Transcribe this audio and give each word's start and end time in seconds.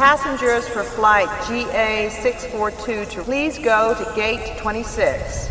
Passengers 0.00 0.66
for 0.66 0.82
flight 0.82 1.28
GA642 1.44 3.10
to 3.10 3.22
please 3.22 3.58
go 3.58 3.94
to 3.94 4.12
gate 4.16 4.58
26. 4.62 5.50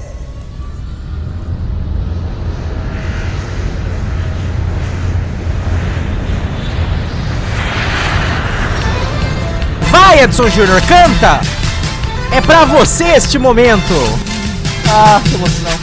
Vai, 9.92 10.20
Edson 10.24 10.50
Júnior, 10.50 10.82
canta! 10.88 11.42
É 12.36 12.42
pra 12.42 12.66
você 12.66 13.04
este 13.04 13.38
momento! 13.38 13.94
Ah, 14.92 15.22
que 15.24 15.36
emoção. 15.36 15.80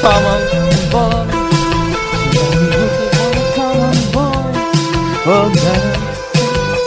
Come 0.00 0.94
on, 0.94 1.21
Now. 5.24 5.52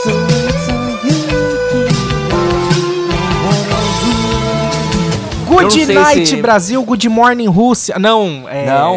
So 0.02 0.10
it's 0.44 0.68
on 0.68 0.90
you. 1.06 1.16
Good 5.48 5.88
night, 5.94 6.26
se- 6.26 6.42
Brasil, 6.42 6.82
good 6.84 7.08
morning, 7.08 7.48
Rússia. 7.48 7.98
Não, 7.98 8.46
é. 8.48 8.66
Não. 8.66 8.94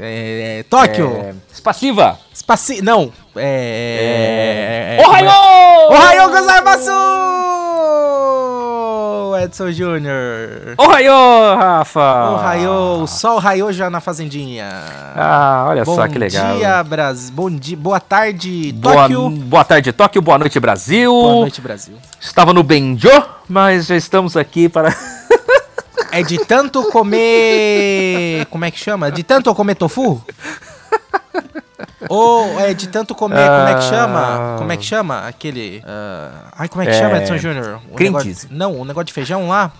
É, 0.00 0.58
é, 0.58 0.62
Tóquio. 0.64 1.16
É, 1.22 1.34
Espaciva. 1.52 2.18
Espaci... 2.34 2.82
Não. 2.82 3.12
É. 3.36 4.98
Ohio! 5.00 5.30
Ohio 5.90 6.28
gozaimasu! 6.30 7.41
Edson 9.42 9.72
Júnior. 9.72 10.74
Ohio, 10.78 11.56
Rafa! 11.56 12.30
Ohio, 12.30 13.02
o 13.02 13.06
sol 13.08 13.38
raiou 13.38 13.72
já 13.72 13.90
na 13.90 14.00
fazendinha. 14.00 14.68
Ah, 15.16 15.66
olha 15.68 15.84
Bom 15.84 15.96
só 15.96 16.06
que 16.06 16.16
legal. 16.16 16.56
dia, 16.56 16.82
Brasil. 16.84 17.32
Bom 17.34 17.50
dia, 17.50 17.76
boa 17.76 17.98
tarde, 17.98 18.72
Boa, 18.72 18.94
Tóquio. 19.08 19.30
boa 19.30 19.64
tarde, 19.64 19.92
Tóquio. 19.92 20.22
Boa 20.22 20.38
noite, 20.38 20.60
Brasil. 20.60 21.10
Boa 21.10 21.40
noite, 21.40 21.60
Brasil. 21.60 21.96
Estava 22.20 22.52
no 22.52 22.62
Benjo, 22.62 23.08
mas 23.48 23.86
já 23.86 23.96
estamos 23.96 24.36
aqui 24.36 24.68
para. 24.68 24.94
É 26.12 26.22
de 26.22 26.38
tanto 26.44 26.82
comer. 26.90 28.46
Como 28.50 28.64
é 28.64 28.70
que 28.70 28.78
chama? 28.78 29.10
De 29.10 29.22
tanto 29.22 29.52
comer 29.54 29.74
tofu? 29.74 30.22
Ou 32.14 32.60
é 32.60 32.74
de 32.74 32.88
tanto 32.88 33.14
comer. 33.14 33.36
Como 33.48 33.68
é 33.68 33.74
que 33.74 33.84
chama? 33.84 34.20
Ah. 34.20 34.54
Como 34.58 34.70
é 34.72 34.76
que 34.76 34.84
chama? 34.84 35.26
Aquele. 35.26 35.82
ah, 35.86 36.30
ai, 36.58 36.68
como 36.68 36.82
é 36.82 36.86
que 36.86 36.92
É, 36.92 36.98
chama, 36.98 37.16
Edson 37.18 37.38
Júnior? 37.38 37.80
Cheese. 38.22 38.48
Não, 38.50 38.78
o 38.78 38.84
negócio 38.84 39.06
de 39.06 39.12
feijão 39.12 39.48
lá. 39.48 39.72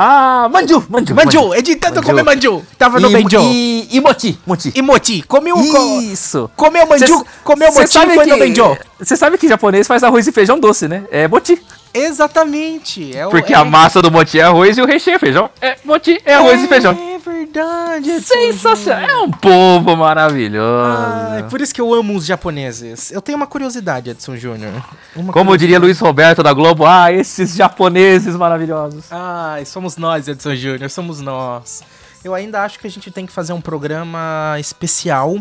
Ah, 0.00 0.48
manju, 0.52 0.84
manju. 0.88 1.14
Manju! 1.14 1.54
É 1.54 1.62
de 1.62 1.74
tanto 1.74 1.96
Manju. 1.96 2.06
comer 2.06 2.22
manju! 2.22 2.62
Tava 2.78 3.00
no 3.00 3.10
Benjo. 3.10 3.40
E, 3.42 3.88
e 3.90 4.00
moti, 4.00 4.38
moti. 4.46 4.72
E 4.74 4.80
moti. 4.82 5.22
Comeu 5.22 5.56
co- 5.56 6.00
Isso. 6.02 6.48
Comeu 6.54 6.86
manju, 6.86 7.18
Cê- 7.18 7.24
comeu 7.42 7.72
moti 7.72 7.92
sabe 7.92 8.12
e 8.12 8.14
foi 8.14 8.24
que- 8.24 8.30
no 8.30 8.38
Benjo. 8.38 8.78
Você 8.98 9.16
sabe 9.16 9.36
que 9.38 9.48
japonês 9.48 9.88
faz 9.88 10.04
arroz 10.04 10.24
e 10.28 10.30
feijão 10.30 10.60
doce, 10.60 10.86
né? 10.86 11.02
É 11.10 11.26
moti. 11.26 11.60
Exatamente. 11.92 13.16
É 13.16 13.26
o- 13.26 13.30
Porque 13.30 13.52
é- 13.52 13.56
a 13.56 13.64
massa 13.64 14.00
do 14.02 14.10
moti 14.10 14.38
é 14.38 14.42
arroz 14.42 14.76
e 14.76 14.82
o 14.82 14.86
recheio 14.86 15.16
é 15.16 15.18
feijão. 15.18 15.50
É 15.60 15.76
moti, 15.84 16.20
é 16.24 16.34
arroz 16.34 16.62
e 16.62 16.66
feijão. 16.68 16.96
É 17.18 17.30
verdade. 17.30 18.10
Edson 18.10 18.34
Sensacional. 18.34 19.08
É 19.08 19.16
um 19.18 19.30
povo 19.30 19.96
maravilhoso. 19.96 21.32
Ai, 21.32 21.42
por 21.48 21.60
isso 21.60 21.74
que 21.74 21.80
eu 21.80 21.92
amo 21.92 22.14
os 22.14 22.24
japoneses. 22.24 23.10
Eu 23.10 23.20
tenho 23.20 23.36
uma 23.36 23.46
curiosidade, 23.46 24.10
Edson 24.10 24.36
Júnior. 24.36 24.72
Como 25.14 25.32
curiosidade. 25.32 25.58
diria 25.58 25.78
Luiz 25.78 25.98
Roberto 25.98 26.42
da 26.42 26.52
Globo, 26.52 26.86
ah, 26.86 27.12
esses 27.12 27.56
japoneses 27.56 28.36
maravilhosos. 28.36 29.06
Ai, 29.10 29.64
somos 29.64 29.96
nós, 29.96 30.28
Edson 30.28 30.54
Júnior, 30.54 30.88
somos 30.90 31.20
nós. 31.20 31.82
Eu 32.24 32.34
ainda 32.34 32.62
acho 32.62 32.78
que 32.78 32.86
a 32.86 32.90
gente 32.90 33.10
tem 33.10 33.26
que 33.26 33.32
fazer 33.32 33.52
um 33.52 33.60
programa 33.60 34.56
especial 34.58 35.36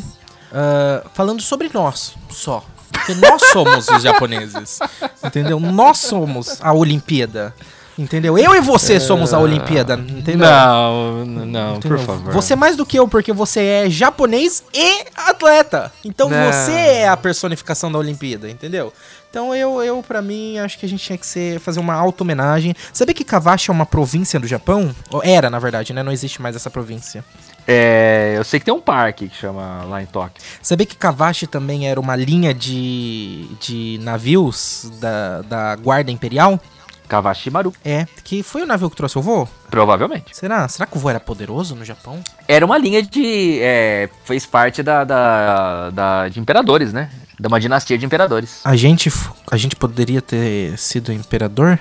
ah, 0.51 1.03
falando 1.13 1.41
sobre 1.41 1.69
nós, 1.73 2.15
só. 2.29 2.63
Porque 2.91 3.13
nós 3.15 3.41
somos 3.51 3.87
os 3.87 4.01
japoneses. 4.01 4.79
Entendeu? 5.23 5.59
Nós 5.59 5.99
somos 5.99 6.57
a 6.61 6.73
Olimpíada. 6.73 7.53
Entendeu? 7.97 8.37
Eu 8.37 8.53
e 8.53 8.61
você 8.61 8.99
somos 8.99 9.33
a 9.33 9.39
Olimpíada, 9.39 9.95
entendeu? 9.95 10.47
Não, 10.47 11.25
não, 11.25 11.75
Entendeu? 11.77 11.97
por 11.97 12.05
favor. 12.05 12.31
Você 12.31 12.55
mais 12.55 12.75
do 12.75 12.85
que 12.85 12.99
eu, 12.99 13.07
porque 13.07 13.33
você 13.33 13.59
é 13.61 13.89
japonês 13.89 14.63
e 14.71 15.03
atleta. 15.15 15.91
Então 16.05 16.29
Não. 16.29 16.51
você 16.51 16.71
é 16.71 17.07
a 17.07 17.17
personificação 17.17 17.91
da 17.91 17.97
Olimpíada, 17.97 18.49
entendeu? 18.49 18.93
Então 19.29 19.53
eu, 19.53 19.81
eu 19.83 20.03
para 20.03 20.21
mim, 20.21 20.59
acho 20.59 20.77
que 20.77 20.85
a 20.85 20.89
gente 20.89 21.03
tinha 21.03 21.17
que 21.17 21.25
ser, 21.25 21.59
fazer 21.59 21.79
uma 21.79 21.95
auto-homenagem. 21.95 22.75
Sabia 22.93 23.15
que 23.15 23.23
Kawashi 23.23 23.71
é 23.71 23.73
uma 23.73 23.85
província 23.85 24.39
do 24.39 24.47
Japão? 24.47 24.95
Ou 25.09 25.23
Era, 25.23 25.49
na 25.49 25.57
verdade, 25.59 25.91
né? 25.91 26.03
Não 26.03 26.11
existe 26.11 26.39
mais 26.41 26.55
essa 26.55 26.69
província. 26.69 27.25
É, 27.67 28.35
eu 28.37 28.43
sei 28.43 28.59
que 28.59 28.65
tem 28.65 28.73
um 28.73 28.79
parque 28.79 29.27
que 29.27 29.35
chama 29.35 29.83
lá 29.83 30.01
em 30.01 30.05
Tóquio. 30.05 30.41
Sabia 30.61 30.85
que 30.85 30.95
Kawashi 30.95 31.47
também 31.47 31.89
era 31.89 31.99
uma 31.99 32.15
linha 32.15 32.53
de, 32.53 33.47
de 33.59 33.99
navios 34.01 34.89
da, 35.01 35.41
da 35.41 35.75
Guarda 35.75 36.11
Imperial? 36.11 36.59
Kawashimaru, 37.07 37.73
É, 37.83 38.05
que 38.23 38.43
foi 38.43 38.61
o 38.61 38.65
navio 38.65 38.89
que 38.89 38.95
trouxe 38.95 39.17
o 39.17 39.21
voo? 39.21 39.47
provavelmente. 39.69 40.35
Será? 40.35 40.67
Será 40.67 40.85
que 40.85 40.95
o 40.97 40.99
voo 40.99 41.09
era 41.09 41.19
poderoso 41.19 41.75
no 41.75 41.83
Japão? 41.85 42.21
Era 42.47 42.65
uma 42.65 42.77
linha 42.77 43.01
de. 43.01 43.59
é, 43.61 44.09
fez 44.25 44.45
parte 44.45 44.81
da, 44.83 45.03
da, 45.03 45.89
da- 45.89 46.29
de 46.29 46.39
imperadores, 46.39 46.93
né? 46.93 47.09
De 47.39 47.47
uma 47.47 47.59
dinastia 47.59 47.97
de 47.97 48.05
imperadores. 48.05 48.61
A 48.63 48.75
gente, 48.75 49.11
a 49.51 49.57
gente 49.57 49.75
poderia 49.75 50.21
ter 50.21 50.77
sido 50.77 51.11
imperador? 51.13 51.77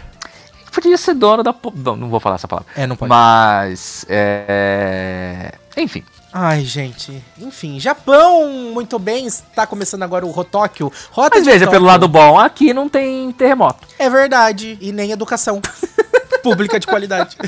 Podia 0.72 0.98
ser 0.98 1.14
dono 1.14 1.42
da. 1.42 1.54
Não, 1.74 1.96
não 1.96 2.08
vou 2.10 2.20
falar 2.20 2.34
essa 2.36 2.46
palavra. 2.46 2.70
É, 2.76 2.86
não 2.86 2.96
pode. 2.96 3.08
Mas. 3.08 4.04
É... 4.08 5.52
Enfim. 5.76 6.02
Ai, 6.38 6.66
gente. 6.66 7.24
Enfim, 7.38 7.80
Japão, 7.80 8.70
muito 8.70 8.98
bem. 8.98 9.26
Está 9.26 9.66
começando 9.66 10.02
agora 10.02 10.26
o 10.26 10.30
Rotóquio. 10.30 10.92
Rota 11.10 11.36
Mas 11.36 11.44
de 11.44 11.50
veja, 11.50 11.66
pelo 11.66 11.86
lado 11.86 12.06
bom, 12.06 12.38
aqui 12.38 12.74
não 12.74 12.90
tem 12.90 13.32
terremoto. 13.32 13.88
É 13.98 14.10
verdade. 14.10 14.76
E 14.78 14.92
nem 14.92 15.12
educação 15.12 15.62
pública 16.44 16.78
de 16.78 16.86
qualidade. 16.86 17.38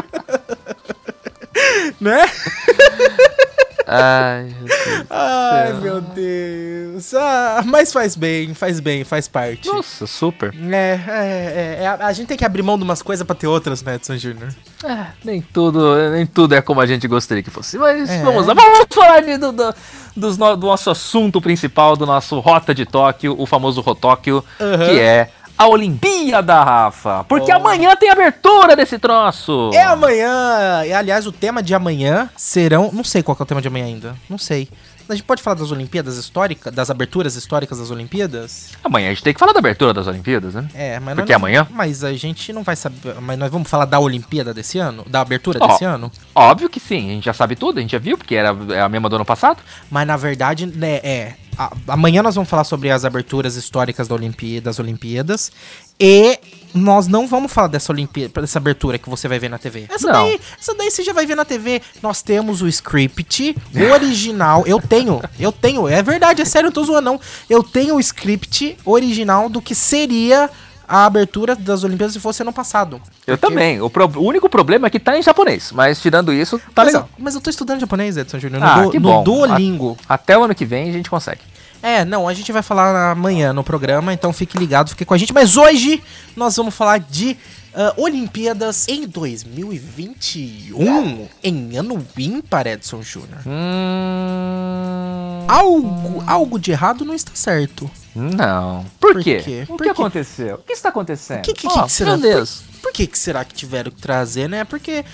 né? 1.98 2.20
Ai, 3.92 4.48
Jesus. 4.60 5.06
Ai, 5.10 5.72
meu 5.74 6.00
Deus. 6.00 7.12
Ah, 7.14 7.62
mas 7.64 7.92
faz 7.92 8.14
bem, 8.14 8.54
faz 8.54 8.78
bem, 8.80 9.04
faz 9.04 9.26
parte. 9.26 9.66
Nossa, 9.68 10.06
super. 10.06 10.54
É, 10.54 11.00
é, 11.08 11.78
é, 11.80 11.82
é, 11.82 11.86
a, 11.86 12.06
a 12.06 12.12
gente 12.12 12.28
tem 12.28 12.36
que 12.36 12.44
abrir 12.44 12.62
mão 12.62 12.76
de 12.78 12.84
umas 12.84 13.02
coisas 13.02 13.26
pra 13.26 13.34
ter 13.34 13.46
outras, 13.46 13.82
né, 13.82 13.96
Edson 13.96 14.16
Júnior? 14.16 14.48
É, 14.84 15.06
nem 15.24 15.40
tudo, 15.42 16.10
nem 16.10 16.24
tudo 16.26 16.54
é 16.54 16.62
como 16.62 16.80
a 16.80 16.86
gente 16.86 17.06
gostaria 17.08 17.42
que 17.42 17.50
fosse. 17.50 17.76
Mas 17.78 18.08
É. 18.08 18.22
vamos 18.22 18.46
lá, 18.46 18.54
vamos 18.54 18.86
falar 18.94 19.20
de- 19.20 19.36
do, 19.38 19.52
do, 19.52 19.74
do 20.16 20.56
nosso 20.66 20.90
assunto 20.90 21.40
principal, 21.40 21.96
do 21.96 22.06
nosso 22.06 22.38
Rota 22.40 22.74
de 22.74 22.84
Tóquio, 22.86 23.34
o 23.38 23.46
famoso 23.46 23.80
Rotóquio, 23.80 24.44
Aham. 24.60 24.78
que 24.86 24.98
é 25.00 25.30
a 25.60 25.68
Olimpíada, 25.68 26.62
Rafa. 26.64 27.24
Porque 27.28 27.52
Oh. 27.52 27.56
amanhã 27.56 27.94
tem 27.94 28.08
abertura 28.08 28.74
desse 28.74 28.98
troço. 28.98 29.70
É 29.74 29.82
amanhã. 29.82 30.84
E, 30.86 30.92
aliás, 30.92 31.26
o 31.26 31.32
tema 31.32 31.62
de 31.62 31.74
amanhã 31.74 32.30
serão. 32.34 32.90
Não 32.92 33.04
sei 33.04 33.22
qual 33.22 33.36
é 33.38 33.42
o 33.42 33.46
tema 33.46 33.60
de 33.60 33.68
amanhã 33.68 33.84
ainda. 33.84 34.16
Não 34.28 34.38
sei. 34.38 34.68
A 35.10 35.14
gente 35.16 35.24
pode 35.24 35.42
falar 35.42 35.54
das 35.56 35.72
Olimpíadas 35.72 36.16
históricas, 36.16 36.72
das 36.72 36.88
aberturas 36.90 37.34
históricas 37.34 37.78
das 37.78 37.90
Olimpíadas? 37.90 38.70
Amanhã 38.84 39.08
a 39.08 39.10
gente 39.10 39.22
tem 39.24 39.34
que 39.34 39.40
falar 39.40 39.52
da 39.52 39.58
abertura 39.58 39.92
das 39.92 40.06
Olimpíadas, 40.06 40.54
né? 40.54 40.68
É, 40.72 41.00
mas 41.00 41.16
Porque 41.16 41.32
nós- 41.32 41.40
amanhã? 41.40 41.66
Mas 41.70 42.04
a 42.04 42.12
gente 42.12 42.52
não 42.52 42.62
vai 42.62 42.76
saber. 42.76 43.14
Mas 43.20 43.38
nós 43.38 43.50
vamos 43.50 43.68
falar 43.68 43.86
da 43.86 43.98
Olimpíada 43.98 44.54
desse 44.54 44.78
ano? 44.78 45.04
Da 45.08 45.20
abertura 45.20 45.58
Ó. 45.60 45.66
desse 45.66 45.84
ano? 45.84 46.10
Óbvio 46.34 46.68
que 46.70 46.78
sim, 46.78 47.10
a 47.10 47.12
gente 47.14 47.24
já 47.24 47.32
sabe 47.32 47.56
tudo, 47.56 47.78
a 47.78 47.80
gente 47.80 47.90
já 47.92 47.98
viu, 47.98 48.16
porque 48.16 48.34
era 48.36 48.56
é 48.74 48.80
a 48.80 48.88
mesma 48.88 49.08
do 49.08 49.16
ano 49.16 49.24
passado. 49.24 49.62
Mas 49.90 50.06
na 50.06 50.16
verdade, 50.16 50.66
né, 50.66 51.00
é. 51.02 51.34
a- 51.58 51.72
amanhã 51.88 52.22
nós 52.22 52.34
vamos 52.36 52.48
falar 52.48 52.64
sobre 52.64 52.90
as 52.90 53.04
aberturas 53.04 53.56
históricas 53.56 54.06
da 54.08 54.14
Olimpí- 54.14 54.60
das 54.60 54.78
Olimpíadas. 54.78 55.50
E 55.98 56.38
nós 56.74 57.06
não 57.08 57.26
vamos 57.26 57.52
falar 57.52 57.66
dessa 57.68 57.92
Olimpíada, 57.92 58.40
dessa 58.40 58.58
abertura 58.58 58.98
que 58.98 59.08
você 59.10 59.26
vai 59.28 59.38
ver 59.38 59.48
na 59.48 59.58
TV. 59.58 59.86
Essa 59.88 60.06
Não. 60.06 60.24
daí, 60.24 60.40
essa 60.60 60.74
daí 60.74 60.90
você 60.90 61.02
já 61.02 61.12
vai 61.12 61.26
ver 61.26 61.34
na 61.36 61.44
TV. 61.44 61.82
Nós 62.02 62.22
temos 62.22 62.62
o 62.62 62.68
script 62.68 63.56
original. 63.92 64.64
Eu 64.66 64.80
tenho, 64.80 65.20
eu 65.38 65.52
tenho. 65.52 65.88
É 65.88 66.02
verdade, 66.02 66.42
é 66.42 66.44
sério, 66.44 66.68
eu 66.68 66.72
tô 66.72 66.84
zoando 66.84 67.10
não. 67.12 67.20
Eu 67.48 67.62
tenho 67.62 67.96
o 67.96 68.00
script 68.00 68.76
original 68.84 69.48
do 69.48 69.60
que 69.60 69.74
seria 69.74 70.50
a 70.88 71.04
abertura 71.06 71.54
das 71.54 71.84
Olimpíadas 71.84 72.14
se 72.14 72.20
fosse 72.20 72.42
ano 72.42 72.52
passado. 72.52 73.00
Eu 73.26 73.38
Porque- 73.38 73.46
também. 73.54 73.80
O, 73.80 73.88
pro- 73.88 74.10
o 74.16 74.24
único 74.24 74.48
problema 74.48 74.88
é 74.88 74.90
que 74.90 74.98
tá 74.98 75.16
em 75.16 75.22
japonês, 75.22 75.70
mas 75.72 76.00
tirando 76.00 76.32
isso, 76.32 76.58
tá 76.74 76.82
mas, 76.84 76.86
legal. 76.86 77.08
mas 77.16 77.34
eu 77.36 77.40
tô 77.40 77.48
estudando 77.48 77.78
japonês, 77.80 78.16
Edson 78.16 78.40
Júnior, 78.40 78.60
no, 78.60 78.66
Ah, 78.66 78.82
Du- 78.82 78.90
que 78.90 78.98
no 78.98 79.08
bom. 79.08 79.22
Duolingo. 79.22 79.96
Até 80.08 80.36
o 80.36 80.42
ano 80.42 80.54
que 80.54 80.64
vem 80.64 80.88
a 80.88 80.92
gente 80.92 81.08
consegue. 81.08 81.40
É, 81.82 82.04
não, 82.04 82.28
a 82.28 82.34
gente 82.34 82.52
vai 82.52 82.62
falar 82.62 83.12
amanhã 83.12 83.52
no 83.52 83.64
programa, 83.64 84.12
então 84.12 84.32
fique 84.32 84.58
ligado, 84.58 84.90
fique 84.90 85.04
com 85.04 85.14
a 85.14 85.18
gente. 85.18 85.32
Mas 85.32 85.56
hoje 85.56 86.02
nós 86.36 86.56
vamos 86.56 86.74
falar 86.74 86.98
de 86.98 87.36
ah, 87.74 87.94
Olimpíadas 87.96 88.86
em 88.88 89.06
2021, 89.06 91.28
em 91.42 91.76
ano 91.78 92.06
ímpar, 92.18 92.66
Edson 92.66 93.02
Júnior. 93.02 93.38
Hum... 93.46 95.44
Algo, 95.48 96.22
algo 96.26 96.58
de 96.58 96.70
errado 96.70 97.04
não 97.04 97.14
está 97.14 97.32
certo. 97.34 97.90
Não. 98.14 98.84
Por, 99.00 99.14
Por 99.14 99.22
quê? 99.22 99.40
quê? 99.44 99.62
O 99.64 99.76
Por 99.76 99.78
que 99.78 99.84
quê? 99.84 99.90
aconteceu? 99.90 100.54
O 100.56 100.58
que 100.58 100.72
está 100.72 100.88
acontecendo? 100.90 101.42
Que, 101.42 101.52
que, 101.52 101.66
Ó, 101.66 101.82
que 101.84 101.92
será? 101.92 102.16
Meu 102.16 102.20
Deus. 102.20 102.62
Por, 102.74 102.82
por 102.82 102.92
que, 102.92 103.06
que 103.06 103.18
será 103.18 103.44
que 103.44 103.54
tiveram 103.54 103.90
que 103.90 104.00
trazer, 104.00 104.48
né? 104.48 104.64
Porque. 104.64 105.04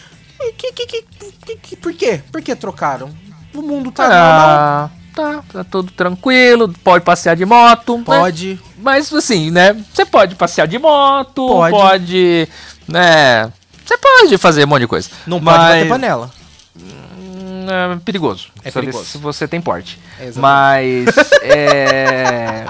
Que, 0.59 0.73
que, 0.73 0.87
que, 0.87 1.03
que, 1.03 1.57
que- 1.57 1.77
por 1.77 1.95
quê? 1.95 2.21
Por 2.31 2.43
que 2.43 2.55
trocaram? 2.55 3.11
O 3.55 3.62
mundo 3.62 3.91
tá 3.91 4.03
normal. 4.09 4.91
Tá. 5.17 5.43
tá 5.51 5.65
tudo 5.65 5.91
tranquilo, 5.93 6.69
pode 6.85 7.03
passear 7.03 7.35
de 7.35 7.47
moto. 7.47 7.97
né? 7.97 8.05
Pode. 8.05 8.61
Mas 8.77 9.11
assim, 9.15 9.51
né? 9.51 9.75
Você 9.91 10.05
pode 10.05 10.35
passear 10.35 10.69
de 10.69 10.79
moto, 10.79 11.49
Pode. 11.49 11.73
pode, 11.75 12.49
né? 12.87 13.51
Você 13.83 13.97
pode 13.97 14.37
fazer 14.37 14.65
um 14.65 14.69
monte 14.69 14.83
de 14.83 14.87
coisa. 14.89 15.09
Não 15.27 15.43
pode 15.43 15.57
mas, 15.57 15.75
bater 15.77 15.89
panela. 15.89 16.31
hum, 16.79 17.67
É 17.95 17.99
perigoso. 18.05 18.49
É 18.63 18.71
perigoso. 18.71 19.07
Se 19.07 19.17
você 19.17 19.49
tem 19.49 19.59
porte. 19.59 19.99
Exatamente. 20.21 20.39
Mas. 20.39 21.17
é. 21.43 22.67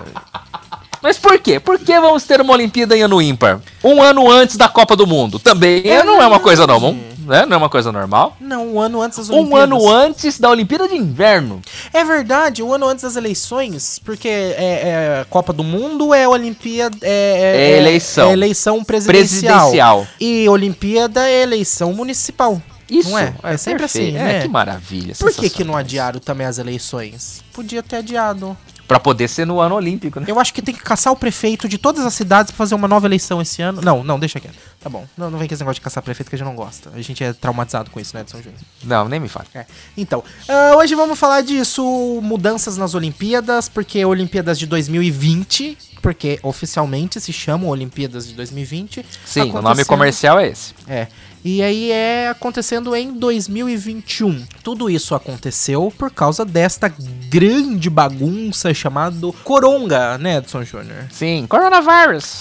Mas 1.07 1.19
por 1.19 1.39
quê? 1.39 1.61
Por 1.61 1.79
que 1.79 2.01
vamos 2.01 2.25
ter 2.25 2.41
uma 2.41 2.53
Olimpíada 2.53 2.97
em 2.97 3.03
ano 3.03 3.23
ímpar? 3.23 3.61
Um 3.85 4.03
ano 4.03 4.29
antes 4.29 4.57
da 4.57 4.69
Copa 4.69 4.97
do 4.97 5.07
Mundo. 5.07 5.39
Também 5.39 5.87
É 5.89 6.03
não 6.03 6.21
é 6.21 6.27
uma 6.27 6.41
coisa 6.41 6.67
normal, 6.67 6.97
né? 7.25 7.47
Não 7.47 7.55
é 7.55 7.57
uma 7.59 7.69
coisa 7.69 7.93
normal. 7.93 8.37
Não, 8.41 8.75
um 8.75 8.81
ano 8.81 9.01
antes 9.01 9.19
das 9.19 9.31
Um 9.31 9.35
Olimpíadas. 9.35 9.63
ano 9.63 9.89
antes 9.89 10.41
da 10.41 10.51
Olimpíada 10.51 10.89
de 10.89 10.97
Inverno. 10.97 11.63
É 11.93 12.03
verdade, 12.03 12.61
um 12.61 12.73
ano 12.75 12.89
antes 12.89 13.05
das 13.05 13.15
eleições, 13.15 14.01
porque 14.05 14.27
é, 14.27 15.21
é 15.21 15.27
Copa 15.31 15.53
do 15.53 15.63
Mundo 15.63 16.13
é 16.13 16.27
Olimpíada. 16.27 16.97
É, 17.03 17.75
É 17.75 17.79
eleição. 17.79 18.31
É 18.31 18.33
eleição 18.33 18.83
presidencial. 18.83 19.59
Presidencial. 19.71 20.07
E 20.21 20.49
Olimpíada 20.49 21.29
é 21.29 21.43
eleição 21.43 21.93
municipal. 21.93 22.61
Isso. 22.91 23.11
Não 23.11 23.19
é? 23.19 23.33
É 23.45 23.57
sempre 23.57 23.81
perfeito. 23.81 24.17
assim, 24.17 24.19
É, 24.19 24.33
né? 24.35 24.41
que 24.43 24.49
maravilha. 24.49 25.15
Por 25.19 25.33
que, 25.33 25.49
que 25.51 25.63
não 25.63 25.77
adiaram 25.77 26.19
também 26.19 26.47
as 26.49 26.59
eleições? 26.59 27.43
Podia 27.53 27.81
ter 27.83 27.97
adiado. 27.97 28.57
Pra 28.87 29.01
poder 29.01 29.29
ser 29.29 29.47
no 29.47 29.61
ano 29.61 29.75
olímpico, 29.75 30.21
né? 30.21 30.27
Eu 30.29 30.39
acho 30.39 30.53
que 30.55 30.63
tem 30.63 30.75
que 30.75 30.83
caçar 30.83 31.13
o 31.13 31.17
prefeito 31.17 31.69
de 31.69 31.79
todas 31.79 32.05
as 32.05 32.15
cidades 32.15 32.51
pra 32.51 32.59
fazer 32.59 32.75
uma 32.75 32.87
nova 32.87 33.07
eleição 33.07 33.41
esse 33.43 33.61
ano. 33.63 33.81
Não, 33.83 34.05
não, 34.05 34.19
deixa 34.19 34.39
quieto. 34.39 34.57
Tá 34.87 34.91
bom. 34.91 35.05
Não, 35.19 35.29
não 35.33 35.37
vem 35.37 35.49
com 35.49 35.55
esse 35.55 35.65
negócio 35.65 35.75
de 35.75 35.81
caçar 35.81 36.01
prefeito 36.01 36.29
que 36.29 36.37
a 36.37 36.39
gente 36.39 36.47
não 36.47 36.55
gosta. 36.55 36.93
A 36.95 37.03
gente 37.03 37.25
é 37.25 37.33
traumatizado 37.33 37.91
com 37.91 37.99
isso, 37.99 38.17
né, 38.17 38.23
de 38.23 38.31
São? 38.31 38.41
Não, 38.85 39.09
nem 39.09 39.19
me 39.19 39.27
fale. 39.29 39.49
É. 39.53 39.67
Então, 39.97 40.23
ah, 40.49 40.77
hoje 40.77 40.95
vamos 40.95 41.19
falar 41.19 41.41
disso, 41.41 42.21
mudanças 42.23 42.77
nas 42.77 42.95
Olimpíadas, 42.95 43.69
porque 43.69 44.05
Olimpíadas 44.05 44.57
de 44.57 44.65
2020, 44.67 45.77
porque 46.01 46.39
oficialmente 46.41 47.21
se 47.21 47.33
chamam 47.33 47.69
Olimpíadas 47.69 48.29
de 48.29 48.35
2020. 48.35 49.05
Sim, 49.25 49.51
o 49.51 49.61
nome 49.61 49.85
comercial 49.85 50.39
é 50.39 50.47
esse. 50.51 50.73
É. 50.87 51.09
E 51.45 51.63
aí 51.63 51.93
é 51.93 52.29
acontecendo 52.29 52.95
em 52.97 53.13
2021. 53.13 54.45
Tudo 54.65 54.91
isso 54.91 55.15
aconteceu 55.15 55.93
por 55.97 56.11
causa 56.11 56.45
desta 56.45 56.93
grande 57.29 57.89
bagunça 57.89 58.75
chamado 58.75 59.33
Coronga, 59.45 60.19
né, 60.19 60.39
Edson 60.39 60.65
Júnior? 60.65 61.07
Sim. 61.13 61.47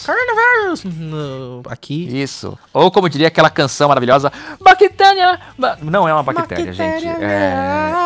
Coronavirus 0.07 0.83
no- 0.86 1.62
aqui. 1.69 2.07
Isso. 2.19 2.35
Ou 2.74 2.92
como 2.92 3.10
diria 3.10 3.28
aquela 3.28 3.50
canção 3.50 3.88
maravilhosa, 3.90 4.32
bactéria. 4.62 5.40
ba- 5.58 5.78
Não 5.82 6.08
é 6.08 6.14
uma 6.14 6.24
bactéria, 6.24 6.72
gente. 6.74 7.06
né? 7.06 7.18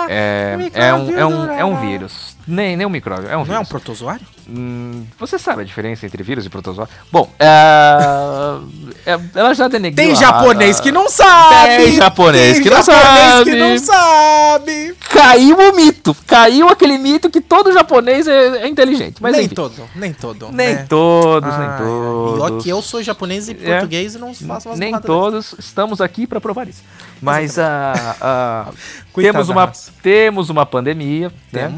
É, 0.09 0.57
é, 0.73 0.87
é, 0.87 0.93
um, 0.93 1.17
é, 1.19 1.25
um, 1.25 1.51
é 1.59 1.65
um 1.65 1.75
vírus. 1.79 2.37
Nem, 2.51 2.75
nem 2.75 2.87
um 2.87 2.89
micróbio, 2.89 3.29
é 3.29 3.37
um 3.37 3.45
Não 3.45 3.53
é 3.53 3.59
um 3.59 3.63
vírus. 3.63 3.69
protozoário? 3.69 4.25
Hum, 4.49 5.05
você 5.19 5.37
sabe 5.37 5.61
a 5.61 5.65
diferença 5.65 6.03
entre 6.05 6.23
vírus 6.23 6.45
e 6.45 6.49
protozoário? 6.49 6.91
Bom, 7.11 7.29
é, 7.37 8.57
é- 9.05 9.19
ela 9.35 9.53
já 9.53 9.67
denegriu. 9.67 10.03
Tem 10.03 10.15
japonês 10.15 10.79
a- 10.79 10.81
que 10.83 10.91
não 10.91 11.07
sabe! 11.09 11.83
Tem 11.83 11.91
japonês 11.95 12.53
Tem 12.55 12.63
que 12.63 12.69
não 12.71 12.77
japonês 12.81 13.05
sabe. 13.35 13.51
que 13.51 13.57
não 13.57 13.77
sabe! 13.77 14.95
Caiu 15.11 15.57
o 15.57 15.75
mito. 15.75 16.15
Caiu 16.25 16.69
aquele 16.69 16.97
mito 16.97 17.29
que 17.29 17.39
todo 17.41 17.71
japonês 17.71 18.27
é, 18.27 18.63
é 18.63 18.67
inteligente. 18.67 19.17
Mas 19.21 19.33
nem 19.33 19.45
enfim. 19.45 19.53
todo, 19.55 19.73
nem 19.95 20.13
todo. 20.13 20.49
Nem 20.51 20.73
né? 20.75 20.85
todos, 20.89 21.53
Ai, 21.53 21.67
nem 21.67 21.77
todos. 21.77 22.37
E 22.37 22.41
ó 22.41 22.57
que 22.61 22.69
eu 22.69 22.81
sou 22.81 23.03
japonês 23.03 23.47
e 23.47 23.51
É. 23.51 23.73
português 23.73 24.15
e 24.15 24.17
não 24.17 24.33
faço 24.33 24.69
umas 24.69 24.79
Nem 24.79 24.97
todos 24.99 25.53
estamos 25.59 26.01
aqui 26.01 26.25
para 26.25 26.41
provar 26.41 26.67
isso. 26.67 26.81
Mas 27.21 27.59
a, 27.59 28.15
a- 28.21 28.65
Coitada 29.11 29.33
temos, 29.33 29.47
da 29.47 29.53
uma, 29.53 29.65
raça. 29.65 29.91
temos 30.01 30.49
uma 30.49 30.65
pandemia. 30.65 31.31
né? 31.51 31.71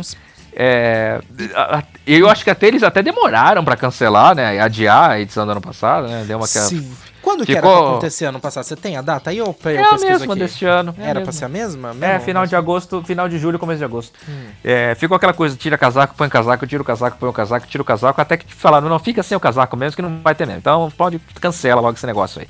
É, 0.53 1.19
eu 2.06 2.30
acho 2.30 2.44
que 2.44 2.50
até 2.50 2.68
eles 2.68 2.83
até 2.83 3.01
demoraram 3.01 3.63
para 3.63 3.75
cancelar, 3.77 4.36
né? 4.36 4.59
Adiar 4.59 5.12
a 5.12 5.19
edição 5.19 5.45
do 5.45 5.51
ano 5.53 5.62
passado, 5.62 6.07
né? 6.07 6.24
Deu 6.27 6.38
uma 6.38 6.48
que- 6.48 6.53
Sim. 6.59 6.92
Quando 7.21 7.45
que 7.45 7.51
era 7.51 7.62
Ficou- 7.62 7.77
pra 7.83 7.89
acontecer 7.92 8.25
ano 8.25 8.39
passado? 8.39 8.63
Você 8.63 8.75
tem 8.75 8.98
a 8.98 9.01
data 9.01 9.30
aí 9.30 9.39
ou 9.39 9.56
eu 9.63 9.69
É 9.71 9.77
a 9.83 9.92
mesma 9.98 10.33
aqui? 10.33 10.39
deste 10.42 10.65
ano. 10.65 10.94
é 10.98 11.03
Era 11.03 11.12
pra 11.13 11.19
mesma. 11.19 11.31
ser 11.33 11.45
a 11.45 11.50
mesma? 11.50 11.89
É, 11.92 11.94
mesmo? 11.94 12.25
final 12.25 12.48
de 12.48 12.56
agosto, 12.56 13.03
final 13.03 13.30
de 13.30 13.38
julho, 13.38 13.59
começo 13.59 13.77
de 13.77 13.86
agosto. 13.86 14.18
Hum. 14.27 14.45
É, 14.63 14.95
ficou 14.95 15.15
aquela 15.15 15.31
coisa, 15.33 15.56
tira 15.56 15.77
casaco, 15.77 16.15
põe 16.15 16.27
casaco, 16.27 16.65
tira 16.65 16.81
o 16.81 16.86
casaco, 16.86 17.18
põe 17.19 17.30
o 17.30 17.33
casaco, 17.33 17.68
tira 17.68 17.81
o 17.83 17.86
casaco, 17.86 18.19
até 18.19 18.38
que 18.38 18.51
falaram, 18.56 18.89
não, 18.89 18.98
fica 18.98 19.21
sem 19.21 19.38
o 19.38 19.39
casaco 19.39 19.77
mesmo, 19.77 19.95
que 19.98 20.01
não 20.01 20.19
vai 20.21 20.33
ter 20.33 20.48
mesmo. 20.48 20.59
Então 20.59 20.92
pode, 20.98 21.19
cancela 21.39 21.80
logo 21.80 21.95
esse 21.95 22.07
negócio 22.07 22.42
aí. 22.42 22.48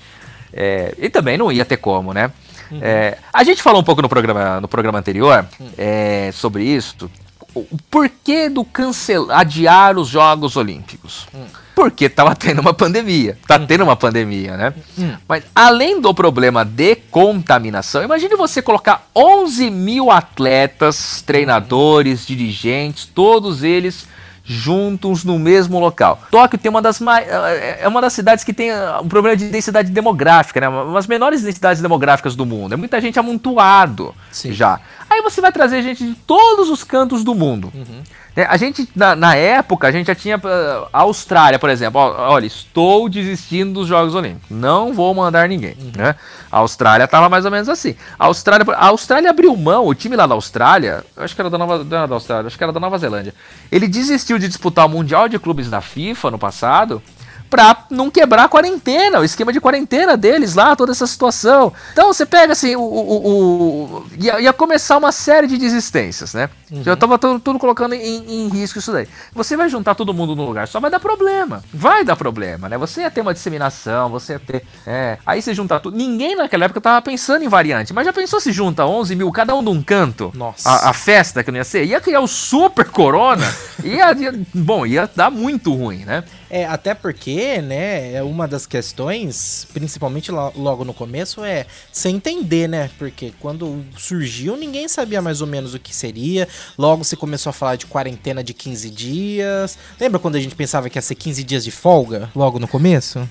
É, 0.53 0.95
e 0.98 1.09
também 1.09 1.38
não 1.38 1.51
ia 1.51 1.65
ter 1.65 1.77
como, 1.77 2.13
né? 2.13 2.31
Uhum. 2.71 2.80
É, 2.81 3.18
a 3.33 3.44
gente 3.44 3.62
falou 3.62 3.81
um 3.81 3.83
pouco 3.83 4.01
no 4.01 4.07
programa, 4.07 4.62
no 4.62 4.69
programa 4.69 4.98
anterior 5.00 5.45
Hum. 5.59 5.68
é, 5.77 6.30
sobre 6.33 6.63
isso. 6.63 7.12
O 7.53 7.77
porquê 7.89 8.50
do 8.50 8.63
cancelar, 8.63 9.39
adiar 9.39 9.98
os 9.98 10.07
Jogos 10.07 10.56
Olímpicos? 10.56 11.27
Hum. 11.33 11.45
Porque 11.75 12.07
tava 12.07 12.36
tendo 12.36 12.62
uma 12.62 12.74
pandemia. 12.74 13.38
Tá 13.48 13.59
tendo 13.59 13.83
uma 13.83 13.95
pandemia, 13.95 14.56
né? 14.56 14.74
Hum. 14.98 15.15
Mas 15.27 15.44
além 15.56 16.00
do 16.00 16.13
problema 16.13 16.63
de 16.63 16.95
contaminação, 16.95 18.03
imagine 18.03 18.36
você 18.36 18.62
colocar 18.62 19.07
11 19.15 19.69
mil 19.69 20.12
atletas, 20.12 21.21
treinadores, 21.25 22.25
dirigentes, 22.25 23.06
todos 23.06 23.63
eles 23.63 24.07
juntos 24.44 25.24
no 25.24 25.38
mesmo 25.39 25.80
local. 25.80 26.19
Tóquio 26.30 26.59
tem 26.59 26.69
uma 26.69 26.81
das 26.81 27.00
mais, 27.00 27.27
é 27.27 27.88
uma 27.88 28.01
das 28.01 28.13
cidades 28.13 28.44
que 28.44 28.53
tem 28.53 28.71
ah, 28.71 29.00
um 29.01 29.07
problema 29.07 29.38
de 29.38 29.48
densidade 29.50 29.92
demográfica, 29.92 30.59
né? 30.59 30.68
Uma 30.68 30.94
das 30.94 31.07
menores 31.07 31.42
densidades 31.42 31.81
demográficas 31.81 32.36
do 32.36 32.45
mundo. 32.45 32.74
É 32.74 32.75
muita 32.75 33.00
gente 33.00 33.19
amontoado 33.19 34.13
Sim. 34.31 34.51
já. 34.51 34.80
Aí 35.11 35.21
você 35.21 35.41
vai 35.41 35.51
trazer 35.51 35.83
gente 35.83 36.05
de 36.05 36.15
todos 36.15 36.69
os 36.69 36.85
cantos 36.85 37.21
do 37.21 37.35
mundo. 37.35 37.69
Uhum. 37.75 38.01
É, 38.33 38.45
A 38.45 38.55
gente, 38.55 38.87
na, 38.95 39.13
na 39.13 39.35
época, 39.35 39.89
a 39.89 39.91
gente 39.91 40.07
já 40.07 40.15
tinha 40.15 40.39
ah, 40.41 40.87
a 40.93 40.99
Austrália, 41.01 41.59
por 41.59 41.69
exemplo. 41.69 41.99
Olha, 41.99 42.45
estou 42.45 43.09
desistindo 43.09 43.73
dos 43.73 43.89
Jogos 43.89 44.15
Olímpicos. 44.15 44.49
Não 44.49 44.93
vou 44.93 45.13
mandar 45.13 45.49
ninguém. 45.49 45.75
Né? 45.97 46.15
A 46.49 46.59
Austrália 46.59 47.09
tava 47.09 47.27
mais 47.27 47.43
ou 47.43 47.51
menos 47.51 47.67
assim. 47.67 47.93
A 48.17 48.27
Austrália, 48.27 48.65
a 48.73 48.87
Austrália 48.87 49.29
abriu 49.29 49.53
mão, 49.57 49.85
o 49.85 49.93
time 49.93 50.15
lá 50.15 50.25
da 50.25 50.33
Austrália, 50.33 51.03
eu 51.17 51.23
acho 51.23 51.35
que 51.35 51.41
era 51.41 51.49
da 51.49 51.57
Nova, 51.57 51.83
da 51.83 52.07
Austrália, 52.07 52.47
acho 52.47 52.57
que 52.57 52.63
era 52.63 52.71
da 52.71 52.79
Nova 52.79 52.97
Zelândia. 52.97 53.33
Ele 53.69 53.89
desistiu 53.89 54.39
de 54.39 54.47
disputar 54.47 54.85
o 54.85 54.89
Mundial 54.89 55.27
de 55.27 55.37
Clubes 55.37 55.69
da 55.69 55.81
FIFA 55.81 56.31
no 56.31 56.39
passado. 56.39 57.03
Pra 57.51 57.83
não 57.89 58.09
quebrar 58.09 58.45
a 58.45 58.48
quarentena, 58.50 59.19
o 59.19 59.25
esquema 59.25 59.51
de 59.51 59.59
quarentena 59.59 60.15
deles 60.15 60.56
lá, 60.56 60.74
toda 60.74 60.94
essa 60.94 61.06
situação. 61.06 61.74
Então 61.92 62.07
você 62.13 62.25
pega 62.25 62.53
assim, 62.53 62.77
o, 62.77 62.81
o- 62.81 63.27
o- 63.27 64.06
ia, 64.18 64.39
ia 64.39 64.53
começar 64.53 64.98
uma 64.98 65.12
série 65.12 65.48
de 65.48 65.57
desistências, 65.57 66.33
né? 66.33 66.50
Já 66.83 66.95
tava 66.95 67.19
tudo, 67.19 67.39
tudo 67.39 67.59
colocando 67.59 67.94
em, 67.94 68.45
em 68.45 68.47
risco 68.50 68.79
isso 68.79 68.91
daí. 68.91 69.07
Você 69.33 69.57
vai 69.57 69.67
juntar 69.69 69.93
todo 69.95 70.13
mundo 70.13 70.36
num 70.36 70.45
lugar 70.45 70.67
só, 70.67 70.79
vai 70.79 70.89
dar 70.89 71.00
problema. 71.00 71.62
Vai 71.74 72.03
dar 72.05 72.15
problema, 72.15 72.69
né? 72.69 72.77
Você 72.77 73.01
ia 73.01 73.12
ter 73.12 73.22
uma 73.22 73.34
disseminação, 73.34 74.10
você 74.10 74.34
ia 74.34 74.39
ter. 74.39 74.63
É, 74.88 75.17
aí 75.25 75.41
você 75.41 75.53
junta 75.53 75.79
tudo. 75.79 75.98
Ninguém 75.98 76.36
naquela 76.36 76.65
época 76.65 76.79
tava 76.79 77.01
pensando 77.01 77.43
em 77.43 77.50
variante, 77.50 77.93
mas 77.93 78.05
já 78.05 78.13
pensou 78.13 78.39
se 78.39 78.51
junta 78.51 78.86
11 78.86 79.15
mil, 79.15 79.31
cada 79.31 79.53
um 79.55 79.62
num 79.62 79.81
canto? 79.84 80.31
Nossa. 80.34 80.69
A, 80.69 80.89
a 80.89 80.93
festa 80.93 81.43
que 81.43 81.51
não 81.51 81.57
ia 81.57 81.63
ser? 81.65 81.84
Ia 81.86 82.00
criar 82.00 82.22
o 82.22 82.27
super 82.27 82.86
corona. 82.89 83.45
ia, 83.84 84.13
ia- 84.13 84.39
bom, 84.53 84.86
ia 84.86 85.10
dar 85.13 85.29
muito 85.29 85.74
ruim, 85.74 86.05
né? 86.05 86.24
É, 86.50 86.65
até 86.65 86.93
porque, 86.93 87.62
né, 87.62 88.13
é 88.13 88.22
uma 88.22 88.45
das 88.45 88.65
questões, 88.65 89.65
principalmente 89.74 90.31
lo- 90.31 90.51
logo 90.55 90.84
no 90.84 90.93
começo, 90.93 91.43
é 91.45 91.65
você 91.91 92.10
entender, 92.10 92.67
né? 92.67 92.89
Porque 93.00 93.34
quando 93.39 93.84
surgiu, 93.98 94.57
ninguém 94.57 94.88
sabia 94.89 95.22
mais 95.22 95.39
ou 95.39 95.48
menos 95.48 95.74
o 95.74 95.79
que 95.79 95.95
seria. 95.95 96.48
Logo 96.77 97.03
se 97.03 97.15
começou 97.15 97.50
a 97.50 97.53
falar 97.53 97.75
de 97.75 97.86
quarentena 97.86 98.44
de 98.44 98.53
15 98.53 98.89
dias. 98.89 99.77
Lembra 100.00 100.20
quando 100.20 100.36
a 100.36 100.39
gente 100.39 100.56
pensava 100.56 100.89
que 100.89 100.98
ia 100.98 101.01
ser 101.01 101.15
15 101.15 101.44
dias 101.44 101.63
de 101.63 101.72
folga, 101.72 102.30
logo 102.36 102.60
no 102.60 102.68
começo? 102.68 103.27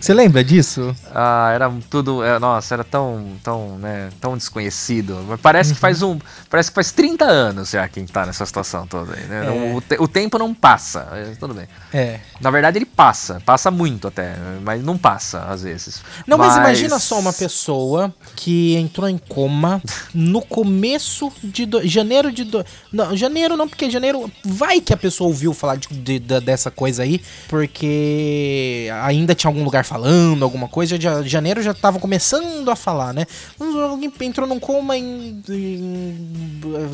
Você 0.00 0.12
lembra 0.12 0.42
disso? 0.42 0.94
Ah, 1.14 1.50
era 1.54 1.72
tudo. 1.88 2.22
é, 2.24 2.38
nossa, 2.40 2.74
era 2.74 2.82
tão, 2.84 3.32
tão, 3.42 3.78
né, 3.78 4.08
tão 4.20 4.36
desconhecido. 4.36 5.24
Mas 5.28 5.40
Parece 5.40 5.74
que 5.74 5.80
faz 5.80 6.02
um. 6.02 6.18
Parece 6.50 6.70
que 6.70 6.74
faz 6.74 6.90
30 6.92 7.24
anos 7.24 7.70
já 7.70 7.86
quem 7.88 8.04
tá 8.04 8.26
nessa 8.26 8.44
situação 8.44 8.86
toda 8.86 9.14
aí, 9.14 9.24
né? 9.26 9.46
É. 9.46 9.74
O, 9.76 9.80
te- 9.80 9.96
o 10.00 10.08
tempo 10.08 10.38
não 10.38 10.52
passa. 10.52 11.06
tudo 11.38 11.54
bem. 11.54 11.68
É. 11.92 12.18
Na 12.40 12.50
verdade, 12.50 12.78
ele 12.78 12.84
passa, 12.86 13.40
passa 13.46 13.70
muito 13.70 14.08
até, 14.08 14.34
mas 14.62 14.82
não 14.82 14.98
passa 14.98 15.40
às 15.44 15.62
vezes. 15.62 16.02
Não, 16.26 16.36
mas, 16.36 16.56
imagina 16.56 16.98
só 16.98 17.18
uma 17.18 17.32
pessoa 17.32 18.12
que 18.34 18.74
entrou 18.76 19.08
em 19.08 19.18
coma 19.18 19.80
no 20.12 20.42
começo 20.42 21.32
de 21.44 21.64
do- 21.64 21.86
janeiro 21.86 22.25
de 22.32 22.44
do- 22.44 22.64
não, 22.92 23.16
janeiro 23.16 23.56
não, 23.56 23.68
porque 23.68 23.90
janeiro 23.90 24.30
vai 24.44 24.80
que 24.80 24.92
a 24.92 24.96
pessoa 24.96 25.28
ouviu 25.28 25.52
falar 25.54 25.76
de, 25.76 25.88
de- 25.88 26.18
da- 26.18 26.40
dessa 26.40 26.70
coisa 26.70 27.02
aí, 27.02 27.20
porque 27.48 28.88
ainda 29.02 29.34
tinha 29.34 29.48
algum 29.50 29.64
lugar 29.64 29.84
falando 29.84 30.42
alguma 30.44 30.68
coisa, 30.68 31.00
já, 31.00 31.22
janeiro 31.22 31.62
já 31.62 31.72
tava 31.74 31.98
começando 31.98 32.68
a 32.70 32.76
falar, 32.76 33.12
né? 33.12 33.26
Alguém 33.58 34.12
entrou 34.20 34.46
num 34.46 34.58
coma 34.60 34.96
em, 34.96 35.42
em 35.48 36.14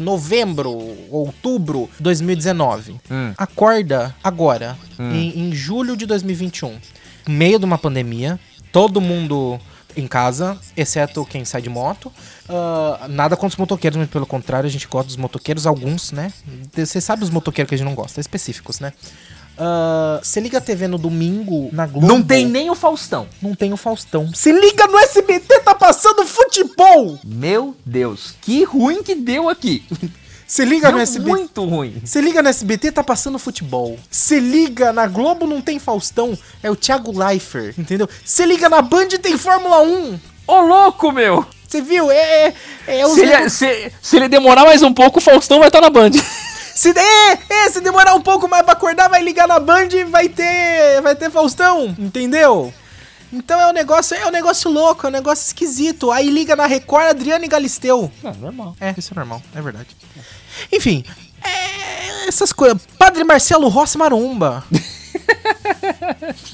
novembro, 0.00 0.70
outubro 1.10 1.88
de 1.96 2.02
2019. 2.02 2.96
Hum. 3.10 3.32
Acorda 3.36 4.14
agora, 4.22 4.76
em, 4.98 5.48
em 5.48 5.54
julho 5.54 5.96
de 5.96 6.06
2021, 6.06 6.70
no 7.26 7.34
meio 7.34 7.58
de 7.58 7.64
uma 7.64 7.78
pandemia, 7.78 8.38
todo 8.70 9.00
mundo. 9.00 9.58
Em 9.96 10.06
casa, 10.06 10.58
exceto 10.76 11.24
quem 11.24 11.44
sai 11.44 11.62
de 11.62 11.68
moto. 11.68 12.12
Uh, 12.48 13.08
nada 13.08 13.36
contra 13.36 13.54
os 13.54 13.56
motoqueiros, 13.56 13.96
mas 13.98 14.08
pelo 14.08 14.26
contrário, 14.26 14.66
a 14.66 14.70
gente 14.70 14.86
gosta 14.86 15.08
dos 15.08 15.16
motoqueiros, 15.16 15.66
alguns, 15.66 16.12
né? 16.12 16.32
Você 16.72 17.00
sabe 17.00 17.24
os 17.24 17.30
motoqueiros 17.30 17.68
que 17.68 17.74
a 17.74 17.78
gente 17.78 17.86
não 17.86 17.94
gosta, 17.94 18.20
específicos, 18.20 18.80
né? 18.80 18.92
Uh, 19.52 20.24
você 20.24 20.40
liga 20.40 20.58
a 20.58 20.60
TV 20.60 20.88
no 20.88 20.96
domingo 20.96 21.68
na 21.72 21.86
Globo. 21.86 22.06
Não 22.06 22.22
tem 22.22 22.46
nem 22.46 22.70
o 22.70 22.74
Faustão. 22.74 23.26
Não 23.40 23.54
tem 23.54 23.72
o 23.72 23.76
Faustão. 23.76 24.32
Se 24.34 24.50
liga 24.50 24.86
no 24.86 24.98
SBT, 24.98 25.60
tá 25.60 25.74
passando 25.74 26.26
futebol! 26.26 27.18
Meu 27.24 27.76
Deus, 27.84 28.34
que 28.40 28.64
ruim 28.64 29.02
que 29.02 29.14
deu 29.14 29.48
aqui. 29.48 29.84
Se 30.52 30.66
liga 30.66 30.92
no 30.92 30.98
SBT. 30.98 31.30
Muito 31.30 31.64
ruim. 31.64 32.02
Se 32.04 32.20
liga 32.20 32.42
no 32.42 32.48
SBT, 32.50 32.92
tá 32.92 33.02
passando 33.02 33.38
futebol. 33.38 33.98
Se 34.10 34.38
liga 34.38 34.92
na 34.92 35.06
Globo, 35.06 35.46
não 35.46 35.62
tem 35.62 35.78
Faustão. 35.78 36.38
É 36.62 36.70
o 36.70 36.76
Thiago 36.76 37.10
Leifert, 37.10 37.78
entendeu? 37.78 38.06
Se 38.22 38.44
liga 38.44 38.68
na 38.68 38.82
Band, 38.82 39.08
tem 39.22 39.38
Fórmula 39.38 39.80
1. 39.80 40.20
Ô, 40.46 40.60
louco, 40.60 41.10
meu! 41.10 41.46
Você 41.66 41.80
viu? 41.80 42.10
É. 42.10 42.52
é, 42.86 43.00
é 43.00 43.08
se, 43.08 43.20
ele, 43.22 43.48
se, 43.48 43.92
se, 44.02 44.16
ele, 44.16 44.28
demorar 44.28 44.66
mais 44.66 44.82
um 44.82 44.92
pouco, 44.92 45.20
o 45.20 45.22
Faustão 45.22 45.58
vai 45.58 45.68
estar 45.68 45.80
tá 45.80 45.86
na 45.86 45.90
Band. 45.90 46.10
Se, 46.74 46.88
é, 46.88 47.38
é, 47.50 47.70
se 47.70 47.82
demorar 47.82 48.14
um 48.14 48.22
pouco 48.22 48.48
mais 48.48 48.62
pra 48.62 48.72
acordar, 48.72 49.06
vai 49.06 49.22
ligar 49.22 49.46
na 49.46 49.60
Band 49.60 49.88
e 49.92 50.04
vai 50.04 50.28
ter. 50.28 51.02
Vai 51.02 51.14
ter 51.14 51.30
Faustão, 51.30 51.94
entendeu? 51.98 52.72
Então 53.30 53.60
é 53.60 53.68
um 53.68 53.72
negócio, 53.72 54.16
é 54.16 54.26
um 54.26 54.30
negócio 54.30 54.70
louco, 54.70 55.06
é 55.06 55.10
um 55.10 55.12
negócio 55.12 55.44
esquisito. 55.46 56.10
Aí 56.10 56.30
liga 56.30 56.56
na 56.56 56.64
Record 56.64 57.08
Adriano 57.08 57.44
e 57.44 57.48
Galisteu. 57.48 58.10
É 58.24 58.32
normal. 58.32 58.74
É, 58.80 58.94
isso 58.96 59.12
é 59.12 59.16
normal, 59.16 59.42
é 59.54 59.60
verdade. 59.60 59.94
Enfim, 60.72 61.04
é, 61.42 62.28
essas 62.28 62.52
coisas. 62.52 62.80
Padre 62.98 63.24
Marcelo 63.24 63.68
Rossi 63.68 63.98
Maromba. 63.98 64.64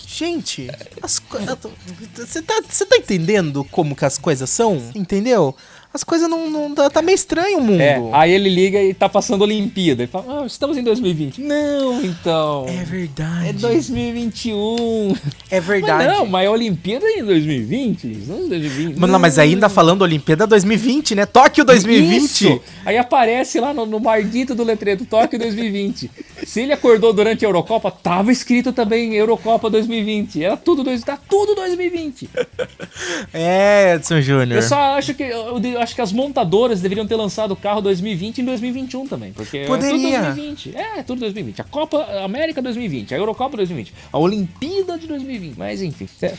Gente, 0.06 0.68
você 1.00 2.42
tá, 2.42 2.54
tá 2.62 2.96
entendendo 2.96 3.64
como 3.64 3.94
que 3.94 4.04
as 4.04 4.18
coisas 4.18 4.50
são? 4.50 4.90
Entendeu? 4.94 5.54
As 5.98 6.04
coisas 6.04 6.28
não, 6.28 6.48
não. 6.48 6.74
Tá, 6.74 6.88
tá 6.88 7.02
meio 7.02 7.16
estranho 7.16 7.58
o 7.58 7.60
mundo. 7.60 7.80
É, 7.80 8.00
aí 8.12 8.32
ele 8.32 8.48
liga 8.48 8.80
e 8.80 8.94
tá 8.94 9.08
passando 9.08 9.42
Olimpíada. 9.42 10.02
Ele 10.02 10.10
fala, 10.10 10.42
ah, 10.42 10.46
estamos 10.46 10.78
em 10.78 10.82
2020. 10.82 11.40
Não, 11.42 12.02
então. 12.04 12.66
É 12.68 12.84
verdade. 12.84 13.48
É 13.48 13.52
2021. 13.52 15.16
É 15.50 15.60
verdade. 15.60 16.06
Mas 16.06 16.16
não, 16.16 16.26
mas 16.26 16.46
a 16.46 16.50
Olimpíada 16.50 17.04
é 17.06 17.18
em 17.18 17.24
2020. 17.24 18.06
Não 18.26 18.44
em 18.44 18.48
2020. 18.48 18.98
Mano, 18.98 19.12
não, 19.12 19.18
mas 19.18 19.38
ainda 19.38 19.68
falando 19.68 20.02
Olimpíada 20.02 20.46
2020, 20.46 21.16
né? 21.16 21.26
Tóquio 21.26 21.64
2020. 21.64 22.24
Isso. 22.24 22.60
Aí 22.84 22.96
aparece 22.96 23.58
lá 23.58 23.74
no, 23.74 23.84
no 23.84 23.98
mardito 23.98 24.54
do 24.54 24.62
letreiro, 24.62 25.04
Tóquio 25.04 25.38
2020. 25.38 26.10
Se 26.46 26.60
ele 26.60 26.72
acordou 26.72 27.12
durante 27.12 27.44
a 27.44 27.48
Eurocopa, 27.48 27.90
tava 27.90 28.30
escrito 28.30 28.72
também 28.72 29.14
Eurocopa 29.14 29.68
2020. 29.68 30.44
Era 30.44 30.56
tudo, 30.56 30.84
dois, 30.84 31.02
tá 31.02 31.18
tudo 31.28 31.54
2020. 31.56 32.30
É, 33.32 33.94
Edson 33.94 34.20
Júnior. 34.20 34.56
Eu 34.56 34.62
só 34.62 34.96
acho 34.96 35.14
que 35.14 35.22
eu, 35.22 35.60
eu 35.62 35.80
acho 35.88 35.94
que 35.94 36.00
as 36.00 36.12
montadoras 36.12 36.80
deveriam 36.80 37.06
ter 37.06 37.16
lançado 37.16 37.52
o 37.52 37.56
carro 37.56 37.80
2020 37.80 38.42
em 38.42 38.44
2021 38.44 39.06
também, 39.06 39.32
porque 39.32 39.64
Poderia. 39.64 40.18
é 40.18 40.20
tudo 40.20 40.34
2020. 40.34 40.76
É, 40.76 41.02
tudo 41.02 41.20
2020. 41.20 41.60
A 41.62 41.64
Copa 41.64 42.06
América 42.22 42.60
Deus, 42.60 43.14
a 43.14 43.16
Eurocopa 43.16 43.56
2020, 43.56 43.94
a 44.12 44.18
Olimpíada 44.18 44.98
de 44.98 45.06
2020. 45.06 45.56
Mas 45.56 45.82
enfim. 45.82 46.08
É, 46.22 46.34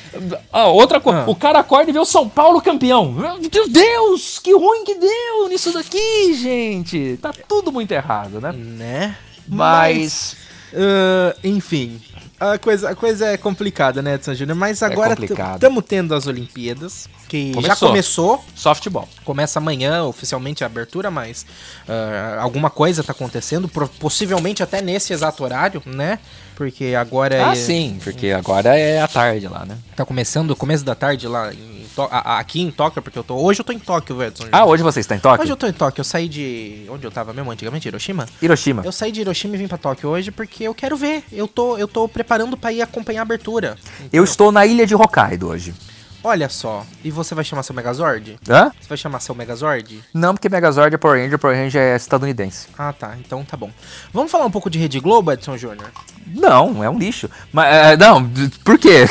ah, 0.51 0.67
outra 0.67 0.99
coisa, 0.99 1.21
ah. 1.21 1.29
o 1.29 1.35
cara 1.35 1.59
acorda 1.59 1.89
e 1.89 1.93
vê 1.93 1.99
o 1.99 2.05
São 2.05 2.29
Paulo 2.29 2.61
campeão. 2.61 3.11
Meu 3.11 3.67
Deus, 3.67 4.39
que 4.39 4.53
ruim 4.53 4.83
que 4.83 4.95
deu 4.95 5.49
nisso 5.49 5.73
daqui, 5.73 6.33
gente. 6.35 7.17
Tá 7.21 7.33
tudo 7.47 7.71
muito 7.71 7.91
errado, 7.91 8.39
né? 8.39 8.51
Né? 8.51 9.17
Mas. 9.47 9.97
Mas 9.97 10.37
uh, 10.73 11.39
enfim, 11.43 11.99
a 12.39 12.57
coisa, 12.57 12.89
a 12.91 12.95
coisa 12.95 13.25
é 13.27 13.37
complicada, 13.37 14.01
né, 14.01 14.15
Edson 14.15 14.33
Júnior? 14.33 14.57
Mas 14.57 14.81
é 14.81 14.85
agora 14.85 15.15
estamos 15.21 15.83
tendo 15.85 16.15
as 16.15 16.25
Olimpíadas, 16.25 17.09
que 17.29 17.53
começou. 17.53 17.61
já 17.61 17.75
começou. 17.75 18.45
Softball. 18.55 19.07
Começa 19.23 19.59
amanhã, 19.59 20.03
oficialmente, 20.03 20.63
a 20.63 20.67
abertura, 20.67 21.09
mas 21.09 21.45
uh, 21.87 22.41
alguma 22.41 22.69
coisa 22.69 23.01
está 23.01 23.13
acontecendo, 23.13 23.69
possivelmente 23.99 24.61
até 24.61 24.81
nesse 24.81 25.13
exato 25.13 25.43
horário, 25.43 25.81
né? 25.85 26.19
Porque 26.55 26.93
agora 26.93 27.49
ah, 27.49 27.53
é... 27.53 27.55
sim, 27.55 27.99
porque 28.03 28.31
agora 28.31 28.77
é 28.77 29.01
a 29.01 29.07
tarde 29.07 29.47
lá, 29.47 29.65
né? 29.65 29.77
Tá 29.95 30.03
começando, 30.03 30.53
começo 30.55 30.83
da 30.83 30.95
tarde 30.95 31.25
lá 31.25 31.53
em 31.53 31.79
aqui 32.07 32.61
em 32.61 32.71
Tóquio, 32.71 33.01
porque 33.01 33.17
eu 33.17 33.23
tô. 33.23 33.35
Hoje 33.35 33.61
eu 33.61 33.65
tô 33.65 33.73
em 33.73 33.79
Tóquio, 33.79 34.21
Edson. 34.21 34.45
Ah, 34.51 34.65
hoje 34.65 34.83
você 34.83 34.99
está 34.99 35.15
em 35.15 35.19
Tóquio? 35.19 35.43
Hoje 35.43 35.51
eu 35.51 35.57
tô 35.57 35.67
em 35.67 35.73
Tóquio. 35.73 36.01
Eu 36.01 36.05
saí 36.05 36.27
de. 36.29 36.85
Onde 36.89 37.05
eu 37.05 37.11
tava 37.11 37.33
mesmo 37.33 37.51
antigamente? 37.51 37.87
Hiroshima? 37.87 38.27
Hiroshima. 38.41 38.83
Eu 38.85 38.91
saí 38.91 39.11
de 39.11 39.21
Hiroshima 39.21 39.55
e 39.55 39.57
vim 39.57 39.67
pra 39.67 39.77
Tóquio 39.77 40.09
hoje 40.09 40.31
porque 40.31 40.63
eu 40.63 40.73
quero 40.73 40.95
ver. 40.95 41.23
Eu 41.31 41.47
tô, 41.47 41.77
eu 41.77 41.87
tô 41.87 42.07
preparando 42.07 42.55
pra 42.55 42.71
ir 42.71 42.81
acompanhar 42.81 43.21
a 43.21 43.23
abertura. 43.23 43.77
Então... 43.97 44.09
Eu 44.13 44.23
estou 44.23 44.51
na 44.51 44.65
ilha 44.65 44.85
de 44.85 44.95
Hokkaido 44.95 45.47
hoje. 45.47 45.73
Olha 46.23 46.49
só, 46.49 46.85
e 47.03 47.09
você 47.09 47.33
vai 47.33 47.45
chamar 47.45 47.63
seu 47.63 47.73
Megazord? 47.73 48.37
Hã? 48.49 48.71
Você 48.79 48.89
vai 48.89 48.97
chamar 48.97 49.19
seu 49.21 49.33
Megazord? 49.33 50.03
Não, 50.13 50.33
porque 50.33 50.49
Megazord 50.49 50.93
é 50.93 50.97
Power 50.97 51.21
Ranger, 51.21 51.39
Power 51.39 51.55
Ranger 51.55 51.81
é 51.81 51.95
estadunidense. 51.95 52.67
Ah, 52.77 52.91
tá. 52.91 53.15
Então 53.19 53.43
tá 53.45 53.55
bom. 53.55 53.71
Vamos 54.13 54.29
falar 54.29 54.45
um 54.45 54.51
pouco 54.51 54.69
de 54.69 54.77
Rede 54.77 54.99
Globo, 54.99 55.31
Edson 55.31 55.57
Júnior? 55.57 55.89
Não, 56.27 56.83
é 56.83 56.89
um 56.89 56.99
lixo. 56.99 57.29
Mas, 57.53 57.73
é, 57.73 57.97
não, 57.97 58.29
por 58.65 58.77
quê? 58.77 59.05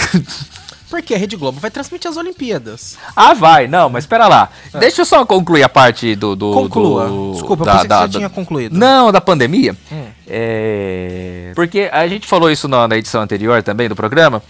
Porque 0.90 1.14
a 1.14 1.18
Rede 1.18 1.36
Globo 1.36 1.60
vai 1.60 1.70
transmitir 1.70 2.10
as 2.10 2.16
Olimpíadas. 2.16 2.96
Ah, 3.14 3.34
vai. 3.34 3.66
Não, 3.68 3.90
mas 3.90 4.04
espera 4.04 4.26
lá. 4.26 4.50
Ah. 4.72 4.78
Deixa 4.78 5.02
eu 5.02 5.04
só 5.04 5.24
concluir 5.24 5.62
a 5.62 5.68
parte 5.68 6.14
do... 6.14 6.34
do 6.34 6.52
Conclua. 6.52 7.06
Do, 7.06 7.32
Desculpa, 7.32 7.64
da, 7.64 7.70
eu 7.70 7.74
pensei 7.74 7.88
da, 7.88 7.96
que 7.96 8.00
você 8.02 8.08
da, 8.08 8.18
tinha 8.18 8.30
concluído. 8.30 8.76
Não, 8.76 9.12
da 9.12 9.20
pandemia. 9.20 9.76
Hum. 9.92 10.06
É... 10.26 11.52
Porque 11.54 11.90
a 11.92 12.06
gente 12.08 12.26
falou 12.26 12.50
isso 12.50 12.68
na, 12.68 12.88
na 12.88 12.96
edição 12.96 13.20
anterior 13.20 13.62
também 13.62 13.88
do 13.88 13.94
programa. 13.94 14.42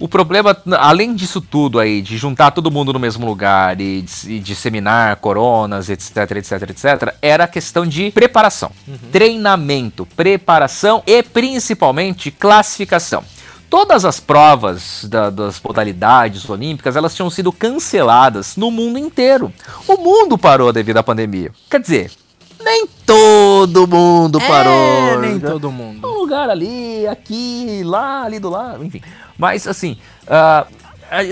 O 0.00 0.06
problema, 0.06 0.56
além 0.78 1.14
disso 1.14 1.40
tudo 1.40 1.80
aí, 1.80 2.00
de 2.00 2.16
juntar 2.16 2.52
todo 2.52 2.70
mundo 2.70 2.92
no 2.92 3.00
mesmo 3.00 3.26
lugar 3.26 3.80
e, 3.80 4.04
e 4.26 4.38
disseminar 4.38 5.16
coronas, 5.16 5.88
etc, 5.88 6.16
etc, 6.36 6.62
etc, 6.70 7.14
era 7.20 7.44
a 7.44 7.48
questão 7.48 7.84
de 7.84 8.10
preparação. 8.12 8.70
Uhum. 8.86 8.96
Treinamento, 9.10 10.06
preparação 10.14 11.02
e 11.04 11.20
principalmente 11.22 12.30
classificação. 12.30 13.24
Todas 13.68 14.04
as 14.04 14.18
provas 14.20 15.04
da, 15.04 15.28
das 15.30 15.60
modalidades 15.60 16.48
olímpicas 16.48 16.96
elas 16.96 17.14
tinham 17.14 17.28
sido 17.28 17.52
canceladas 17.52 18.56
no 18.56 18.70
mundo 18.70 18.98
inteiro. 18.98 19.52
O 19.86 19.96
mundo 19.96 20.38
parou 20.38 20.72
devido 20.72 20.98
à 20.98 21.02
pandemia. 21.02 21.52
Quer 21.68 21.80
dizer, 21.80 22.10
nem 22.62 22.86
todo 23.04 23.86
mundo 23.86 24.40
é, 24.40 24.48
parou. 24.48 25.20
Nem 25.20 25.38
todo 25.38 25.70
mundo. 25.70 26.08
Um 26.08 26.20
lugar 26.20 26.48
ali, 26.48 27.06
aqui, 27.06 27.82
lá, 27.84 28.22
ali 28.22 28.38
do 28.38 28.48
lado, 28.48 28.84
enfim. 28.84 29.02
Mas 29.38 29.66
assim, 29.66 29.96
uh, 30.24 30.70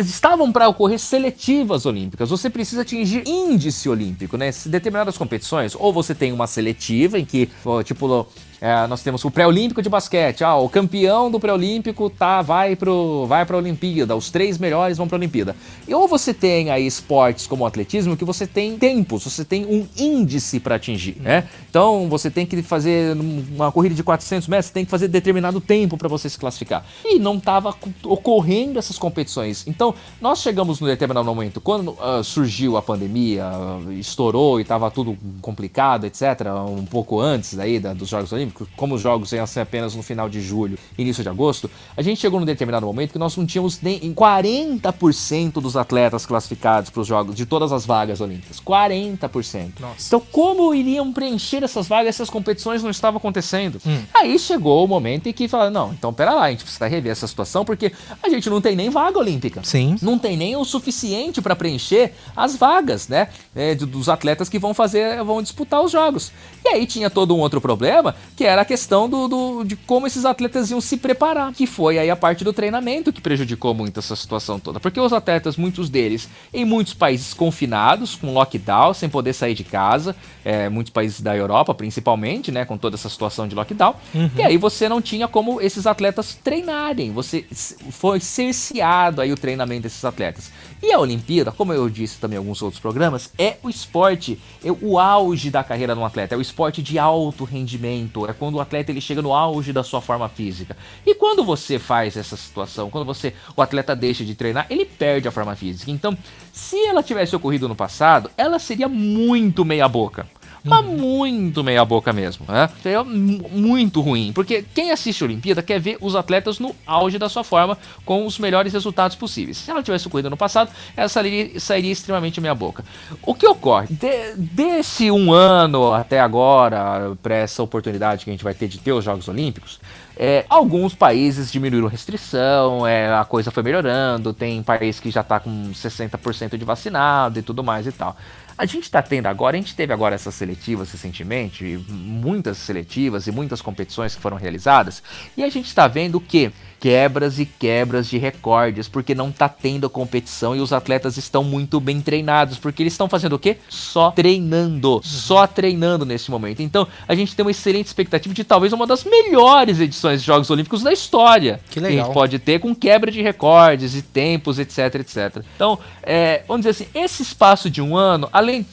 estavam 0.01 0.51
para 0.51 0.69
ocorrer 0.69 0.99
seletivas 0.99 1.85
olímpicas. 1.85 2.31
Você 2.31 2.49
precisa 2.49 2.83
atingir 2.83 3.25
índice 3.27 3.89
olímpico, 3.89 4.37
né? 4.37 4.51
Determinadas 4.67 5.19
competições, 5.19 5.75
ou 5.75 5.93
você 5.93 6.15
tem 6.15 6.33
uma 6.33 6.47
seletiva 6.47 7.19
em 7.19 7.25
que, 7.25 7.51
tipo, 7.85 8.27
é, 8.61 8.87
nós 8.87 9.03
temos 9.03 9.25
o 9.25 9.31
pré-olímpico 9.31 9.83
de 9.83 9.89
basquete. 9.89 10.43
Ah, 10.43 10.57
o 10.57 10.69
campeão 10.69 11.31
do 11.31 11.39
pré-olímpico 11.39 12.09
tá, 12.09 12.41
vai 12.41 12.75
pro, 12.75 13.27
vai 13.27 13.45
pra 13.45 13.57
Olimpíada. 13.57 14.17
Os 14.17 14.31
três 14.31 14.59
melhores 14.59 14.97
vão 14.97 15.07
pra 15.07 15.17
Olimpíada. 15.17 15.55
E 15.87 15.95
ou 15.95 16.09
você 16.09 16.33
tem 16.33 16.71
aí 16.71 16.87
esportes 16.87 17.47
como 17.47 17.65
o 17.65 17.67
atletismo 17.67 18.17
que 18.17 18.25
você 18.25 18.47
tem 18.47 18.79
tempos, 18.79 19.25
você 19.25 19.45
tem 19.45 19.67
um 19.67 19.87
índice 19.97 20.59
para 20.59 20.77
atingir, 20.77 21.17
né? 21.21 21.47
Então 21.69 22.09
você 22.09 22.31
tem 22.31 22.47
que 22.47 22.63
fazer 22.63 23.17
uma 23.55 23.71
corrida 23.71 23.95
de 23.95 24.03
400 24.03 24.49
metros, 24.49 24.67
você 24.67 24.73
tem 24.73 24.85
que 24.85 24.91
fazer 24.91 25.09
determinado 25.09 25.61
tempo 25.61 25.97
para 25.97 26.09
você 26.09 26.29
se 26.29 26.39
classificar. 26.39 26.85
E 27.05 27.19
não 27.19 27.39
tava 27.39 27.75
ocorrendo 28.05 28.79
essas 28.79 28.99
competições. 28.99 29.67
Então 29.67 29.95
nós 30.21 30.41
chegamos 30.41 30.81
no 30.81 30.87
determinado 30.87 31.27
momento, 31.27 31.61
quando 31.61 31.91
uh, 31.91 32.25
surgiu 32.25 32.77
a 32.77 32.83
pandemia, 32.83 33.45
uh, 33.47 33.93
estourou 33.93 34.61
e 34.61 34.65
tava 34.65 34.91
tudo 34.91 35.17
complicado, 35.43 36.05
etc. 36.07 36.23
Um 36.69 36.87
pouco 36.87 37.21
antes 37.21 37.59
aí 37.59 37.79
da, 37.79 37.93
dos 37.93 38.09
Jogos 38.09 38.33
Olímpicos 38.33 38.46
Olímpicos, 38.47 38.69
como 38.77 38.95
os 38.95 39.01
jogos 39.01 39.33
iam 39.33 39.47
ser 39.47 39.61
apenas 39.61 39.95
no 39.95 40.03
final 40.03 40.29
de 40.29 40.41
julho, 40.41 40.79
início 40.97 41.23
de 41.23 41.29
agosto, 41.29 41.71
a 41.97 42.03
gente 42.03 42.21
chegou 42.21 42.39
num 42.39 42.47
determinado 42.47 42.87
momento 42.87 43.13
que 43.13 43.19
nós 43.19 43.37
não 43.37 43.45
tínhamos 43.45 43.81
nem 43.81 43.99
40% 44.15 45.55
dos 45.55 45.77
atletas 45.77 46.25
classificados 46.25 46.91
para 46.91 47.01
os 47.01 47.07
jogos, 47.07 47.35
de 47.35 47.45
todas 47.45 47.73
as 47.73 47.85
vagas 47.85 48.21
olímpicas. 48.21 48.61
40%. 48.61 49.81
Nossa. 49.81 49.95
Então, 50.07 50.21
como 50.31 50.75
iriam 50.75 51.13
preencher 51.13 51.65
essas 51.65 51.89
vagas 51.89 52.17
se 52.17 52.23
as 52.23 52.31
competições 52.31 52.83
não 52.83 52.91
estavam 52.91 53.19
acontecendo? 53.19 53.81
Hum. 53.85 54.03
Aí 54.15 54.39
chegou 54.39 54.85
o 54.85 54.89
momento 54.89 55.29
em 55.29 55.33
que 55.33 55.49
falaram: 55.49 55.73
não, 55.73 55.93
então 55.93 56.13
pera 56.13 56.33
lá, 56.33 56.45
a 56.45 56.51
gente 56.51 56.63
precisa 56.63 56.87
rever 56.87 57.13
essa 57.13 57.27
situação 57.27 57.65
porque 57.65 57.93
a 58.23 58.29
gente 58.29 58.49
não 58.49 58.61
tem 58.61 58.77
nem 58.77 58.91
vaga 58.91 59.19
olímpica. 59.19 59.61
Sim. 59.65 59.97
Não 60.01 60.19
tem 60.19 60.37
nem 60.37 60.57
o 60.57 60.65
suficiente 60.65 61.43
para 61.43 61.57
preencher 61.57 62.13
as 62.37 62.57
vagas, 62.57 63.09
né? 63.09 63.29
É, 63.55 63.75
dos 63.75 64.09
atletas 64.09 64.49
que 64.49 64.59
vão 64.59 64.73
fazer, 64.73 65.23
vão 65.25 65.43
disputar 65.43 65.83
os 65.83 65.91
jogos. 65.91 66.31
E 66.65 66.69
aí 66.69 66.87
tinha 66.87 67.11
todo 67.11 67.35
um 67.35 67.41
outro 67.41 67.61
problema 67.61 68.15
que 68.37 68.45
era 68.45 68.63
a 68.63 68.65
questão 68.67 69.09
do, 69.09 69.27
do, 69.27 69.65
de 69.65 69.75
como 69.75 70.07
esses 70.07 70.27
atletas 70.27 70.71
iam 70.71 70.81
se 70.81 70.99
preparar, 70.99 71.53
que 71.55 71.67
foi 71.67 71.99
aí 71.99 72.11
a 72.11 72.15
parte 72.15 72.45
do 72.45 72.53
treinamento 72.53 73.11
que 73.11 73.21
prejudicou 73.21 73.73
muito 73.73 73.99
essa 73.99 74.15
situação 74.15 74.61
toda, 74.61 74.79
porque 74.79 75.01
os 75.01 75.13
atletas, 75.13 75.57
muitos 75.57 75.89
deles, 75.89 76.29
em 76.53 76.65
muitos 76.65 76.93
países 76.93 77.33
confinados, 77.33 78.15
com 78.15 78.35
lockdown, 78.35 78.93
sem 78.93 79.09
poder 79.09 79.33
sair 79.33 79.55
de 79.55 79.65
casa, 79.65 80.15
é, 80.45 80.69
muitos 80.69 80.93
países 80.93 81.23
da 81.23 81.35
Europa, 81.35 81.75
principalmente, 81.75 82.53
né, 82.53 82.67
com 82.67 82.77
toda 82.77 82.95
essa 82.95 83.09
situação 83.09 83.49
de 83.49 83.55
lockdown, 83.55 83.95
uhum. 84.15 84.31
e 84.37 84.43
aí 84.43 84.59
você 84.59 84.87
não 84.87 85.01
tinha 85.01 85.27
como 85.27 85.59
esses 85.59 85.87
atletas 85.87 86.35
treinarem, 86.35 87.13
você 87.13 87.47
foi 87.91 88.21
cerceado 88.21 89.23
aí 89.23 89.33
o 89.33 89.37
treinamento 89.37 89.85
desses 89.85 90.05
atletas. 90.05 90.53
E 90.83 90.93
a 90.93 90.99
Olimpíada, 90.99 91.51
como 91.51 91.73
eu 91.73 91.89
disse 91.89 92.19
também 92.19 92.37
em 92.37 92.39
alguns 92.39 92.61
outros 92.61 92.81
programas, 92.81 93.31
é 93.39 93.57
o 93.63 93.71
esporte, 93.71 94.39
é 94.63 94.71
o 94.71 94.99
auge 94.99 95.51
da 95.51 95.65
carreira 95.65 95.95
de 95.95 96.01
um 96.01 96.05
atleta, 96.05 96.35
é 96.35 96.39
o 96.39 96.41
esporte 96.41 96.83
de 96.83 96.99
alto 96.99 97.45
rendimento, 97.45 98.26
é 98.33 98.35
quando 98.35 98.57
o 98.57 98.61
atleta 98.61 98.91
ele 98.91 99.01
chega 99.01 99.23
no 99.23 99.33
auge 99.33 99.73
da 99.73 99.83
sua 99.83 100.01
forma 100.01 100.29
física. 100.29 100.77
E 101.05 101.15
quando 101.15 101.45
você 101.45 101.79
faz 101.79 102.17
essa 102.17 102.37
situação, 102.37 102.91
quando 102.91 103.05
você 103.05 103.35
o 103.57 103.63
atleta 103.63 103.95
deixa 103.95 104.25
de 104.25 104.35
treinar, 104.35 104.67
ele 104.71 104.85
perde 104.85 105.29
a 105.29 105.31
forma 105.31 105.55
física. 105.57 105.91
Então, 105.91 106.17
se 106.53 106.77
ela 106.87 107.03
tivesse 107.03 107.35
ocorrido 107.35 107.69
no 107.69 107.75
passado, 107.75 108.31
ela 108.37 108.59
seria 108.59 108.89
muito 108.89 109.65
meia 109.65 109.89
boca. 109.89 110.27
Mas 110.69 110.85
muito 110.85 111.63
meia 111.63 111.85
boca 111.85 112.13
mesmo, 112.13 112.45
né? 112.49 112.69
Seria 112.83 113.03
muito 113.05 114.01
ruim, 114.01 114.33
porque 114.33 114.65
quem 114.75 114.91
assiste 114.91 115.23
a 115.23 115.27
Olimpíada 115.27 115.63
quer 115.63 115.81
ver 115.81 115.99
os 116.01 116.15
atletas 116.15 116.59
no 116.59 116.75
auge 116.87 117.19
da 117.19 117.29
sua 117.29 117.45
forma, 117.45 117.79
com 118.05 118.27
os 118.27 118.39
melhores 118.39 118.73
resultados 118.73 119.17
possíveis. 119.17 119.59
Se 119.59 119.71
ela 119.71 119.83
tivesse 119.83 120.07
ocorrido 120.07 120.31
no 120.31 120.37
passado, 120.37 120.71
ela 120.97 121.09
sairia, 121.09 121.59
sairia 121.61 121.93
extremamente 121.93 122.41
meia 122.41 122.55
boca. 122.55 122.85
O 123.23 123.35
que 123.35 123.47
ocorre? 123.47 123.89
De, 123.91 124.35
desse 124.37 125.11
um 125.11 125.33
ano 125.33 125.93
até 125.93 126.21
agora, 126.21 127.17
para 127.23 127.35
essa 127.37 127.63
oportunidade 127.63 128.25
que 128.25 128.31
a 128.31 128.33
gente 128.33 128.45
vai 128.45 128.55
ter 128.55 128.69
de 128.69 128.79
ter 128.79 128.93
os 128.93 129.05
Jogos 129.05 129.29
Olímpicos, 129.29 129.81
é, 130.19 130.47
alguns 130.49 130.95
países 130.95 131.53
diminuíram 131.53 131.89
restrição, 131.89 132.87
é, 132.87 133.13
a 133.15 133.25
coisa 133.25 133.51
foi 133.51 133.63
melhorando, 133.63 134.33
tem 134.33 134.63
país 134.63 134.99
que 134.99 135.11
já 135.11 135.21
está 135.21 135.39
com 135.39 135.71
60% 135.73 136.57
de 136.57 136.65
vacinado 136.65 137.39
e 137.39 137.43
tudo 137.43 137.63
mais 137.63 137.87
e 137.87 137.93
tal. 137.93 138.17
A 138.59 138.65
gente 138.65 138.85
está 138.85 139.03
tendo 139.03 139.27
agora, 139.27 139.57
a 139.57 139.61
gente 139.61 139.75
teve 139.75 139.93
agora 139.93 140.15
essas 140.15 140.35
seletivas 140.35 140.91
recentemente, 140.91 141.79
muitas 141.89 142.57
seletivas 142.57 143.27
e 143.27 143.33
muitas 143.33 143.61
competições 143.61 144.15
que 144.15 144.23
foram 144.23 144.37
realizadas, 144.37 145.03
e 145.37 145.45
a 145.45 145.49
gente 145.51 145.67
está 145.67 145.87
vendo 145.87 146.21
que 146.21 146.51
quebras 146.79 147.39
e 147.39 147.47
quebras 147.47 148.09
de 148.09 148.19
recordes, 148.19 148.87
porque 148.87 149.15
não 149.15 149.33
tá 149.33 149.49
tendo 149.49 149.91
competição 149.91 150.55
e 150.55 150.61
os 150.61 150.73
atletas 150.73 151.17
estão 151.17 151.43
muito 151.43 151.81
bem 151.81 152.01
treinados, 152.01 152.59
porque 152.59 152.83
eles 152.83 152.93
estão 152.93 153.09
fazendo 153.09 153.35
o 153.35 153.39
quê? 153.39 153.57
Só 153.69 154.13
treinando, 154.13 155.01
só 155.03 155.47
treinando 155.47 156.05
nesse 156.05 156.31
momento. 156.31 156.63
Então, 156.63 156.87
a 157.09 157.15
gente 157.15 157.35
tem 157.35 157.45
uma 157.45 157.51
excelente 157.51 157.87
expectativa 157.87 158.33
de 158.33 158.45
talvez 158.45 158.73
uma 158.73 158.87
das 158.87 159.03
melhores 159.03 159.81
edições 159.81 160.21
de 160.21 160.27
Jogos 160.27 160.49
Olímpicos 160.49 160.83
da 160.83 160.93
história. 160.93 161.61
Que 161.71 161.81
legal. 161.81 161.91
Que 161.91 162.01
a 162.01 162.05
gente 162.05 162.15
pode 162.15 162.39
ter 162.39 162.61
com 162.61 162.73
quebra 162.73 163.11
de 163.11 163.21
recordes 163.21 163.97
e 163.97 164.03
tempos, 164.03 164.61
etc, 164.61 164.95
etc. 164.97 165.43
Então, 165.57 165.79
é, 166.03 166.45
vamos 166.47 166.65
dizer 166.67 166.85
assim, 166.85 166.87
esse 166.95 167.23
espaço 167.23 167.69
de 167.69 167.83
um 167.83 167.97
ano, 167.97 168.29
além 168.33 168.46
de 168.47 168.65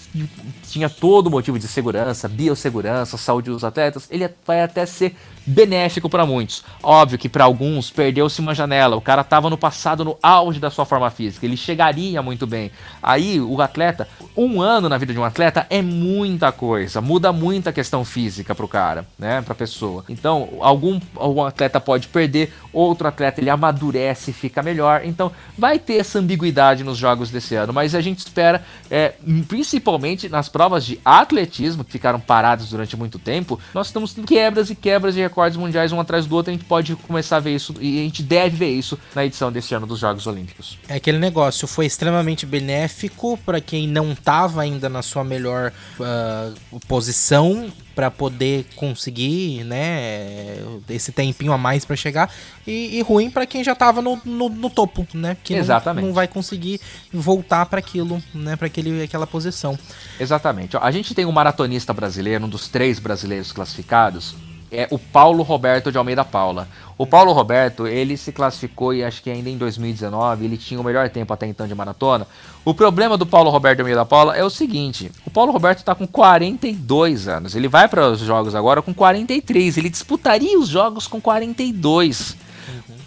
tinha 0.73 0.89
todo 0.89 1.27
o 1.27 1.29
motivo 1.29 1.59
de 1.59 1.67
segurança, 1.67 2.27
biossegurança, 2.27 3.15
saúde 3.15 3.51
dos 3.51 3.63
atletas, 3.63 4.07
ele 4.09 4.27
vai 4.43 4.63
até 4.63 4.87
ser 4.87 5.15
benéfico 5.45 6.09
para 6.09 6.25
muitos. 6.25 6.63
Óbvio 6.81 7.19
que 7.19 7.29
para 7.29 7.43
alguns 7.43 7.91
perdeu-se 7.91 8.41
uma 8.41 8.55
janela. 8.55 8.95
O 8.95 9.01
cara 9.01 9.21
estava 9.21 9.51
no 9.51 9.57
passado 9.57 10.03
no 10.03 10.17
auge 10.23 10.59
da 10.59 10.71
sua 10.71 10.83
forma 10.83 11.11
física, 11.11 11.45
ele 11.45 11.55
chegaria 11.55 12.23
muito 12.23 12.47
bem. 12.47 12.71
Aí 13.03 13.39
o 13.39 13.61
atleta, 13.61 14.07
um 14.35 14.61
ano 14.61 14.89
na 14.89 14.97
vida 14.97 15.13
de 15.13 15.19
um 15.19 15.23
atleta 15.23 15.67
é 15.69 15.79
muita 15.79 16.51
coisa, 16.51 16.99
muda 17.01 17.31
muita 17.31 17.71
questão 17.71 18.03
física 18.03 18.55
pro 18.55 18.67
cara, 18.67 19.05
né, 19.19 19.43
pra 19.43 19.53
pessoa. 19.53 20.03
Então, 20.09 20.57
algum, 20.59 20.99
algum 21.15 21.43
atleta 21.43 21.79
pode 21.79 22.07
perder, 22.07 22.51
outro 22.71 23.07
atleta 23.07 23.39
ele 23.39 23.49
amadurece 23.51 24.31
e 24.31 24.33
fica 24.33 24.63
melhor. 24.63 25.01
Então, 25.03 25.31
vai 25.55 25.77
ter 25.77 25.97
essa 25.97 26.17
ambiguidade 26.17 26.83
nos 26.83 26.97
jogos 26.97 27.29
desse 27.29 27.53
ano, 27.53 27.71
mas 27.71 27.93
a 27.93 28.01
gente 28.01 28.19
espera, 28.19 28.63
é, 28.89 29.13
principalmente 29.47 30.27
nas 30.29 30.49
provas 30.63 30.85
de 30.85 30.97
atletismo 31.03 31.83
que 31.83 31.91
ficaram 31.91 32.21
paradas 32.21 32.69
durante 32.69 32.95
muito 32.95 33.19
tempo, 33.19 33.59
nós 33.73 33.87
estamos 33.87 34.13
tendo 34.13 34.25
quebras 34.25 34.69
e 34.69 34.75
quebras 34.75 35.13
de 35.13 35.19
recordes 35.19 35.57
mundiais 35.57 35.91
um 35.91 35.99
atrás 35.99 36.25
do 36.25 36.33
outro, 36.33 36.51
a 36.51 36.53
gente 36.53 36.63
pode 36.63 36.95
começar 36.95 37.37
a 37.37 37.39
ver 37.41 37.55
isso 37.55 37.75
e 37.81 37.99
a 37.99 38.03
gente 38.03 38.23
deve 38.23 38.55
ver 38.55 38.69
isso 38.69 38.97
na 39.13 39.25
edição 39.25 39.51
desse 39.51 39.75
ano 39.75 39.85
dos 39.85 39.99
Jogos 39.99 40.25
Olímpicos. 40.25 40.77
É 40.87 40.95
aquele 40.95 41.17
negócio, 41.19 41.67
foi 41.67 41.85
extremamente 41.85 42.45
benéfico 42.45 43.37
para 43.45 43.59
quem 43.59 43.89
não 43.89 44.13
estava 44.13 44.61
ainda 44.61 44.87
na 44.87 45.01
sua 45.01 45.25
melhor 45.25 45.73
uh, 45.99 46.79
posição 46.87 47.69
para 47.95 48.09
poder 48.09 48.65
conseguir, 48.75 49.63
né, 49.63 50.57
esse 50.89 51.11
tempinho 51.11 51.53
a 51.53 51.57
mais 51.57 51.85
para 51.85 51.95
chegar 51.95 52.31
e, 52.65 52.97
e 52.97 53.01
ruim 53.01 53.29
para 53.29 53.45
quem 53.45 53.63
já 53.63 53.75
tava 53.75 54.01
no, 54.01 54.19
no, 54.25 54.49
no 54.49 54.69
topo, 54.69 55.07
né, 55.13 55.37
que 55.43 55.53
Exatamente. 55.53 56.01
Não, 56.01 56.09
não 56.09 56.15
vai 56.15 56.27
conseguir 56.27 56.79
voltar 57.11 57.65
para 57.67 57.79
aquilo, 57.79 58.21
né, 58.33 58.55
para 58.55 58.67
aquele 58.67 59.03
aquela 59.03 59.27
posição. 59.27 59.77
Exatamente. 60.19 60.77
A 60.77 60.91
gente 60.91 61.13
tem 61.13 61.25
um 61.25 61.31
maratonista 61.31 61.93
brasileiro, 61.93 62.45
um 62.45 62.49
dos 62.49 62.67
três 62.67 62.99
brasileiros 62.99 63.51
classificados, 63.51 64.35
é 64.73 64.87
o 64.91 64.97
Paulo 64.97 65.43
Roberto 65.43 65.91
de 65.91 65.97
Almeida 65.97 66.25
Paula. 66.25 66.67
O 66.97 67.07
Paulo 67.07 67.31
Roberto, 67.31 67.87
ele 67.87 68.17
se 68.17 68.31
classificou 68.31 68.93
e 68.93 69.03
acho 69.03 69.21
que 69.23 69.29
ainda 69.29 69.49
em 69.49 69.57
2019 69.57 70.45
ele 70.45 70.57
tinha 70.57 70.79
o 70.79 70.83
melhor 70.83 71.09
tempo 71.09 71.33
até 71.33 71.45
então 71.47 71.67
de 71.67 71.73
maratona. 71.73 72.27
O 72.65 72.73
problema 72.73 73.17
do 73.17 73.25
Paulo 73.25 73.49
Roberto 73.49 73.77
de 73.77 73.81
Almeida 73.81 74.05
Paula 74.05 74.35
é 74.35 74.43
o 74.43 74.49
seguinte: 74.49 75.11
o 75.25 75.31
Paulo 75.31 75.51
Roberto 75.51 75.79
está 75.79 75.95
com 75.95 76.07
42 76.07 77.27
anos. 77.27 77.55
Ele 77.55 77.67
vai 77.67 77.87
para 77.87 78.09
os 78.09 78.19
jogos 78.19 78.55
agora 78.55 78.81
com 78.81 78.93
43. 78.93 79.77
Ele 79.77 79.89
disputaria 79.89 80.59
os 80.59 80.67
jogos 80.67 81.07
com 81.07 81.21
42 81.21 82.35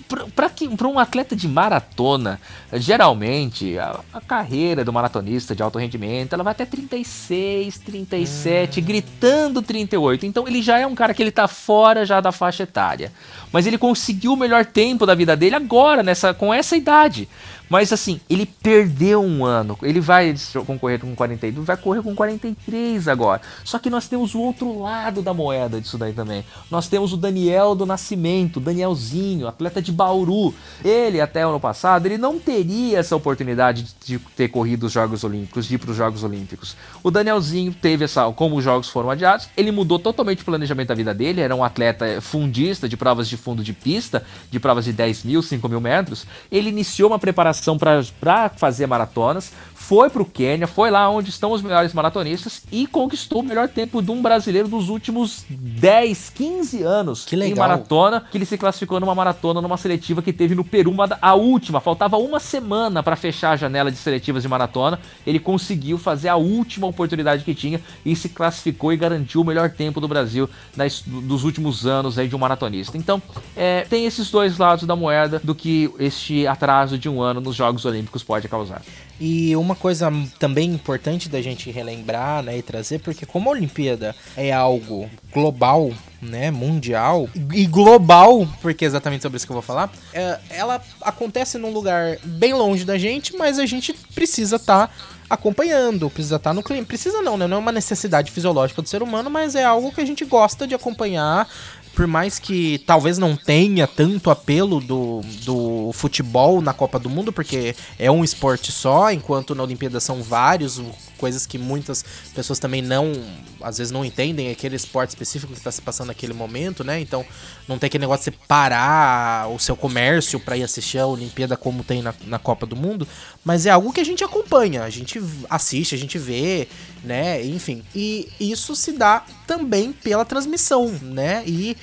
para 0.07 0.89
um 0.89 0.99
atleta 0.99 1.35
de 1.35 1.49
maratona, 1.49 2.41
geralmente 2.73 3.79
a, 3.79 4.01
a, 4.13 4.21
carreira 4.21 4.85
do 4.85 4.93
maratonista 4.93 5.55
de 5.55 5.63
alto 5.63 5.79
rendimento 5.79 6.33
ela 6.33 6.45
vai 6.45 6.53
até 6.53 6.65
36, 6.65 7.79
37, 7.79 8.81
hum. 8.81 8.85
gritando 8.85 9.63
38. 9.63 10.27
Então 10.27 10.47
ele 10.47 10.63
já 10.63 10.79
é 10.79 10.87
um 10.87 10.95
cara 10.95 11.13
que 11.13 11.23
ele 11.23 11.31
tá 11.33 11.49
fora 11.49 12.07
já 12.07 12.21
da 12.21 12.33
faixa 12.33 12.63
etária. 12.63 13.13
Mas 13.57 13.67
ele 13.67 13.79
conseguiu 13.79 14.35
o 14.35 14.37
melhor 14.37 14.67
tempo 14.67 15.07
da 15.07 15.15
vida 15.15 15.35
dele 15.35 15.57
agora, 15.57 16.03
nessa, 16.03 16.35
com 16.35 16.53
essa 16.53 16.77
idade. 16.77 17.27
Mas 17.69 17.93
assim, 17.93 18.21
ele 18.31 18.47
perdeu 18.47 19.23
um 19.23 19.45
ano. 19.45 19.77
Ele 19.83 20.01
vai 20.01 20.35
concorrer 20.67 21.01
com 21.01 21.15
42, 21.15 21.67
vai 21.67 21.77
correr 21.77 22.03
com 22.03 22.15
43 22.15 23.09
agora. 23.09 23.41
Só 23.65 23.79
que 23.79 23.91
nós 23.91 24.09
temos 24.09 24.35
o 24.35 24.41
outro 24.41 24.81
lado 24.81 25.21
da 25.21 25.35
moeda 25.35 25.81
disso 25.81 25.99
daí 25.99 26.13
também. 26.13 26.45
Nós 26.71 26.89
temos 26.89 27.13
o 27.13 27.17
Daniel 27.17 27.75
do 27.75 27.85
Nascimento, 27.85 28.61
Danielzinho, 28.61 29.49
atleta 29.49 29.83
de 29.83 29.91
Bauru. 29.91 30.55
Ele, 30.85 31.21
até 31.21 31.43
ano 31.43 31.59
passado, 31.59 32.07
ele 32.07 32.19
não 32.19 32.39
teria 32.39 32.99
essa 32.99 33.17
oportunidade 33.17 33.87
de 34.05 34.19
ter 34.37 34.49
corrido 34.49 34.85
os 34.85 34.93
Jogos 34.93 35.25
Olímpicos, 35.25 35.67
de 35.67 35.75
ir 35.75 35.79
para 35.79 35.91
os 35.91 35.97
Jogos 35.97 36.23
Olímpicos. 36.23 36.77
O 37.03 37.11
Danielzinho 37.11 37.75
teve 37.75 38.05
essa. 38.05 38.31
Como 38.33 38.57
os 38.57 38.65
Jogos 38.65 38.89
foram 38.89 39.11
adiados, 39.11 39.49
ele 39.57 39.73
mudou 39.73 39.99
totalmente 39.99 40.43
o 40.43 40.45
planejamento 40.45 40.89
da 40.89 40.95
vida 40.95 41.13
dele. 41.13 41.41
Era 41.41 41.55
um 41.55 41.65
atleta 41.65 42.21
fundista 42.21 42.89
de 42.89 42.97
provas 42.97 43.29
de 43.29 43.37
fundo 43.47 43.63
de 43.63 43.73
pista, 43.73 44.25
de 44.51 44.59
provas 44.59 44.85
de 44.85 44.93
10 44.93 45.23
mil, 45.23 45.41
5 45.41 45.69
mil 45.69 45.81
metros. 45.81 46.27
Ele 46.51 46.69
iniciou 46.69 47.11
uma 47.11 47.19
preparação 47.19 47.79
para 47.79 48.49
fazer 48.57 48.89
maratonas, 48.89 49.53
foi 49.73 50.11
para 50.11 50.21
o 50.21 50.25
Quênia, 50.25 50.67
foi 50.67 50.91
lá 50.91 51.09
onde 51.09 51.31
estão 51.31 51.53
os 51.53 51.63
melhores 51.63 51.95
maratonistas 51.95 52.65
e 52.73 52.89
conquistou 52.89 53.41
o 53.41 53.45
melhor 53.45 53.69
tempo 53.69 54.03
de 54.03 54.11
um 54.11 54.21
brasileiro 54.21 54.67
dos 54.67 54.89
últimos 54.89 55.45
10, 55.49 56.31
15 56.31 56.83
anos 56.83 57.25
que 57.25 57.37
legal. 57.37 57.53
em 57.53 57.57
maratona, 57.57 58.25
que 58.29 58.37
ele 58.37 58.45
se 58.45 58.59
classificou 58.59 58.99
numa 58.99 59.15
maratona, 59.15 59.61
numa 59.61 59.77
seletiva 59.77 60.21
que 60.23 60.33
teve 60.33 60.57
no 60.57 60.65
Peru, 60.65 60.91
uma, 60.91 61.17
a 61.23 61.35
última, 61.35 61.81
faltava 61.81 62.17
uma 62.17 62.41
semana 62.41 63.01
para 63.01 63.15
fechar 63.15 63.53
a 63.53 63.57
janela 63.57 63.93
de 63.93 63.97
seletivas 63.97 64.43
de 64.43 64.49
maratona, 64.49 64.99
ele 65.25 65.39
conseguiu 65.39 65.99
fazer 65.99 66.31
a 66.31 66.37
última 66.37 66.89
oportunidade 66.89 67.45
que 67.45 67.55
tinha 67.55 67.81
e 68.05 68.17
se 68.17 68.29
classificou 68.31 68.93
e 68.93 68.97
garantiu 68.97 69.43
o 69.43 69.45
melhor 69.45 69.71
tempo 69.71 70.01
do 70.01 70.09
Brasil 70.09 70.51
nas, 70.77 71.01
dos 71.07 71.45
últimos 71.45 71.87
anos 71.87 72.19
aí 72.19 72.27
de 72.27 72.35
um 72.35 72.39
maratonista. 72.41 72.99
Então, 72.99 73.23
é, 73.57 73.87
tem 73.89 74.07
esses 74.07 74.31
dois 74.31 74.59
lados 74.59 74.87
da 74.87 74.95
moeda 74.95 75.41
do 75.43 75.55
que 75.55 75.91
este 75.99 76.47
atraso 76.47 76.99
de 76.99 77.09
um 77.09 77.21
ano 77.23 77.41
nos 77.41 77.57
Jogos 77.57 77.85
Olímpicos 77.85 78.23
pode 78.23 78.49
causar. 78.49 78.83
E 79.19 79.57
uma 79.57 79.75
coisa 79.75 80.13
também 80.39 80.71
importante 80.71 81.29
da 81.29 81.41
gente 81.41 81.71
relembrar 81.71 82.43
né, 82.43 82.59
e 82.59 82.63
trazer, 82.63 82.99
porque 82.99 83.25
como 83.25 83.49
a 83.49 83.53
Olimpíada 83.53 84.15
é 84.37 84.53
algo 84.53 85.09
global, 85.33 85.91
né, 86.21 86.51
mundial, 86.51 87.29
e 87.55 87.67
global, 87.67 88.47
porque 88.61 88.85
é 88.85 88.89
exatamente 88.89 89.23
sobre 89.23 89.37
isso 89.37 89.47
que 89.47 89.53
eu 89.53 89.55
vou 89.55 89.63
falar, 89.63 89.91
é, 90.13 90.39
ela 90.51 90.83
acontece 91.01 91.57
num 91.57 91.73
lugar 91.73 92.19
bem 92.25 92.53
longe 92.53 92.85
da 92.85 92.99
gente, 92.99 93.35
mas 93.37 93.59
a 93.59 93.65
gente 93.65 93.95
precisa 94.15 94.57
estar 94.57 94.89
tá 94.89 94.95
acompanhando, 95.29 96.09
precisa 96.09 96.37
estar 96.37 96.51
tá 96.51 96.55
no 96.55 96.63
clima. 96.63 96.87
Precisa 96.87 97.21
não, 97.21 97.37
né? 97.37 97.47
Não 97.47 97.57
é 97.57 97.61
uma 97.61 97.73
necessidade 97.73 98.31
fisiológica 98.31 98.81
do 98.81 98.89
ser 98.89 99.03
humano, 99.03 99.31
mas 99.31 99.55
é 99.55 99.65
algo 99.65 99.93
que 99.93 100.01
a 100.01 100.05
gente 100.05 100.25
gosta 100.25 100.67
de 100.67 100.75
acompanhar, 100.75 101.49
por 101.97 102.07
mais 102.07 102.39
que 102.39 102.79
talvez 102.87 103.17
não 103.17 103.35
tenha 103.35 103.87
tanto 103.87 104.31
apelo 104.31 104.83
do, 104.83 105.23
do 105.47 105.91
futebol 105.95 106.61
na 106.61 106.75
Copa 106.75 106.99
do 106.99 107.09
Mundo, 107.09 107.33
porque 107.33 107.75
é 107.99 108.11
um 108.11 108.23
esporte 108.23 108.71
só, 108.71 109.11
enquanto 109.11 109.55
na 109.55 109.63
Olimpíada 109.63 109.99
são 109.99 110.23
vários 110.23 110.79
coisas 111.17 111.47
que 111.47 111.59
muitas 111.59 112.05
pessoas 112.35 112.59
também 112.59 112.83
não, 112.83 113.13
às 113.61 113.79
vezes 113.79 113.91
não 113.91 114.05
entendem 114.05 114.51
aquele 114.51 114.77
esporte 114.77 115.11
específico 115.11 115.53
que 115.53 115.59
está 115.59 115.71
se 115.73 115.83
passando 115.83 116.09
naquele 116.09 116.33
momento, 116.33 116.85
né? 116.85 117.01
Então 117.01 117.25
não 117.67 117.79
tem 117.79 117.89
aquele 117.89 118.03
negócio 118.03 118.31
de 118.31 118.37
você 118.37 118.45
parar 118.47 119.49
o 119.49 119.59
seu 119.59 119.77
comércio 119.77 120.39
para 120.39 120.57
ir 120.57 120.63
assistir 120.63 120.99
a 120.99 121.07
Olimpíada 121.07 121.57
como 121.57 121.83
tem 121.83 122.03
na, 122.03 122.15
na 122.27 122.39
Copa 122.39 122.67
do 122.67 122.77
Mundo, 122.77 123.07
mas 123.45 123.67
é 123.67 123.71
algo 123.71 123.93
que 123.93 124.01
a 124.01 124.05
gente 124.05 124.23
acompanha, 124.23 124.83
a 124.83 124.91
gente 124.91 125.21
assiste, 125.49 125.95
a 125.95 125.99
gente 125.99 126.19
vê, 126.19 126.69
né? 127.03 127.45
Enfim, 127.45 127.83
e 127.95 128.29
isso 128.39 128.75
se 128.77 128.93
dá 128.93 129.25
também 129.47 129.93
pela 129.93 130.25
transmissão, 130.25 130.89
né? 131.03 131.43
E 131.47 131.77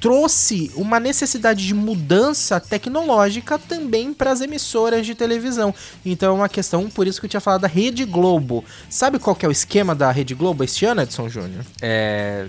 trouxe 0.00 0.70
uma 0.74 0.98
necessidade 0.98 1.66
de 1.66 1.74
mudança 1.74 2.58
tecnológica 2.58 3.58
também 3.58 4.14
para 4.14 4.32
as 4.32 4.40
emissoras 4.40 5.04
de 5.04 5.14
televisão. 5.14 5.74
Então 6.04 6.34
é 6.34 6.38
uma 6.38 6.48
questão, 6.48 6.88
por 6.88 7.06
isso 7.06 7.20
que 7.20 7.26
eu 7.26 7.30
tinha 7.30 7.40
falado 7.40 7.60
da 7.60 7.68
Rede 7.68 8.04
Globo. 8.06 8.64
Sabe 8.88 9.18
qual 9.18 9.36
que 9.36 9.44
é 9.44 9.48
o 9.48 9.52
esquema 9.52 9.94
da 9.94 10.10
Rede 10.10 10.34
Globo 10.34 10.64
este 10.64 10.86
ano, 10.86 11.02
Edson 11.02 11.28
Júnior? 11.28 11.64
É. 11.82 12.46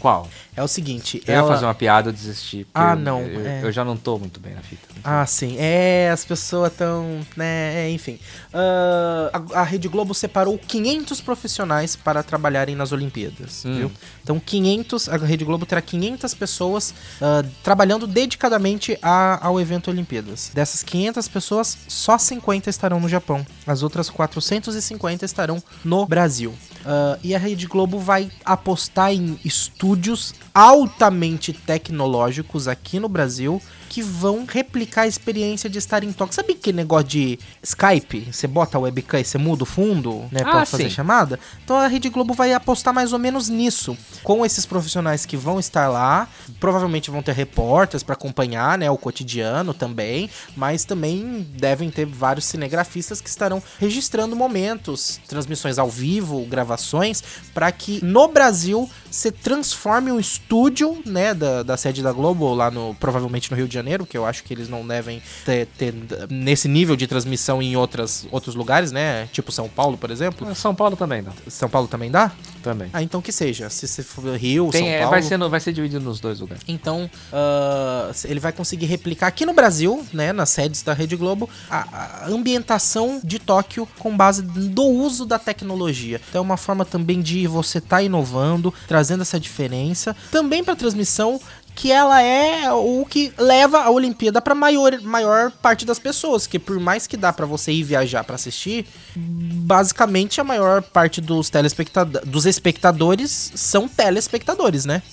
Qual? 0.00 0.28
É 0.58 0.62
o 0.62 0.66
seguinte. 0.66 1.22
Eu 1.24 1.34
ela... 1.34 1.46
ia 1.46 1.52
fazer 1.54 1.66
uma 1.66 1.74
piada, 1.74 2.08
eu 2.08 2.12
desisti. 2.12 2.66
Ah, 2.74 2.96
não. 2.96 3.20
Eu, 3.20 3.46
é... 3.46 3.60
eu, 3.62 3.70
já 3.70 3.84
não 3.84 3.96
tô 3.96 4.18
muito 4.18 4.40
bem 4.40 4.54
na 4.54 4.60
fita. 4.60 4.88
Ah, 5.04 5.24
sim. 5.24 5.54
É, 5.56 6.10
as 6.12 6.24
pessoas 6.24 6.72
estão. 6.72 7.20
Né, 7.36 7.86
é, 7.86 7.90
enfim. 7.90 8.18
Uh, 8.52 9.54
a, 9.54 9.60
a, 9.60 9.62
Rede 9.62 9.86
Globo 9.86 10.12
separou 10.12 10.58
500 10.58 11.20
profissionais 11.20 11.94
para 11.94 12.24
trabalharem 12.24 12.74
nas 12.74 12.90
Olimpíadas, 12.90 13.64
hum. 13.64 13.76
viu? 13.76 13.92
Então, 14.24 14.40
500. 14.40 15.08
A 15.08 15.16
Rede 15.18 15.44
Globo 15.44 15.64
terá 15.64 15.80
500 15.80 16.34
pessoas 16.34 16.92
uh, 17.20 17.48
trabalhando 17.62 18.04
dedicadamente 18.08 18.98
a, 19.00 19.46
ao 19.46 19.60
evento 19.60 19.92
Olimpíadas. 19.92 20.50
Dessas 20.52 20.82
500 20.82 21.28
pessoas, 21.28 21.78
só 21.86 22.18
50 22.18 22.68
estarão 22.68 22.98
no 22.98 23.08
Japão. 23.08 23.46
As 23.64 23.84
outras 23.84 24.10
450 24.10 25.24
estarão 25.24 25.62
no 25.84 26.04
Brasil. 26.04 26.50
Uh, 26.80 27.18
e 27.22 27.32
a 27.32 27.38
Rede 27.38 27.66
Globo 27.66 28.00
vai 28.00 28.28
apostar 28.44 29.12
em 29.12 29.38
estúdios 29.44 30.34
altamente 30.54 31.52
tecnológicos 31.52 32.68
aqui 32.68 32.98
no 32.98 33.08
Brasil 33.08 33.60
que 33.88 34.02
vão 34.02 34.44
replicar 34.46 35.02
a 35.02 35.06
experiência 35.06 35.68
de 35.70 35.78
estar 35.78 36.04
em 36.04 36.12
toque. 36.12 36.34
Sabe 36.34 36.52
aquele 36.52 36.76
negócio 36.76 37.08
de 37.08 37.38
Skype? 37.62 38.28
Você 38.30 38.46
bota 38.46 38.76
a 38.76 38.80
webcam 38.80 39.20
e 39.20 39.24
você 39.24 39.38
muda 39.38 39.62
o 39.62 39.66
fundo, 39.66 40.24
né, 40.30 40.40
ah, 40.42 40.50
pra 40.50 40.66
fazer 40.66 40.84
sim. 40.84 40.90
chamada? 40.90 41.40
Então 41.64 41.76
a 41.76 41.86
Rede 41.86 42.08
Globo 42.08 42.34
vai 42.34 42.52
apostar 42.52 42.92
mais 42.92 43.12
ou 43.12 43.18
menos 43.18 43.48
nisso. 43.48 43.96
Com 44.22 44.44
esses 44.44 44.66
profissionais 44.66 45.24
que 45.24 45.36
vão 45.36 45.58
estar 45.58 45.88
lá, 45.88 46.28
provavelmente 46.60 47.10
vão 47.10 47.22
ter 47.22 47.32
repórteres 47.34 48.02
para 48.02 48.14
acompanhar, 48.14 48.76
né, 48.76 48.90
o 48.90 48.98
cotidiano 48.98 49.72
também, 49.72 50.28
mas 50.56 50.84
também 50.84 51.46
devem 51.56 51.90
ter 51.90 52.04
vários 52.06 52.44
cinegrafistas 52.44 53.20
que 53.20 53.28
estarão 53.28 53.62
registrando 53.78 54.36
momentos, 54.36 55.20
transmissões 55.26 55.78
ao 55.78 55.88
vivo, 55.88 56.44
gravações, 56.46 57.22
para 57.54 57.70
que 57.72 58.04
no 58.04 58.28
Brasil 58.28 58.88
se 59.10 59.30
transforme 59.30 60.12
um 60.12 60.20
estúdio, 60.20 61.02
né, 61.06 61.32
da, 61.32 61.62
da 61.62 61.76
sede 61.76 62.02
da 62.02 62.12
Globo 62.12 62.52
lá 62.52 62.70
no 62.70 62.94
provavelmente 62.94 63.50
no 63.50 63.56
Rio 63.56 63.68
de 63.68 63.77
Janeiro, 63.78 64.06
que 64.06 64.16
eu 64.16 64.26
acho 64.26 64.44
que 64.44 64.52
eles 64.52 64.68
não 64.68 64.86
devem 64.86 65.22
ter, 65.44 65.66
ter 65.66 65.94
nesse 66.28 66.68
nível 66.68 66.96
de 66.96 67.06
transmissão 67.06 67.62
em 67.62 67.76
outras, 67.76 68.26
outros 68.30 68.54
lugares, 68.54 68.92
né? 68.92 69.28
Tipo 69.32 69.50
São 69.52 69.68
Paulo, 69.68 69.96
por 69.96 70.10
exemplo. 70.10 70.48
É, 70.50 70.54
São 70.54 70.74
Paulo 70.74 70.96
também 70.96 71.22
dá. 71.22 71.32
São 71.48 71.68
Paulo 71.68 71.88
também 71.88 72.10
dá? 72.10 72.32
Também. 72.62 72.90
Ah, 72.92 73.02
então 73.02 73.22
que 73.22 73.32
seja. 73.32 73.70
Se, 73.70 73.86
se 73.86 74.02
for 74.02 74.36
Rio, 74.36 74.68
Tem, 74.70 74.82
São 74.82 74.90
é, 74.90 74.98
Paulo. 74.98 75.10
Vai 75.10 75.22
ser, 75.22 75.38
vai 75.38 75.60
ser 75.60 75.72
dividido 75.72 76.04
nos 76.04 76.20
dois 76.20 76.40
lugares. 76.40 76.62
Então, 76.66 77.10
uh, 77.32 78.12
ele 78.24 78.40
vai 78.40 78.52
conseguir 78.52 78.86
replicar 78.86 79.28
aqui 79.28 79.46
no 79.46 79.52
Brasil, 79.52 80.04
né? 80.12 80.32
Nas 80.32 80.50
sedes 80.50 80.82
da 80.82 80.92
Rede 80.92 81.16
Globo, 81.16 81.48
a, 81.70 82.24
a 82.24 82.28
ambientação 82.28 83.20
de 83.22 83.38
Tóquio 83.38 83.88
com 83.98 84.16
base 84.16 84.42
do 84.42 84.84
uso 84.84 85.24
da 85.24 85.38
tecnologia. 85.38 86.20
Então 86.28 86.40
é 86.40 86.42
uma 86.42 86.56
forma 86.56 86.84
também 86.84 87.20
de 87.20 87.46
você 87.46 87.78
estar 87.78 87.96
tá 87.96 88.02
inovando, 88.02 88.72
trazendo 88.86 89.22
essa 89.22 89.38
diferença. 89.38 90.14
Também 90.30 90.64
para 90.64 90.76
transmissão 90.76 91.40
que 91.78 91.92
ela 91.92 92.20
é 92.20 92.72
o 92.72 93.06
que 93.08 93.32
leva 93.38 93.82
a 93.82 93.88
Olimpíada 93.88 94.42
para 94.42 94.52
maior, 94.52 95.00
maior 95.00 95.52
parte 95.52 95.86
das 95.86 96.00
pessoas, 96.00 96.44
que 96.44 96.58
por 96.58 96.80
mais 96.80 97.06
que 97.06 97.16
dá 97.16 97.32
para 97.32 97.46
você 97.46 97.70
ir 97.70 97.84
viajar 97.84 98.24
para 98.24 98.34
assistir, 98.34 98.84
basicamente 99.14 100.40
a 100.40 100.44
maior 100.44 100.82
parte 100.82 101.20
dos 101.20 101.48
telespectadores, 101.48 102.28
dos 102.28 102.46
espectadores 102.46 103.52
são 103.54 103.86
telespectadores, 103.86 104.84
né? 104.84 105.04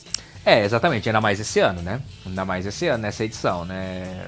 É, 0.46 0.64
exatamente, 0.64 1.10
ainda 1.10 1.20
mais 1.20 1.40
esse 1.40 1.60
ano, 1.60 1.82
né? 1.82 2.00
Ainda 2.24 2.46
mais 2.46 2.68
esse 2.68 2.86
ano, 2.86 3.02
nessa 3.02 3.26
edição, 3.26 3.66
né? 3.66 4.28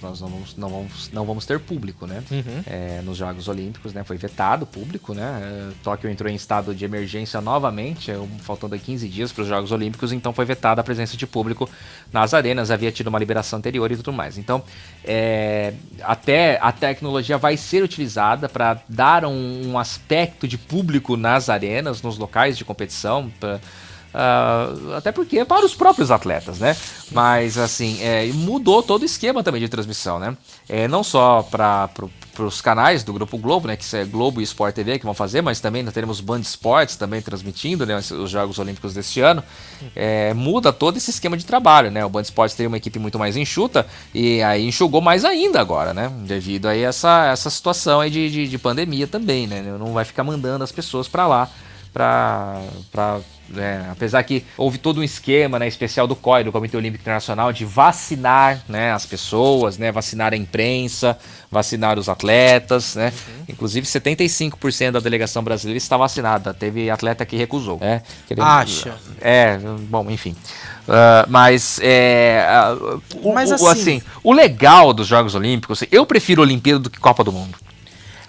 Nós 0.00 0.20
não 0.20 0.28
vamos, 0.28 0.56
não 0.56 0.68
vamos, 0.68 1.10
não 1.12 1.24
vamos 1.26 1.44
ter 1.44 1.58
público, 1.58 2.06
né? 2.06 2.22
Uhum. 2.30 2.62
É, 2.64 3.02
nos 3.02 3.16
Jogos 3.16 3.48
Olímpicos, 3.48 3.92
né? 3.92 4.04
Foi 4.04 4.16
vetado 4.16 4.62
o 4.62 4.66
público, 4.66 5.12
né? 5.12 5.72
Tóquio 5.82 6.08
entrou 6.08 6.30
em 6.30 6.36
estado 6.36 6.72
de 6.72 6.84
emergência 6.84 7.40
novamente, 7.40 8.12
faltando 8.42 8.78
15 8.78 9.08
dias 9.08 9.32
para 9.32 9.42
os 9.42 9.48
Jogos 9.48 9.72
Olímpicos, 9.72 10.12
então 10.12 10.32
foi 10.32 10.44
vetada 10.44 10.80
a 10.80 10.84
presença 10.84 11.16
de 11.16 11.26
público 11.26 11.68
nas 12.12 12.32
arenas, 12.32 12.70
havia 12.70 12.92
tido 12.92 13.08
uma 13.08 13.18
liberação 13.18 13.58
anterior 13.58 13.90
e 13.90 13.96
tudo 13.96 14.12
mais. 14.12 14.38
Então, 14.38 14.62
é, 15.04 15.74
até 16.02 16.60
a 16.62 16.70
tecnologia 16.70 17.38
vai 17.38 17.56
ser 17.56 17.82
utilizada 17.82 18.48
para 18.48 18.80
dar 18.88 19.24
um, 19.24 19.72
um 19.72 19.78
aspecto 19.78 20.46
de 20.46 20.56
público 20.56 21.16
nas 21.16 21.48
arenas, 21.48 22.02
nos 22.02 22.18
locais 22.18 22.56
de 22.56 22.64
competição, 22.64 23.32
pra, 23.40 23.58
Uh, 24.16 24.94
até 24.94 25.12
porque 25.12 25.40
é 25.40 25.44
para 25.44 25.66
os 25.66 25.74
próprios 25.74 26.10
atletas, 26.10 26.58
né? 26.58 26.74
Mas 27.12 27.58
assim, 27.58 28.02
é, 28.02 28.24
mudou 28.32 28.82
todo 28.82 29.02
o 29.02 29.04
esquema 29.04 29.42
também 29.42 29.60
de 29.60 29.68
transmissão, 29.68 30.18
né? 30.18 30.34
É, 30.66 30.88
não 30.88 31.04
só 31.04 31.42
para 31.42 31.90
os 32.38 32.62
canais 32.62 33.04
do 33.04 33.12
Grupo 33.12 33.36
Globo, 33.36 33.68
né? 33.68 33.76
Que 33.76 33.94
é 33.94 34.06
Globo 34.06 34.40
e 34.40 34.44
Sport 34.44 34.74
TV 34.74 34.98
que 34.98 35.04
vão 35.04 35.12
fazer, 35.12 35.42
mas 35.42 35.60
também 35.60 35.82
nós 35.82 35.92
teremos 35.92 36.22
Band 36.22 36.40
Esportes 36.40 36.96
também 36.96 37.20
transmitindo 37.20 37.84
né, 37.84 37.94
os 37.96 38.30
Jogos 38.30 38.58
Olímpicos 38.58 38.94
deste 38.94 39.20
ano. 39.20 39.44
É, 39.94 40.32
muda 40.32 40.72
todo 40.72 40.96
esse 40.96 41.10
esquema 41.10 41.36
de 41.36 41.44
trabalho, 41.44 41.90
né? 41.90 42.02
O 42.02 42.08
Band 42.08 42.22
Esportes 42.22 42.56
tem 42.56 42.66
uma 42.66 42.78
equipe 42.78 42.98
muito 42.98 43.18
mais 43.18 43.36
enxuta 43.36 43.86
e 44.14 44.42
aí 44.42 44.66
enxugou 44.66 45.02
mais 45.02 45.26
ainda 45.26 45.60
agora, 45.60 45.92
né? 45.92 46.10
Devido 46.20 46.68
aí 46.68 46.82
essa, 46.82 47.26
essa 47.26 47.50
situação 47.50 48.00
aí 48.00 48.08
de, 48.08 48.30
de, 48.30 48.48
de 48.48 48.58
pandemia 48.58 49.06
também, 49.06 49.46
né? 49.46 49.60
Não 49.78 49.92
vai 49.92 50.06
ficar 50.06 50.24
mandando 50.24 50.64
as 50.64 50.72
pessoas 50.72 51.06
para 51.06 51.26
lá 51.26 51.50
para 51.96 53.20
é, 53.56 53.86
apesar 53.90 54.22
que 54.24 54.44
houve 54.58 54.76
todo 54.76 55.00
um 55.00 55.02
esquema, 55.02 55.58
né, 55.58 55.66
especial 55.66 56.06
do 56.06 56.14
COI, 56.14 56.44
do 56.44 56.52
Comitê 56.52 56.76
Olímpico 56.76 57.02
Internacional, 57.02 57.52
de 57.52 57.64
vacinar, 57.64 58.60
né, 58.68 58.92
as 58.92 59.06
pessoas, 59.06 59.78
né, 59.78 59.90
vacinar 59.90 60.34
a 60.34 60.36
imprensa, 60.36 61.16
vacinar 61.50 61.98
os 61.98 62.08
atletas, 62.08 62.96
né, 62.96 63.12
uhum. 63.28 63.44
inclusive 63.48 63.86
75% 63.86 64.92
da 64.92 65.00
delegação 65.00 65.42
brasileira 65.42 65.78
está 65.78 65.96
vacinada, 65.96 66.52
teve 66.52 66.90
atleta 66.90 67.24
que 67.24 67.36
recusou, 67.36 67.78
né, 67.80 68.02
querendo, 68.26 68.44
Acha? 68.44 68.96
É, 69.20 69.56
bom, 69.88 70.10
enfim. 70.10 70.36
Uh, 70.88 71.28
mas 71.28 71.80
é, 71.82 72.46
uh, 72.74 73.02
o, 73.22 73.32
mas 73.32 73.50
assim... 73.50 73.64
O, 73.64 73.68
assim, 73.68 74.02
o 74.22 74.32
legal 74.32 74.92
dos 74.92 75.06
Jogos 75.06 75.34
Olímpicos, 75.34 75.82
eu 75.90 76.04
prefiro 76.04 76.42
Olimpíada 76.42 76.80
do 76.80 76.90
que 76.90 76.98
Copa 76.98 77.24
do 77.24 77.32
Mundo. 77.32 77.56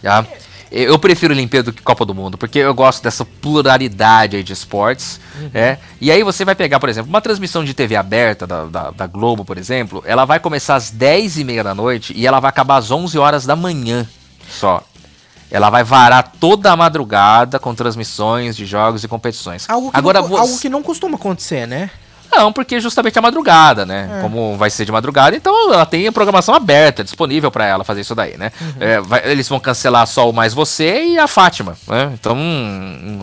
Tá? 0.02 0.26
Eu 0.72 1.00
prefiro 1.00 1.34
Olimpíada 1.34 1.72
do 1.72 1.74
que 1.74 1.82
Copa 1.82 2.06
do 2.06 2.14
Mundo, 2.14 2.38
porque 2.38 2.60
eu 2.60 2.74
gosto 2.74 3.02
dessa 3.02 3.24
pluralidade 3.24 4.44
de 4.44 4.54
esportes. 4.54 5.20
Uhum. 5.40 5.50
É? 5.54 5.78
E 6.02 6.12
aí 6.12 6.24
você 6.24 6.44
vai 6.44 6.56
pegar, 6.56 6.80
por 6.80 6.90
exemplo, 6.90 7.10
uma 7.10 7.22
transmissão 7.22 7.64
de 7.64 7.74
TV 7.74 7.96
aberta 7.96 8.46
da, 8.46 8.66
da, 8.66 8.92
da 8.92 9.08
Globo, 9.08 9.46
por 9.46 9.58
exemplo, 9.58 10.04
ela 10.06 10.26
vai 10.26 10.40
começar 10.40 10.76
às 10.76 10.92
10h30 10.92 11.64
da 11.64 11.74
noite 11.74 12.14
e 12.16 12.28
ela 12.28 12.40
vai 12.40 12.50
acabar 12.50 12.78
às 12.78 12.92
11 12.92 13.18
horas 13.18 13.46
da 13.46 13.56
manhã 13.56 14.08
só. 14.50 14.84
Ela 15.50 15.70
vai 15.70 15.84
varar 15.84 16.34
toda 16.40 16.72
a 16.72 16.76
madrugada 16.76 17.58
com 17.58 17.74
transmissões 17.74 18.56
de 18.56 18.66
jogos 18.66 19.04
e 19.04 19.08
competições. 19.08 19.70
Algo 19.70 19.92
que, 19.92 19.98
Agora, 19.98 20.22
não, 20.22 20.28
você... 20.28 20.42
algo 20.42 20.60
que 20.60 20.70
não 20.70 20.84
costuma 20.84 21.16
acontecer, 21.16 21.66
né? 21.66 21.90
Não, 22.32 22.52
porque 22.52 22.80
justamente 22.80 23.18
é 23.18 23.22
madrugada, 23.22 23.86
né? 23.86 24.20
É. 24.20 24.22
Como 24.22 24.58
vai 24.58 24.70
ser 24.70 24.86
de 24.86 24.92
madrugada, 24.92 25.36
então 25.36 25.74
ela 25.74 25.86
tem 25.86 26.08
a 26.08 26.12
programação 26.12 26.54
aberta, 26.54 27.04
disponível 27.04 27.52
para 27.52 27.66
ela 27.66 27.84
fazer 27.84 28.02
isso 28.02 28.16
daí, 28.16 28.38
né? 28.38 28.52
Uhum. 28.60 28.74
É, 28.80 29.02
vai, 29.02 29.22
eles 29.32 29.48
vão 29.48 29.60
cancelar 29.60 30.06
só 30.08 30.30
o 30.30 30.34
Mais 30.34 30.54
Você 30.54 31.06
e 31.06 31.18
a 31.18 31.28
Fátima, 31.28 31.78
né? 31.88 32.12
Então, 32.14 32.36
hum, 32.36 33.22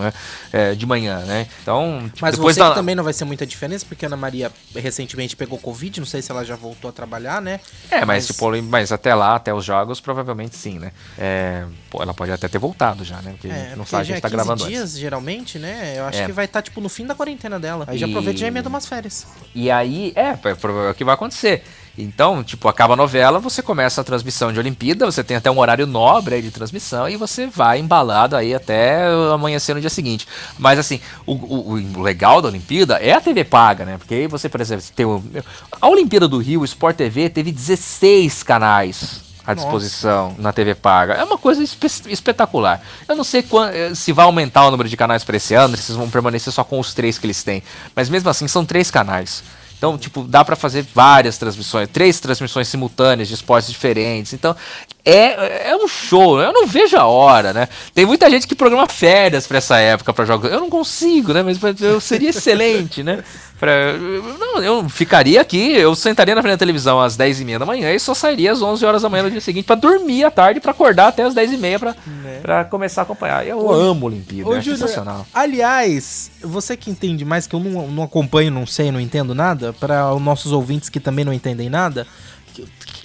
é, 0.52 0.72
de 0.72 0.86
manhã, 0.86 1.18
né? 1.24 1.48
Então, 1.62 2.02
tipo, 2.04 2.18
Mas 2.20 2.36
depois 2.36 2.54
você 2.54 2.60
da... 2.60 2.72
também 2.72 2.94
não 2.94 3.02
vai 3.02 3.12
ser 3.12 3.24
muita 3.24 3.44
diferença, 3.44 3.84
porque 3.84 4.04
a 4.04 4.08
Ana 4.08 4.16
Maria 4.16 4.52
recentemente 4.72 5.34
pegou 5.34 5.58
Covid, 5.58 5.98
não 5.98 6.06
sei 6.06 6.22
se 6.22 6.30
ela 6.30 6.44
já 6.44 6.54
voltou 6.54 6.88
a 6.88 6.92
trabalhar, 6.92 7.42
né? 7.42 7.58
É, 7.90 8.04
mas, 8.04 8.06
mas... 8.06 8.26
tipo, 8.28 8.62
mas 8.62 8.92
até 8.92 9.14
lá, 9.16 9.34
até 9.34 9.52
os 9.52 9.64
jogos, 9.64 10.00
provavelmente 10.00 10.56
sim, 10.56 10.78
né? 10.78 10.92
É, 11.18 11.64
ela 11.92 12.14
pode 12.14 12.30
até 12.30 12.46
ter 12.46 12.58
voltado 12.58 13.04
já, 13.04 13.20
né? 13.20 13.32
Porque 13.32 13.48
é, 13.48 13.74
não 13.76 13.84
sabe, 13.84 14.02
a 14.02 14.04
gente 14.04 14.20
tá 14.20 14.28
gravando 14.28 14.64
dias, 14.64 14.82
antes. 14.82 14.98
geralmente, 14.98 15.58
né? 15.58 15.94
Eu 15.96 16.04
acho 16.06 16.20
é. 16.20 16.26
que 16.26 16.32
vai 16.32 16.44
estar, 16.44 16.60
tá, 16.60 16.62
tipo, 16.62 16.80
no 16.80 16.88
fim 16.88 17.04
da 17.04 17.16
quarentena 17.16 17.58
dela. 17.58 17.84
Aí 17.88 17.96
e... 17.96 17.98
já 17.98 18.06
aproveita 18.06 18.38
e 18.38 18.40
já 18.40 18.46
emenda 18.46 18.68
umas 18.68 18.86
férias. 18.86 18.93
E 19.54 19.70
aí, 19.70 20.12
é, 20.16 20.28
é, 20.28 20.38
é 20.44 20.90
o 20.90 20.94
que 20.94 21.04
vai 21.04 21.14
acontecer. 21.14 21.62
Então, 21.96 22.42
tipo, 22.42 22.66
acaba 22.68 22.94
a 22.94 22.96
novela, 22.96 23.38
você 23.38 23.62
começa 23.62 24.00
a 24.00 24.04
transmissão 24.04 24.52
de 24.52 24.58
Olimpíada, 24.58 25.06
você 25.06 25.22
tem 25.22 25.36
até 25.36 25.48
um 25.48 25.58
horário 25.58 25.86
nobre 25.86 26.42
de 26.42 26.50
transmissão 26.50 27.08
e 27.08 27.16
você 27.16 27.46
vai 27.46 27.78
embalado 27.78 28.34
aí 28.34 28.52
até 28.52 29.06
amanhecer 29.32 29.74
no 29.74 29.80
dia 29.80 29.90
seguinte. 29.90 30.26
Mas 30.58 30.78
assim, 30.78 31.00
o, 31.24 31.34
o, 31.34 31.70
o 31.74 32.02
legal 32.02 32.42
da 32.42 32.48
Olimpíada 32.48 32.96
é 32.96 33.12
a 33.12 33.20
TV 33.20 33.44
paga, 33.44 33.84
né? 33.84 33.96
Porque 33.96 34.14
aí 34.14 34.26
você, 34.26 34.48
por 34.48 34.60
exemplo, 34.60 34.84
tem 34.94 35.06
o, 35.06 35.22
a 35.80 35.88
Olimpíada 35.88 36.26
do 36.26 36.38
Rio, 36.38 36.62
o 36.62 36.64
Sport 36.64 36.96
TV, 36.96 37.30
teve 37.30 37.52
16 37.52 38.42
canais 38.42 39.23
à 39.46 39.54
disposição 39.54 40.34
na 40.38 40.52
TV 40.52 40.74
paga. 40.74 41.14
É 41.14 41.24
uma 41.24 41.38
coisa 41.38 41.62
espe 41.62 41.86
espetacular. 42.08 42.80
Eu 43.08 43.14
não 43.14 43.24
sei 43.24 43.44
eh, 43.72 43.94
se 43.94 44.12
vai 44.12 44.24
aumentar 44.24 44.66
o 44.66 44.70
número 44.70 44.88
de 44.88 44.96
canais 44.96 45.22
para 45.22 45.36
esse 45.36 45.54
ano, 45.54 45.76
se 45.76 45.92
vão 45.92 46.08
permanecer 46.08 46.52
só 46.52 46.64
com 46.64 46.78
os 46.78 46.94
três 46.94 47.18
que 47.18 47.26
eles 47.26 47.42
têm. 47.42 47.62
Mas 47.94 48.08
mesmo 48.08 48.28
assim, 48.30 48.48
são 48.48 48.64
três 48.64 48.90
canais. 48.90 49.42
Então, 49.76 49.98
tipo, 49.98 50.22
dá 50.22 50.44
para 50.44 50.56
fazer 50.56 50.86
várias 50.94 51.36
transmissões, 51.36 51.88
três 51.92 52.18
transmissões 52.18 52.68
simultâneas 52.68 53.28
de 53.28 53.34
esportes 53.34 53.68
diferentes. 53.70 54.32
Então, 54.32 54.56
é, 55.04 55.70
é 55.70 55.76
um 55.76 55.86
show. 55.86 56.40
Eu 56.40 56.52
não 56.52 56.66
vejo 56.66 56.96
a 56.96 57.04
hora, 57.04 57.52
né? 57.52 57.68
Tem 57.94 58.06
muita 58.06 58.30
gente 58.30 58.46
que 58.46 58.54
programa 58.54 58.86
férias 58.86 59.46
para 59.46 59.58
essa 59.58 59.76
época 59.78 60.12
para 60.12 60.24
jogos. 60.24 60.50
Eu 60.50 60.60
não 60.60 60.70
consigo, 60.70 61.32
né? 61.32 61.42
Mas 61.42 61.58
eu 61.82 62.00
seria 62.00 62.30
excelente, 62.30 63.02
né? 63.02 63.22
Pra, 63.58 63.92
não, 64.38 64.62
eu 64.62 64.88
ficaria 64.88 65.40
aqui, 65.40 65.72
eu 65.72 65.94
sentaria 65.94 66.34
na 66.34 66.42
frente 66.42 66.54
da 66.54 66.58
televisão 66.58 67.00
às 67.00 67.16
10h30 67.16 67.58
da 67.58 67.64
manhã 67.64 67.92
e 67.92 68.00
só 68.00 68.12
sairia 68.12 68.50
às 68.50 68.60
11 68.60 68.84
horas 68.84 69.02
da 69.02 69.08
manhã 69.08 69.22
no 69.22 69.30
dia 69.30 69.40
seguinte 69.40 69.64
para 69.64 69.76
dormir 69.76 70.24
à 70.24 70.30
tarde 70.30 70.58
para 70.58 70.72
acordar 70.72 71.08
até 71.08 71.22
às 71.22 71.34
10h30 71.34 71.78
para 71.78 71.96
né? 72.06 72.40
Pra 72.42 72.64
começar 72.64 73.02
a 73.02 73.04
acompanhar. 73.04 73.46
Eu 73.46 73.70
amo 73.70 74.06
Olimpíada, 74.06 74.56
é 74.56 74.60
sensacional. 74.60 75.24
Aliás, 75.32 76.32
você 76.42 76.76
que 76.76 76.90
entende 76.90 77.24
mais, 77.24 77.46
que 77.46 77.54
eu 77.54 77.60
não, 77.60 77.86
não 77.86 78.02
acompanho, 78.02 78.50
não 78.50 78.66
sei, 78.66 78.90
não 78.90 79.00
entendo 79.00 79.34
nada, 79.34 79.72
para 79.72 80.12
os 80.12 80.20
nossos 80.20 80.50
ouvintes 80.50 80.88
que 80.88 80.98
também 80.98 81.24
não 81.24 81.32
entendem 81.32 81.70
nada, 81.70 82.06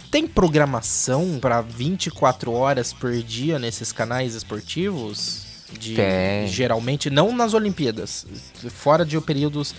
tem 0.10 0.28
programação 0.28 1.38
para 1.39 1.62
24 1.62 2.52
horas 2.52 2.93
por 2.93 3.12
dia 3.13 3.60
nesses 3.60 3.91
canais 3.91 4.36
esportivos? 4.36 5.48
De, 5.72 5.95
Tem. 5.95 6.48
Geralmente, 6.48 7.12
não 7.12 7.32
nas 7.32 7.54
Olimpíadas, 7.54 8.26
fora 8.72 9.06
de 9.06 9.19
períodos 9.22 9.76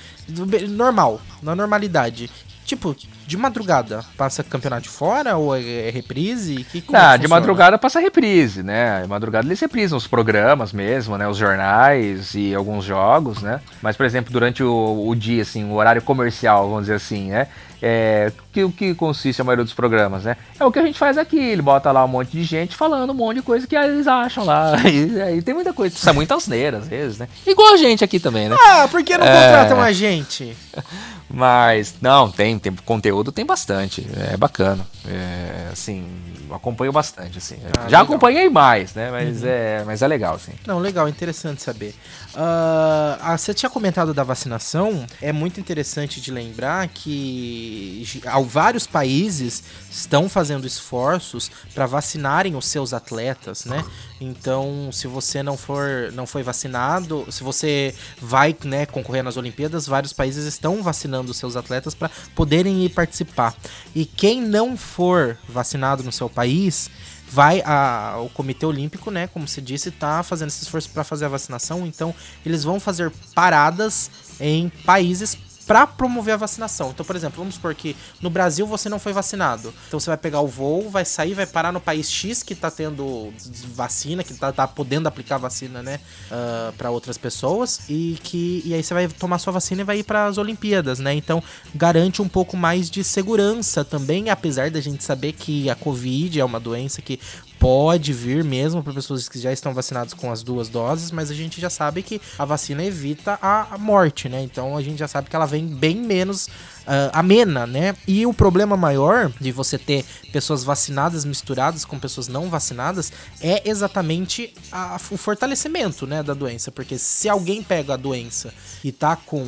normal, 0.68 1.20
na 1.42 1.56
normalidade. 1.56 2.30
Tipo, 2.64 2.94
de 3.26 3.36
madrugada 3.36 4.04
passa 4.16 4.44
campeonato 4.44 4.82
de 4.82 4.88
fora 4.88 5.36
ou 5.36 5.56
é, 5.56 5.88
é 5.88 5.90
reprise? 5.90 6.64
Que, 6.70 6.84
Não, 6.88 7.18
de 7.18 7.26
madrugada 7.26 7.76
passa 7.76 7.98
reprise, 7.98 8.62
né? 8.62 9.02
De 9.02 9.08
madrugada 9.08 9.44
eles 9.44 9.58
reprisam 9.58 9.98
os 9.98 10.06
programas 10.06 10.72
mesmo, 10.72 11.18
né? 11.18 11.26
Os 11.26 11.36
jornais 11.36 12.32
e 12.36 12.54
alguns 12.54 12.84
jogos, 12.84 13.42
né? 13.42 13.60
Mas, 13.82 13.96
por 13.96 14.06
exemplo, 14.06 14.32
durante 14.32 14.62
o, 14.62 15.08
o 15.08 15.16
dia, 15.16 15.42
assim, 15.42 15.64
o 15.64 15.74
horário 15.74 16.00
comercial, 16.00 16.68
vamos 16.68 16.82
dizer 16.82 16.94
assim, 16.94 17.30
né? 17.30 17.48
É, 17.82 18.30
que 18.52 18.62
o 18.62 18.70
que 18.70 18.94
consiste 18.94 19.40
a 19.40 19.44
maioria 19.44 19.64
dos 19.64 19.72
programas, 19.72 20.24
né? 20.24 20.36
É 20.58 20.64
o 20.64 20.70
que 20.70 20.78
a 20.78 20.84
gente 20.84 20.98
faz 20.98 21.16
aqui, 21.16 21.38
ele 21.38 21.62
bota 21.62 21.90
lá 21.90 22.04
um 22.04 22.08
monte 22.08 22.30
de 22.30 22.44
gente 22.44 22.76
falando 22.76 23.10
um 23.10 23.14
monte 23.14 23.36
de 23.36 23.42
coisa 23.42 23.66
que 23.66 23.74
eles 23.74 24.06
acham 24.06 24.44
lá. 24.44 24.76
E 24.90 25.20
aí 25.20 25.40
tem 25.40 25.54
muita 25.54 25.72
coisa, 25.72 25.94
isso 25.94 26.08
é 26.08 26.12
muita 26.12 26.34
asneira 26.34 26.78
às 26.78 26.88
vezes, 26.88 27.18
né? 27.18 27.28
Igual 27.46 27.74
a 27.74 27.76
gente 27.76 28.04
aqui 28.04 28.18
também, 28.18 28.48
né? 28.48 28.56
Ah, 28.58 28.88
por 28.90 29.02
que 29.02 29.16
não 29.16 29.26
é... 29.26 29.46
contratam 29.46 29.80
a 29.80 29.92
gente? 29.92 30.56
Mas, 31.32 31.94
não, 32.00 32.30
tem, 32.30 32.58
tem 32.58 32.74
conteúdo, 32.84 33.30
tem 33.30 33.46
bastante. 33.46 34.04
É 34.32 34.36
bacana. 34.36 34.84
É, 35.06 35.68
assim, 35.72 36.04
acompanho 36.50 36.92
bastante, 36.92 37.38
assim. 37.38 37.56
Ah, 37.66 37.82
Já 37.82 37.84
legal. 37.84 38.02
acompanhei 38.02 38.48
mais, 38.48 38.94
né? 38.94 39.10
Mas, 39.10 39.42
uhum. 39.42 39.48
é, 39.48 39.84
mas 39.84 40.02
é 40.02 40.08
legal, 40.08 40.34
assim. 40.34 40.52
Não, 40.66 40.78
legal, 40.78 41.08
interessante 41.08 41.62
saber. 41.62 41.94
Uh, 42.34 43.38
você 43.38 43.54
tinha 43.54 43.70
comentado 43.70 44.12
da 44.12 44.24
vacinação. 44.24 45.06
É 45.22 45.32
muito 45.32 45.60
interessante 45.60 46.20
de 46.20 46.30
lembrar 46.30 46.88
que 46.88 48.20
vários 48.46 48.86
países 48.86 49.62
estão 49.90 50.28
fazendo 50.28 50.66
esforços 50.66 51.50
para 51.74 51.86
vacinarem 51.86 52.56
os 52.56 52.66
seus 52.66 52.92
atletas, 52.92 53.64
né? 53.64 53.84
Então, 54.20 54.90
se 54.92 55.06
você 55.06 55.42
não 55.42 55.56
for 55.56 56.12
não 56.12 56.26
foi 56.26 56.42
vacinado, 56.42 57.26
se 57.30 57.42
você 57.42 57.94
vai 58.20 58.54
né, 58.64 58.84
concorrer 58.84 59.24
nas 59.24 59.36
Olimpíadas, 59.36 59.86
vários 59.86 60.12
países 60.12 60.44
estão 60.44 60.82
vacinando 60.82 61.19
os 61.28 61.36
seus 61.36 61.56
atletas 61.56 61.94
para 61.94 62.10
poderem 62.34 62.84
ir 62.84 62.88
participar. 62.88 63.54
E 63.94 64.06
quem 64.06 64.40
não 64.40 64.76
for 64.76 65.36
vacinado 65.46 66.02
no 66.02 66.10
seu 66.10 66.30
país, 66.30 66.90
vai 67.30 67.62
a, 67.64 68.16
o 68.18 68.28
Comitê 68.30 68.66
Olímpico, 68.66 69.10
né, 69.10 69.26
como 69.28 69.46
se 69.46 69.60
disse, 69.60 69.90
tá 69.90 70.22
fazendo 70.22 70.48
esse 70.48 70.62
esforço 70.62 70.90
para 70.90 71.04
fazer 71.04 71.26
a 71.26 71.28
vacinação, 71.28 71.86
então 71.86 72.12
eles 72.44 72.64
vão 72.64 72.80
fazer 72.80 73.12
paradas 73.34 74.10
em 74.40 74.68
países 74.84 75.38
para 75.70 75.86
promover 75.86 76.34
a 76.34 76.36
vacinação. 76.36 76.90
Então, 76.90 77.06
por 77.06 77.14
exemplo, 77.14 77.38
vamos 77.38 77.54
supor 77.54 77.76
que 77.76 77.96
no 78.20 78.28
Brasil 78.28 78.66
você 78.66 78.88
não 78.88 78.98
foi 78.98 79.12
vacinado. 79.12 79.72
Então 79.86 80.00
você 80.00 80.10
vai 80.10 80.16
pegar 80.16 80.40
o 80.40 80.48
voo, 80.48 80.90
vai 80.90 81.04
sair, 81.04 81.32
vai 81.32 81.46
parar 81.46 81.70
no 81.70 81.80
país 81.80 82.10
X 82.10 82.42
que 82.42 82.56
tá 82.56 82.72
tendo 82.72 83.32
vacina, 83.72 84.24
que 84.24 84.34
tá, 84.34 84.50
tá 84.50 84.66
podendo 84.66 85.06
aplicar 85.06 85.38
vacina, 85.38 85.80
né, 85.80 86.00
uh, 86.28 86.32
ah, 86.32 86.72
para 86.76 86.90
outras 86.90 87.16
pessoas 87.16 87.82
e 87.88 88.18
que 88.20 88.62
e 88.64 88.74
aí 88.74 88.82
você 88.82 88.92
vai 88.92 89.06
tomar 89.06 89.38
sua 89.38 89.52
vacina 89.52 89.82
e 89.82 89.84
vai 89.84 89.98
ir 90.00 90.02
para 90.02 90.26
as 90.26 90.38
Olimpíadas, 90.38 90.98
né? 90.98 91.14
Então 91.14 91.40
garante 91.72 92.20
um 92.20 92.28
pouco 92.28 92.56
mais 92.56 92.90
de 92.90 93.04
segurança 93.04 93.84
também, 93.84 94.28
apesar 94.28 94.72
da 94.72 94.80
gente 94.80 95.04
saber 95.04 95.34
que 95.34 95.70
a 95.70 95.76
Covid 95.76 96.40
é 96.40 96.44
uma 96.44 96.58
doença 96.58 97.00
que 97.00 97.20
pode 97.60 98.14
vir 98.14 98.42
mesmo 98.42 98.82
para 98.82 98.94
pessoas 98.94 99.28
que 99.28 99.38
já 99.38 99.52
estão 99.52 99.74
vacinadas 99.74 100.14
com 100.14 100.32
as 100.32 100.42
duas 100.42 100.70
doses, 100.70 101.10
mas 101.10 101.30
a 101.30 101.34
gente 101.34 101.60
já 101.60 101.68
sabe 101.68 102.02
que 102.02 102.18
a 102.38 102.44
vacina 102.46 102.82
evita 102.82 103.38
a 103.40 103.76
morte, 103.78 104.30
né? 104.30 104.42
Então 104.42 104.78
a 104.78 104.82
gente 104.82 104.98
já 104.98 105.06
sabe 105.06 105.28
que 105.28 105.36
ela 105.36 105.46
vem 105.46 105.66
bem 105.66 105.96
menos 105.96 106.48
uh, 106.90 107.10
amena, 107.12 107.66
né? 107.66 107.94
E 108.06 108.26
o 108.26 108.34
problema 108.34 108.76
maior 108.76 109.32
de 109.40 109.52
você 109.52 109.78
ter 109.78 110.04
pessoas 110.32 110.64
vacinadas 110.64 111.24
misturadas 111.24 111.84
com 111.84 111.98
pessoas 111.98 112.28
não 112.28 112.48
vacinadas 112.48 113.12
é 113.40 113.68
exatamente 113.68 114.52
a, 114.72 114.98
o 115.10 115.16
fortalecimento, 115.16 116.06
né, 116.06 116.22
da 116.22 116.34
doença, 116.34 116.70
porque 116.70 116.98
se 116.98 117.28
alguém 117.28 117.62
pega 117.62 117.94
a 117.94 117.96
doença 117.96 118.52
e 118.82 118.92
tá 118.92 119.16
com 119.16 119.44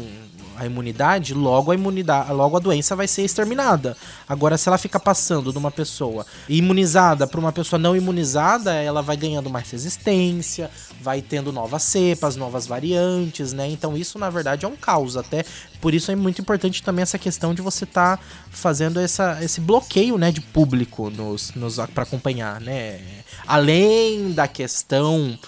a 0.57 0.67
imunidade, 0.67 1.35
logo 1.35 1.71
a 1.71 1.75
imunidade, 1.75 2.33
logo 2.33 2.57
a 2.57 2.61
doença 2.61 2.95
vai 2.95 3.09
ser 3.09 3.23
exterminada. 3.23 3.97
Agora, 4.29 4.59
se 4.59 4.69
ela 4.69 4.79
fica 4.79 5.01
passando 5.01 5.53
de 5.53 5.59
uma 5.59 5.71
pessoa 5.71 6.27
imunizada 6.49 7.27
para 7.27 7.41
uma 7.41 7.53
pessoa 7.53 7.79
não 7.79 7.97
imunizada, 7.97 8.75
ela 8.75 9.03
vai 9.03 9.17
ganhando 9.17 9.49
mais 9.49 9.71
resistência, 9.71 10.71
vai 11.01 11.23
tendo 11.23 11.53
novas 11.53 11.83
cepas, 11.83 12.37
novas 12.37 12.67
variantes, 12.67 13.53
né? 13.53 13.69
Então 13.69 13.97
isso 13.97 14.19
na 14.19 14.31
verdade 14.31 14.65
é 14.65 14.69
um 14.69 14.77
caos. 14.77 15.17
Até 15.17 15.45
por 15.81 15.95
isso 15.95 16.13
é 16.13 16.17
muito 16.17 16.41
importante 16.41 16.83
também 16.83 17.03
essa 17.03 17.19
questão 17.19 17.32
de 17.55 17.63
você 17.63 17.85
estar 17.85 18.17
tá 18.17 18.23
fazendo 18.51 19.01
essa, 19.01 19.43
esse 19.43 19.61
bloqueio, 19.61 20.19
né, 20.19 20.31
de 20.31 20.41
público 20.41 21.11
nos, 21.11 21.53
nos 21.55 21.77
para 21.93 22.03
acompanhar, 22.03 22.61
né? 22.61 23.22
Além 23.47 24.33
da 24.33 24.47
questão 24.49 25.39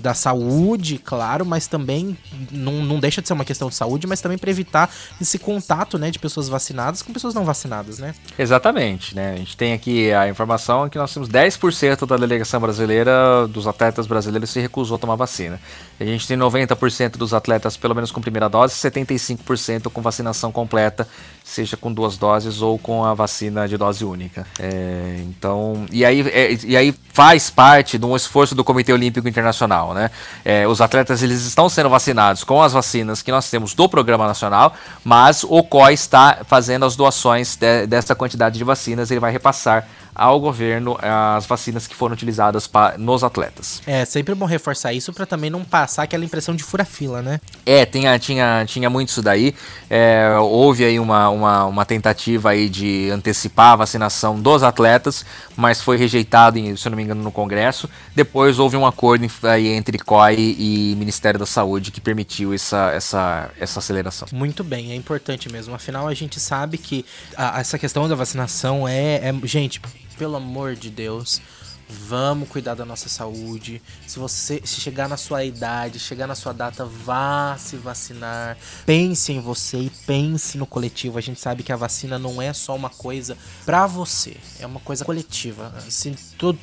da 0.00 0.14
saúde, 0.14 0.98
claro, 0.98 1.44
mas 1.44 1.66
também 1.66 2.16
não, 2.50 2.84
não 2.84 3.00
deixa 3.00 3.20
de 3.20 3.26
ser 3.26 3.34
uma 3.34 3.44
questão 3.44 3.68
de 3.68 3.74
saúde, 3.74 4.06
mas 4.06 4.20
também 4.20 4.38
para 4.38 4.50
evitar 4.50 4.90
esse 5.20 5.38
contato, 5.38 5.98
né, 5.98 6.10
de 6.10 6.18
pessoas 6.18 6.48
vacinadas 6.48 7.02
com 7.02 7.12
pessoas 7.12 7.34
não 7.34 7.44
vacinadas, 7.44 7.98
né? 7.98 8.14
Exatamente, 8.38 9.14
né? 9.14 9.32
A 9.32 9.36
gente 9.36 9.56
tem 9.56 9.72
aqui 9.72 10.12
a 10.12 10.28
informação 10.28 10.88
que 10.88 10.98
nós 10.98 11.12
temos 11.12 11.28
10% 11.28 12.06
da 12.06 12.16
delegação 12.16 12.60
brasileira 12.60 13.46
dos 13.48 13.66
atletas 13.66 14.06
brasileiros 14.06 14.50
se 14.50 14.60
recusou 14.60 14.96
a 14.96 14.98
tomar 14.98 15.16
vacina. 15.16 15.60
A 15.98 16.04
gente 16.04 16.26
tem 16.26 16.36
90% 16.36 17.16
dos 17.16 17.34
atletas 17.34 17.76
pelo 17.76 17.94
menos 17.94 18.10
com 18.10 18.20
primeira 18.20 18.48
dose, 18.48 18.74
75% 18.74 19.90
com 19.90 20.00
vacinação 20.00 20.52
completa, 20.52 21.08
seja 21.42 21.76
com 21.76 21.92
duas 21.92 22.16
doses 22.16 22.62
ou 22.62 22.78
com 22.78 23.04
a 23.04 23.14
vacina 23.14 23.68
de 23.68 23.76
dose 23.76 24.04
única. 24.04 24.46
É, 24.58 25.20
então, 25.24 25.86
e 25.90 26.04
aí, 26.04 26.20
é, 26.20 26.52
e 26.64 26.76
aí 26.76 26.92
faz 27.14 27.48
parte 27.48 27.96
de 27.96 28.04
um 28.04 28.16
esforço 28.16 28.56
do 28.56 28.64
Comitê 28.64 28.92
Olímpico 28.92 29.28
Internacional, 29.28 29.94
né? 29.94 30.10
É, 30.44 30.66
os 30.66 30.80
atletas 30.80 31.22
eles 31.22 31.42
estão 31.42 31.68
sendo 31.68 31.88
vacinados 31.88 32.42
com 32.42 32.60
as 32.60 32.72
vacinas 32.72 33.22
que 33.22 33.30
nós 33.30 33.48
temos 33.48 33.72
do 33.72 33.88
Programa 33.88 34.26
Nacional, 34.26 34.74
mas 35.04 35.44
o 35.44 35.62
COI 35.62 35.94
está 35.94 36.38
fazendo 36.44 36.84
as 36.84 36.96
doações 36.96 37.54
de, 37.54 37.86
dessa 37.86 38.16
quantidade 38.16 38.58
de 38.58 38.64
vacinas, 38.64 39.12
ele 39.12 39.20
vai 39.20 39.30
repassar 39.30 39.86
ao 40.14 40.38
governo 40.38 40.96
as 41.00 41.46
vacinas 41.46 41.86
que 41.86 41.94
foram 41.94 42.14
utilizadas 42.14 42.66
pra, 42.66 42.96
nos 42.96 43.24
atletas. 43.24 43.82
É, 43.86 44.04
sempre 44.04 44.34
bom 44.34 44.46
reforçar 44.46 44.92
isso 44.92 45.12
para 45.12 45.26
também 45.26 45.50
não 45.50 45.64
passar 45.64 46.04
aquela 46.04 46.24
impressão 46.24 46.54
de 46.54 46.62
fura-fila, 46.62 47.20
né? 47.20 47.40
É, 47.66 47.84
tinha, 47.84 48.18
tinha, 48.18 48.64
tinha 48.66 48.88
muito 48.88 49.08
isso 49.08 49.22
daí. 49.22 49.54
É, 49.90 50.36
houve 50.38 50.84
aí 50.84 50.98
uma, 50.98 51.28
uma, 51.28 51.64
uma, 51.66 51.84
tentativa 51.84 52.50
aí 52.50 52.68
de 52.68 53.10
antecipar 53.10 53.72
a 53.72 53.76
vacinação 53.76 54.40
dos 54.40 54.62
atletas, 54.62 55.24
mas 55.56 55.80
foi 55.80 55.96
rejeitado, 55.96 56.58
em, 56.58 56.76
se 56.76 56.86
eu 56.86 56.90
não 56.90 56.96
me 56.96 57.02
engano, 57.02 57.22
no 57.22 57.32
Congresso. 57.32 57.88
Depois 58.14 58.58
houve 58.58 58.76
um 58.76 58.86
acordo 58.86 59.24
aí 59.42 59.68
entre 59.68 59.98
COI 59.98 60.56
e 60.58 60.94
Ministério 60.96 61.38
da 61.38 61.46
Saúde 61.46 61.90
que 61.90 62.00
permitiu 62.00 62.52
essa, 62.52 62.90
essa, 62.92 63.50
essa 63.58 63.78
aceleração. 63.78 64.28
Muito 64.32 64.62
bem, 64.62 64.92
é 64.92 64.94
importante 64.94 65.50
mesmo. 65.50 65.74
Afinal, 65.74 66.06
a 66.06 66.14
gente 66.14 66.38
sabe 66.38 66.78
que 66.78 67.04
a, 67.36 67.60
essa 67.60 67.78
questão 67.78 68.08
da 68.08 68.14
vacinação 68.14 68.86
é, 68.86 69.28
é 69.28 69.34
gente, 69.44 69.80
pelo 70.14 70.36
amor 70.36 70.74
de 70.74 70.90
Deus, 70.90 71.40
vamos 71.88 72.48
cuidar 72.48 72.74
da 72.74 72.84
nossa 72.84 73.08
saúde. 73.08 73.80
Se 74.06 74.18
você 74.18 74.60
se 74.64 74.80
chegar 74.80 75.08
na 75.08 75.16
sua 75.16 75.44
idade, 75.44 75.98
chegar 75.98 76.26
na 76.26 76.34
sua 76.34 76.52
data, 76.52 76.84
vá 76.84 77.56
se 77.58 77.76
vacinar. 77.76 78.56
Pense 78.86 79.32
em 79.32 79.40
você 79.40 79.78
e 79.78 79.90
pense 80.06 80.56
no 80.58 80.66
coletivo. 80.66 81.18
A 81.18 81.20
gente 81.20 81.40
sabe 81.40 81.62
que 81.62 81.72
a 81.72 81.76
vacina 81.76 82.18
não 82.18 82.40
é 82.40 82.52
só 82.52 82.74
uma 82.74 82.90
coisa 82.90 83.36
para 83.64 83.86
você, 83.86 84.36
é 84.58 84.66
uma 84.66 84.80
coisa 84.80 85.04
coletiva. 85.04 85.74
Se, 85.88 86.14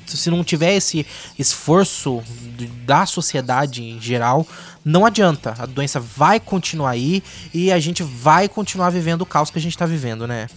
se 0.08 0.30
não 0.30 0.44
tiver 0.44 0.74
esse 0.74 1.06
esforço 1.38 2.22
da 2.86 3.06
sociedade 3.06 3.84
em 3.84 4.00
geral, 4.00 4.46
não 4.84 5.06
adianta. 5.06 5.56
A 5.58 5.66
doença 5.66 6.00
vai 6.00 6.40
continuar 6.40 6.92
aí 6.92 7.24
e 7.54 7.72
a 7.72 7.80
gente 7.80 8.04
vai 8.04 8.50
continuar 8.50 8.90
vivendo 8.90 9.22
o 9.22 9.26
caos 9.26 9.50
que 9.50 9.60
a 9.60 9.62
gente 9.62 9.78
tá 9.78 9.86
vivendo, 9.86 10.28
né? 10.28 10.48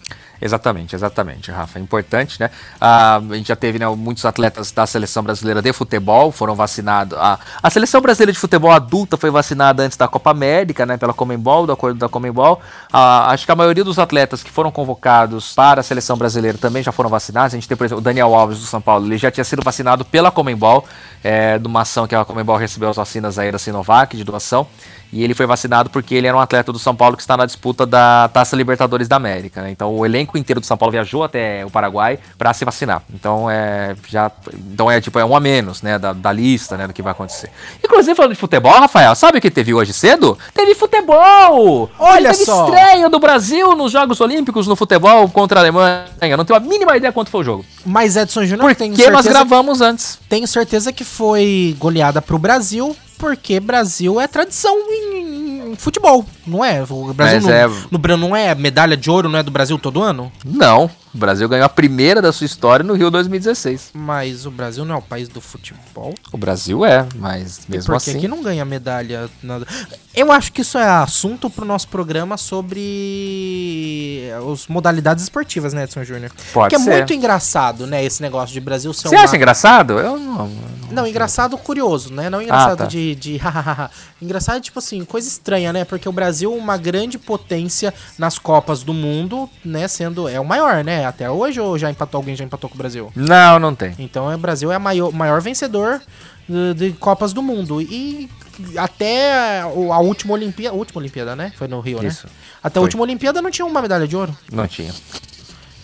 Exatamente, 0.41 0.95
exatamente, 0.95 1.51
Rafa. 1.51 1.79
É 1.79 1.83
importante, 1.83 2.39
né? 2.41 2.51
Ah, 2.81 3.17
a 3.17 3.35
gente 3.35 3.49
já 3.49 3.57
teve 3.57 3.79
né, 3.79 3.87
muitos 3.89 4.25
atletas 4.25 4.73
da 4.73 4.87
seleção 4.87 5.23
brasileira 5.23 5.63
de 5.63 5.73
futebol 5.73 6.33
foram 6.33 6.55
vacinados. 6.55 7.17
A, 7.19 7.39
a 7.63 7.71
seleção 7.71 8.01
brasileira 8.01 8.33
de 8.33 8.39
futebol 8.39 8.71
adulta 8.71 9.17
foi 9.17 9.31
vacinada 9.31 9.83
antes 9.83 9.97
da 9.97 10.09
Copa 10.09 10.31
América, 10.31 10.85
né? 10.85 10.97
Pela 10.97 11.15
Comembol, 11.15 11.67
do 11.67 11.73
acordo 11.73 11.99
da 11.99 12.09
Comembol. 12.09 12.61
Ah, 12.93 13.31
acho 13.31 13.47
que 13.47 13.53
a 13.53 13.57
maioria 13.57 13.85
dos 13.85 13.99
atletas 13.99 14.43
que 14.43 14.51
foram 14.51 14.71
convocados 14.71 15.55
para 15.55 15.81
a 15.81 15.83
seleção 15.85 16.17
brasileira 16.17 16.59
também 16.59 16.83
já 16.83 16.93
foram 16.93 17.09
vacinados. 17.09 17.55
A 17.55 17.57
gente 17.57 17.69
tem, 17.69 17.77
por 17.77 17.85
exemplo, 17.85 18.01
o 18.01 18.05
Daniel 18.05 18.35
Alves 18.35 18.59
do 18.59 18.67
São 18.67 18.81
Paulo, 18.81 19.07
ele 19.07 19.19
já 19.19 19.31
tinha 19.31 19.45
sido 19.45 19.63
vacinado 19.63 20.05
pela 20.05 20.31
Comembol, 20.31 20.85
é, 21.23 21.59
de 21.59 21.67
uma 21.67 21.83
ação 21.83 22.07
que 22.07 22.15
a 22.15 22.25
Comembol 22.25 22.57
recebeu 22.57 22.91
as 22.91 22.97
vacinas 22.97 23.39
aí 23.39 23.51
da 23.51 23.59
Sinovac 23.59 24.17
de 24.17 24.25
doação. 24.25 24.67
E 25.15 25.23
ele 25.23 25.33
foi 25.33 25.47
vacinado 25.47 25.89
porque 25.91 26.13
ele 26.13 26.27
era 26.27 26.37
um 26.37 26.41
atleta 26.41 26.73
do 26.73 26.79
São 26.79 26.95
Paulo 26.95 27.17
que 27.17 27.23
está 27.23 27.37
na 27.37 27.47
disputa 27.47 27.87
da 27.87 28.29
Taça 28.33 28.57
Libertadores 28.57 29.07
da 29.07 29.15
América. 29.15 29.63
Né? 29.63 29.71
Então 29.71 29.95
o 29.95 30.05
elenco 30.05 30.37
inteiro 30.37 30.61
do 30.61 30.67
São 30.67 30.77
Paulo 30.77 30.91
viajou 30.91 31.23
até 31.23 31.65
o 31.65 31.71
Paraguai 31.71 32.19
para 32.37 32.53
se 32.53 32.65
vacinar. 32.65 33.01
Então 33.15 33.49
é 33.49 33.95
já, 34.09 34.29
então 34.73 34.91
é 34.91 35.01
tipo 35.01 35.17
é 35.17 35.25
um 35.25 35.37
a 35.37 35.39
menos, 35.39 35.83
né, 35.83 36.01
da, 36.01 36.13
da 36.13 36.33
lista, 36.33 36.77
né, 36.77 36.89
do 36.89 36.93
que 36.93 37.01
vai 37.01 37.13
acontecer. 37.13 37.49
Inclusive 37.83 38.17
falando 38.17 38.33
de 38.33 38.41
futebol, 38.41 38.73
Rafael, 38.73 39.15
sabe 39.15 39.39
o 39.39 39.41
que 39.41 39.53
teve 39.53 39.73
hoje 39.73 39.93
cedo? 39.93 40.37
Teve 40.53 40.75
futebol. 40.75 41.89
Olha 41.97 42.33
teve 42.33 42.45
só. 42.45 42.65
estreia 42.65 43.09
do 43.09 43.21
Brasil 43.21 43.77
nos 43.77 43.93
Jogos 43.93 44.21
Olímpicos 44.21 44.67
no 44.67 44.75
futebol 44.75 45.29
contra 45.29 45.61
a 45.61 45.63
Alemanha. 45.63 46.07
Não 46.37 46.45
tenho 46.45 46.57
a 46.57 46.61
mínima 46.61 46.97
ideia 46.97 47.13
quanto 47.13 47.31
foi 47.31 47.43
o 47.43 47.45
jogo. 47.45 47.65
Mas 47.87 48.17
Edson 48.17 48.45
Júnior 48.45 48.67
Porque 48.67 48.75
tem 48.75 48.91
nós 48.91 49.23
certeza, 49.23 49.29
gravamos 49.29 49.81
antes. 49.81 50.19
tenho 50.29 50.49
certeza 50.49 50.93
que 50.93 51.05
foi 51.05 51.77
goleada 51.79 52.21
pro 52.21 52.37
Brasil, 52.37 52.97
porque 53.19 53.59
Brasil 53.61 54.21
é 54.21 54.27
tradição 54.27 54.75
em, 54.91 55.73
em 55.73 55.77
futebol, 55.77 56.25
não 56.47 56.65
é? 56.65 56.83
O 56.89 57.13
Brasil 57.15 57.37
Mas 57.41 57.45
não, 57.45 57.53
é- 57.53 57.69
no 57.91 57.99
não 58.17 58.37
é 58.37 58.55
medalha 58.55 58.97
de 58.97 59.11
ouro, 59.11 59.29
não 59.29 59.39
é 59.39 59.43
do 59.43 59.51
Brasil 59.51 59.79
todo 59.79 60.03
ano? 60.03 60.31
Não, 60.45 60.91
o 61.15 61.19
Brasil 61.19 61.49
ganhou 61.49 61.65
a 61.65 61.69
primeira 61.69 62.21
da 62.21 62.33
sua 62.33 62.45
história 62.45 62.85
no 62.85 62.95
Rio 62.95 63.11
2016. 63.11 63.91
Mas 63.95 64.47
o 64.47 64.51
Brasil 64.51 64.85
não 64.85 64.97
é 64.97 64.99
o 64.99 65.03
país 65.03 65.29
do 65.29 65.41
futebol. 65.41 66.13
O 66.33 66.37
Brasil 66.37 66.85
é, 66.85 67.07
mas 67.17 67.61
mesmo 67.69 67.93
porque 67.93 68.11
assim. 68.11 68.19
aqui 68.19 68.29
não 68.29 68.43
ganha 68.43 68.65
medalha. 68.65 69.31
Nada. 69.43 69.67
Eu 70.15 70.33
acho 70.33 70.53
que 70.53 70.63
isso 70.63 70.77
é 70.77 70.89
assunto 70.89 71.49
pro 71.49 71.65
nosso 71.65 71.89
programa 71.89 72.37
sobre 72.37 74.29
as 74.53 74.67
modalidades 74.67 75.23
esportivas, 75.23 75.73
né, 75.73 75.85
Edson 75.85 76.05
Júnior? 76.05 76.33
Pode 76.53 76.71
que 76.71 76.77
é 76.77 76.79
ser. 76.85 76.91
muito 76.91 77.13
engraçado, 77.13 77.87
né, 77.87 78.05
esse 78.05 78.21
negócio 78.21 78.53
de 78.53 78.61
Brasil 78.61 78.93
ser 78.93 79.09
Você 79.09 79.15
uma... 79.15 79.25
acha 79.25 79.37
engraçado? 79.37 79.99
Eu 79.99 80.19
não. 80.19 80.51
Não, 80.91 81.07
engraçado 81.07 81.59
curioso, 81.59 82.13
né? 82.13 82.31
Não 82.31 82.41
engraçado 82.41 82.79
tá. 82.79 82.87
de, 82.87 83.15
de 83.17 83.41
engraçado, 84.23 84.61
tipo 84.61 84.79
assim, 84.79 85.05
coisa 85.05 85.27
estranha, 85.27 85.73
né? 85.73 85.85
Porque 85.85 86.09
o 86.09 86.13
Brasil 86.13 86.53
é 86.53 86.57
uma 86.57 86.77
grande 86.77 87.19
potência 87.19 87.93
nas 88.17 88.39
Copas 88.39 88.83
do 88.83 88.95
Mundo, 88.95 89.51
né? 89.65 89.89
Sendo. 89.89 90.29
É 90.29 90.39
o 90.39 90.45
maior, 90.45 90.85
né? 90.85 91.04
Até 91.05 91.31
hoje 91.31 91.61
ou 91.61 91.79
já 91.79 91.91
empatou 91.91 92.19
alguém 92.19 92.37
já 92.37 92.45
empatou 92.45 92.69
com 92.69 92.75
o 92.75 92.79
Brasil? 92.79 93.13
Não, 93.15 93.59
não 93.59 93.75
tem. 93.75 93.95
Então 93.99 94.33
o 94.33 94.39
Brasil 94.39 94.73
é 94.73 94.79
o 94.79 94.81
maior, 94.81 95.13
maior 95.13 95.41
vencedor 95.41 96.01
uh, 96.49 96.75
de 96.75 96.93
Copas 96.93 97.33
do 97.33 97.43
Mundo. 97.43 97.81
E 97.81 98.29
até 98.77 99.61
a 99.61 99.99
última 99.99 100.35
Olimpíada. 100.35 100.75
A 100.75 100.79
última 100.79 101.01
Olimpíada, 101.01 101.37
né? 101.37 101.53
Foi 101.57 101.69
no 101.69 101.81
Rio, 101.81 102.05
Isso. 102.05 102.27
né? 102.27 102.33
Até 102.63 102.75
Foi. 102.75 102.81
a 102.81 102.85
última 102.85 103.03
Olimpíada 103.03 103.43
não 103.43 103.51
tinha 103.51 103.67
uma 103.67 103.83
medalha 103.83 104.07
de 104.07 104.17
ouro. 104.17 104.37
Não 104.53 104.67
tinha. 104.67 104.93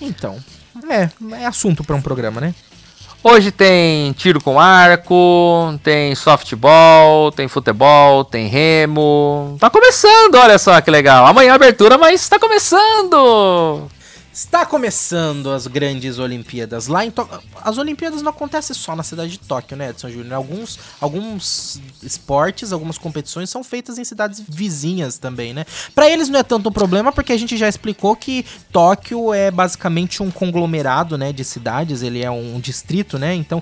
Então. 0.00 0.38
É, 0.88 1.10
é 1.42 1.46
assunto 1.46 1.84
pra 1.84 1.96
um 1.96 2.00
programa, 2.00 2.40
né? 2.40 2.54
Hoje 3.22 3.50
tem 3.50 4.12
tiro 4.12 4.40
com 4.40 4.58
arco, 4.58 5.78
tem 5.82 6.14
softball, 6.14 7.30
tem 7.30 7.48
futebol, 7.48 8.24
tem 8.24 8.46
remo. 8.46 9.58
Tá 9.60 9.68
começando, 9.68 10.36
olha 10.36 10.58
só 10.58 10.80
que 10.80 10.90
legal. 10.90 11.26
Amanhã 11.26 11.52
é 11.52 11.54
abertura, 11.54 11.98
mas 11.98 12.26
tá 12.30 12.38
começando. 12.38 13.90
Está 14.32 14.64
começando 14.64 15.50
as 15.50 15.66
grandes 15.66 16.20
Olimpíadas. 16.20 16.86
Lá 16.86 17.04
em 17.04 17.10
Tóquio. 17.10 17.40
As 17.62 17.78
Olimpíadas 17.78 18.22
não 18.22 18.30
acontecem 18.30 18.74
só 18.76 18.94
na 18.94 19.02
cidade 19.02 19.32
de 19.32 19.38
Tóquio, 19.40 19.76
né, 19.76 19.90
Edson 19.90 20.08
Júnior? 20.08 20.34
Alguns, 20.34 20.78
alguns 21.00 21.80
esportes, 22.00 22.72
algumas 22.72 22.96
competições 22.96 23.50
são 23.50 23.64
feitas 23.64 23.98
em 23.98 24.04
cidades 24.04 24.40
vizinhas 24.48 25.18
também, 25.18 25.52
né? 25.52 25.64
Pra 25.96 26.08
eles 26.08 26.28
não 26.28 26.38
é 26.38 26.44
tanto 26.44 26.68
um 26.68 26.72
problema, 26.72 27.10
porque 27.10 27.32
a 27.32 27.36
gente 27.36 27.56
já 27.56 27.68
explicou 27.68 28.14
que 28.14 28.46
Tóquio 28.72 29.34
é 29.34 29.50
basicamente 29.50 30.22
um 30.22 30.30
conglomerado, 30.30 31.18
né, 31.18 31.32
de 31.32 31.44
cidades. 31.44 32.02
Ele 32.02 32.22
é 32.22 32.30
um 32.30 32.60
distrito, 32.60 33.18
né? 33.18 33.34
Então, 33.34 33.60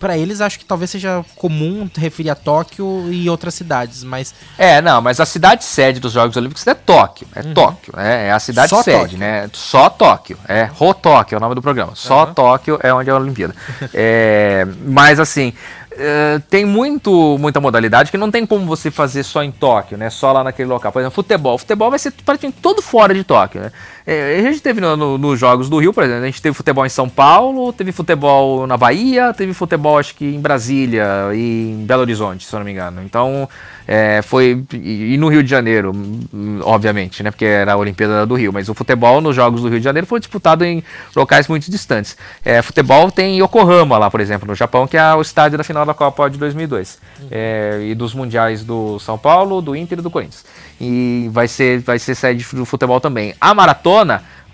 pra 0.00 0.16
eles 0.16 0.40
acho 0.40 0.58
que 0.58 0.64
talvez 0.64 0.90
seja 0.90 1.22
comum 1.36 1.88
referir 1.94 2.30
a 2.30 2.34
Tóquio 2.34 3.12
e 3.12 3.28
outras 3.28 3.54
cidades, 3.54 4.02
mas 4.04 4.34
É, 4.56 4.80
não, 4.80 5.02
mas 5.02 5.20
a 5.20 5.26
cidade 5.26 5.64
sede 5.64 6.00
dos 6.00 6.12
Jogos 6.12 6.34
Olímpicos 6.36 6.66
é 6.66 6.72
Tóquio. 6.72 7.28
É 7.34 7.42
Tóquio, 7.42 7.92
né? 7.94 8.28
É 8.28 8.32
a 8.32 8.40
cidade 8.40 8.72
Uhum. 8.72 8.78
Só 8.78 8.82
sede, 8.82 8.98
Tóquio. 9.02 9.18
né? 9.18 9.50
Só 9.52 9.81
Tóquio. 9.90 10.36
É 10.48 10.64
Rotóquio 10.64 11.36
é 11.36 11.38
o 11.38 11.40
nome 11.40 11.54
do 11.54 11.62
programa. 11.62 11.92
Só 11.94 12.26
Tóquio 12.26 12.78
é 12.82 12.92
onde 12.92 13.10
é 13.10 13.12
a 13.12 13.16
Olimpíada. 13.16 13.54
É, 13.94 14.66
mas 14.84 15.18
assim. 15.20 15.52
é, 15.96 16.40
tem 16.50 16.64
muito, 16.64 17.36
muita 17.38 17.60
modalidade 17.60 18.10
que 18.10 18.16
não 18.18 18.30
tem 18.30 18.46
como 18.46 18.66
você 18.66 18.90
fazer 18.90 19.22
só 19.22 19.42
em 19.42 19.50
Tóquio, 19.50 19.98
né? 19.98 20.10
Só 20.10 20.32
lá 20.32 20.42
naquele 20.44 20.68
local. 20.68 20.92
Por 20.92 21.00
exemplo, 21.00 21.14
futebol. 21.14 21.58
Futebol 21.58 21.90
vai 21.90 21.98
ser 21.98 22.12
praticamente 22.24 22.58
todo 22.60 22.80
fora 22.82 23.14
de 23.14 23.24
Tóquio, 23.24 23.60
né? 23.60 23.72
É, 24.06 24.38
a 24.40 24.42
gente 24.42 24.60
teve 24.60 24.80
no- 24.80 24.96
no- 24.96 25.16
nos 25.18 25.38
Jogos 25.38 25.68
do 25.68 25.78
Rio, 25.78 25.92
por 25.92 26.02
exemplo, 26.02 26.22
a 26.22 26.26
gente 26.26 26.42
teve 26.42 26.54
futebol 26.56 26.84
em 26.84 26.88
São 26.88 27.08
Paulo, 27.08 27.72
teve 27.72 27.92
futebol 27.92 28.66
na 28.66 28.76
Bahia, 28.76 29.32
teve 29.32 29.54
futebol 29.54 29.98
acho 29.98 30.14
que 30.14 30.24
em 30.24 30.40
Brasília 30.40 31.04
e 31.34 31.70
em 31.70 31.84
Belo 31.86 32.02
Horizonte, 32.02 32.44
se 32.46 32.52
eu 32.54 32.58
não 32.58 32.64
me 32.64 32.72
engano. 32.72 33.00
Então, 33.04 33.48
é, 33.86 34.20
foi. 34.22 34.64
E, 34.72 35.14
e 35.14 35.16
no 35.18 35.28
Rio 35.28 35.42
de 35.42 35.48
Janeiro, 35.50 35.92
hum, 35.94 36.60
obviamente, 36.62 37.22
né? 37.22 37.30
Porque 37.30 37.44
era 37.44 37.74
a 37.74 37.76
Olimpíada 37.76 38.26
do 38.26 38.34
Rio. 38.34 38.52
Mas 38.52 38.68
o 38.68 38.74
futebol 38.74 39.20
nos 39.20 39.36
Jogos 39.36 39.62
do 39.62 39.68
Rio 39.68 39.78
de 39.78 39.84
Janeiro 39.84 40.06
foi 40.06 40.18
disputado 40.18 40.64
em 40.64 40.82
locais 41.14 41.46
muito 41.46 41.70
distantes. 41.70 42.16
É, 42.44 42.60
futebol 42.62 43.10
tem 43.10 43.40
Yokohama 43.40 43.98
lá, 43.98 44.10
por 44.10 44.20
exemplo, 44.20 44.48
no 44.48 44.54
Japão, 44.54 44.86
que 44.86 44.96
é 44.96 45.14
o 45.14 45.20
estádio 45.20 45.58
da 45.58 45.64
final 45.64 45.84
da 45.86 45.94
Copa 45.94 46.28
de 46.28 46.38
2002. 46.38 46.98
É, 47.30 47.80
e 47.84 47.94
dos 47.94 48.14
mundiais 48.14 48.64
do 48.64 48.98
São 48.98 49.16
Paulo, 49.18 49.60
do 49.62 49.76
Inter 49.76 49.98
e 49.98 50.02
do 50.02 50.10
Corinthians. 50.10 50.44
E 50.80 51.28
vai 51.32 51.46
ser, 51.46 51.80
vai 51.80 51.98
ser 51.98 52.14
sede 52.16 52.44
do 52.52 52.64
futebol 52.64 53.00
também. 53.00 53.34
A 53.40 53.54
maratona 53.54 53.91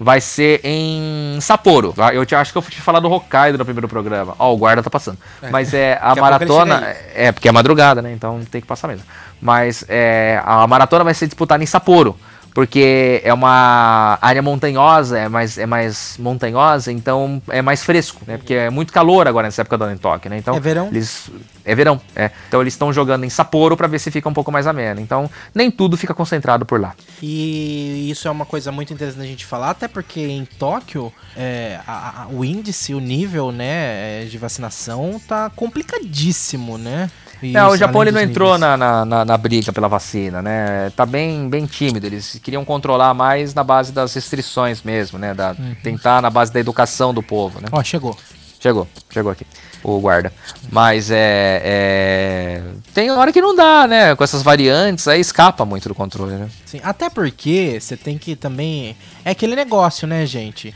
vai 0.00 0.20
ser 0.20 0.60
em 0.62 1.38
Sapporo. 1.40 1.92
tá? 1.92 2.14
Eu 2.14 2.24
te, 2.24 2.34
acho 2.34 2.52
que 2.52 2.58
eu 2.58 2.62
tinha 2.62 2.82
falado 2.82 3.02
do 3.08 3.12
Hokkaido 3.12 3.58
no 3.58 3.64
primeiro 3.64 3.88
programa. 3.88 4.34
Ó, 4.38 4.52
o 4.52 4.56
guarda 4.56 4.82
tá 4.82 4.90
passando. 4.90 5.18
Mas 5.50 5.74
é 5.74 5.98
a 6.00 6.14
maratona. 6.14 6.80
chega 6.80 6.98
É, 7.14 7.32
porque 7.32 7.48
é 7.48 7.52
madrugada, 7.52 8.00
né? 8.00 8.12
Então 8.12 8.40
tem 8.50 8.60
que 8.60 8.66
passar 8.66 8.88
mesmo. 8.88 9.04
Mas 9.40 9.84
é, 9.88 10.40
a 10.44 10.66
maratona 10.66 11.04
vai 11.04 11.14
ser 11.14 11.26
disputada 11.26 11.62
em 11.62 11.66
Sapporo. 11.66 12.16
Porque 12.58 13.20
é 13.22 13.32
uma 13.32 14.18
área 14.20 14.42
montanhosa, 14.42 15.16
é 15.16 15.28
mais, 15.28 15.56
é 15.58 15.64
mais 15.64 16.16
montanhosa, 16.18 16.90
então 16.90 17.40
é 17.50 17.62
mais 17.62 17.84
fresco, 17.84 18.22
né? 18.26 18.36
Porque 18.36 18.52
é 18.52 18.68
muito 18.68 18.92
calor 18.92 19.28
agora 19.28 19.46
nessa 19.46 19.60
época 19.60 19.78
do 19.78 19.84
ano 19.84 19.92
em 19.94 19.96
Tóquio, 19.96 20.28
né? 20.28 20.38
Então, 20.38 20.56
É 20.56 20.58
verão? 20.58 20.88
Eles, 20.88 21.30
é 21.64 21.72
verão, 21.72 22.00
é. 22.16 22.32
Então 22.48 22.60
eles 22.60 22.74
estão 22.74 22.92
jogando 22.92 23.22
em 23.22 23.30
Sapporo 23.30 23.76
para 23.76 23.86
ver 23.86 24.00
se 24.00 24.10
fica 24.10 24.28
um 24.28 24.32
pouco 24.34 24.50
mais 24.50 24.66
ameno. 24.66 25.00
Então 25.00 25.30
nem 25.54 25.70
tudo 25.70 25.96
fica 25.96 26.12
concentrado 26.12 26.66
por 26.66 26.80
lá. 26.80 26.96
E 27.22 28.10
isso 28.10 28.26
é 28.26 28.30
uma 28.32 28.44
coisa 28.44 28.72
muito 28.72 28.92
interessante 28.92 29.22
a 29.22 29.28
gente 29.28 29.46
falar, 29.46 29.70
até 29.70 29.86
porque 29.86 30.20
em 30.20 30.44
Tóquio 30.44 31.12
é, 31.36 31.78
a- 31.86 32.22
a- 32.24 32.26
o 32.28 32.44
índice, 32.44 32.92
o 32.92 32.98
nível 32.98 33.52
né, 33.52 34.22
é, 34.22 34.26
de 34.28 34.36
vacinação 34.36 35.20
tá 35.28 35.48
complicadíssimo, 35.54 36.76
né? 36.76 37.08
E 37.42 37.52
Não, 37.52 37.66
o 37.66 37.68
isso, 37.68 37.78
Japão 37.78 38.02
ele 38.02 38.10
não 38.10 38.20
entrou 38.20 38.58
na, 38.58 38.76
na- 38.76 39.24
na 39.24 39.36
briga 39.36 39.72
pela 39.72 39.88
vacina, 39.88 40.42
né? 40.42 40.90
Tá 40.96 41.06
bem, 41.06 41.48
bem 41.48 41.66
tímido. 41.66 42.06
Eles 42.06 42.40
queriam 42.42 42.64
controlar 42.64 43.14
mais 43.14 43.54
na 43.54 43.62
base 43.62 43.92
das 43.92 44.12
restrições 44.14 44.82
mesmo, 44.82 45.18
né? 45.18 45.32
Da, 45.34 45.50
Uhum. 45.58 45.74
Tentar 45.82 46.20
na 46.20 46.30
base 46.30 46.52
da 46.52 46.58
educação 46.60 47.14
do 47.14 47.22
povo, 47.22 47.60
né? 47.60 47.68
Ó, 47.70 47.82
chegou. 47.82 48.16
Chegou, 48.60 48.88
chegou 49.08 49.30
aqui. 49.30 49.46
O 49.84 50.00
guarda. 50.00 50.32
Mas 50.72 51.12
é, 51.12 51.62
é. 51.64 52.62
Tem 52.92 53.08
hora 53.12 53.32
que 53.32 53.40
não 53.40 53.54
dá, 53.54 53.86
né? 53.86 54.16
Com 54.16 54.24
essas 54.24 54.42
variantes, 54.42 55.06
aí 55.06 55.20
escapa 55.20 55.64
muito 55.64 55.88
do 55.88 55.94
controle, 55.94 56.32
né? 56.34 56.48
Sim, 56.66 56.80
até 56.82 57.08
porque 57.08 57.78
você 57.80 57.96
tem 57.96 58.18
que 58.18 58.34
também. 58.34 58.96
É 59.24 59.30
aquele 59.30 59.54
negócio, 59.54 60.08
né, 60.08 60.26
gente? 60.26 60.74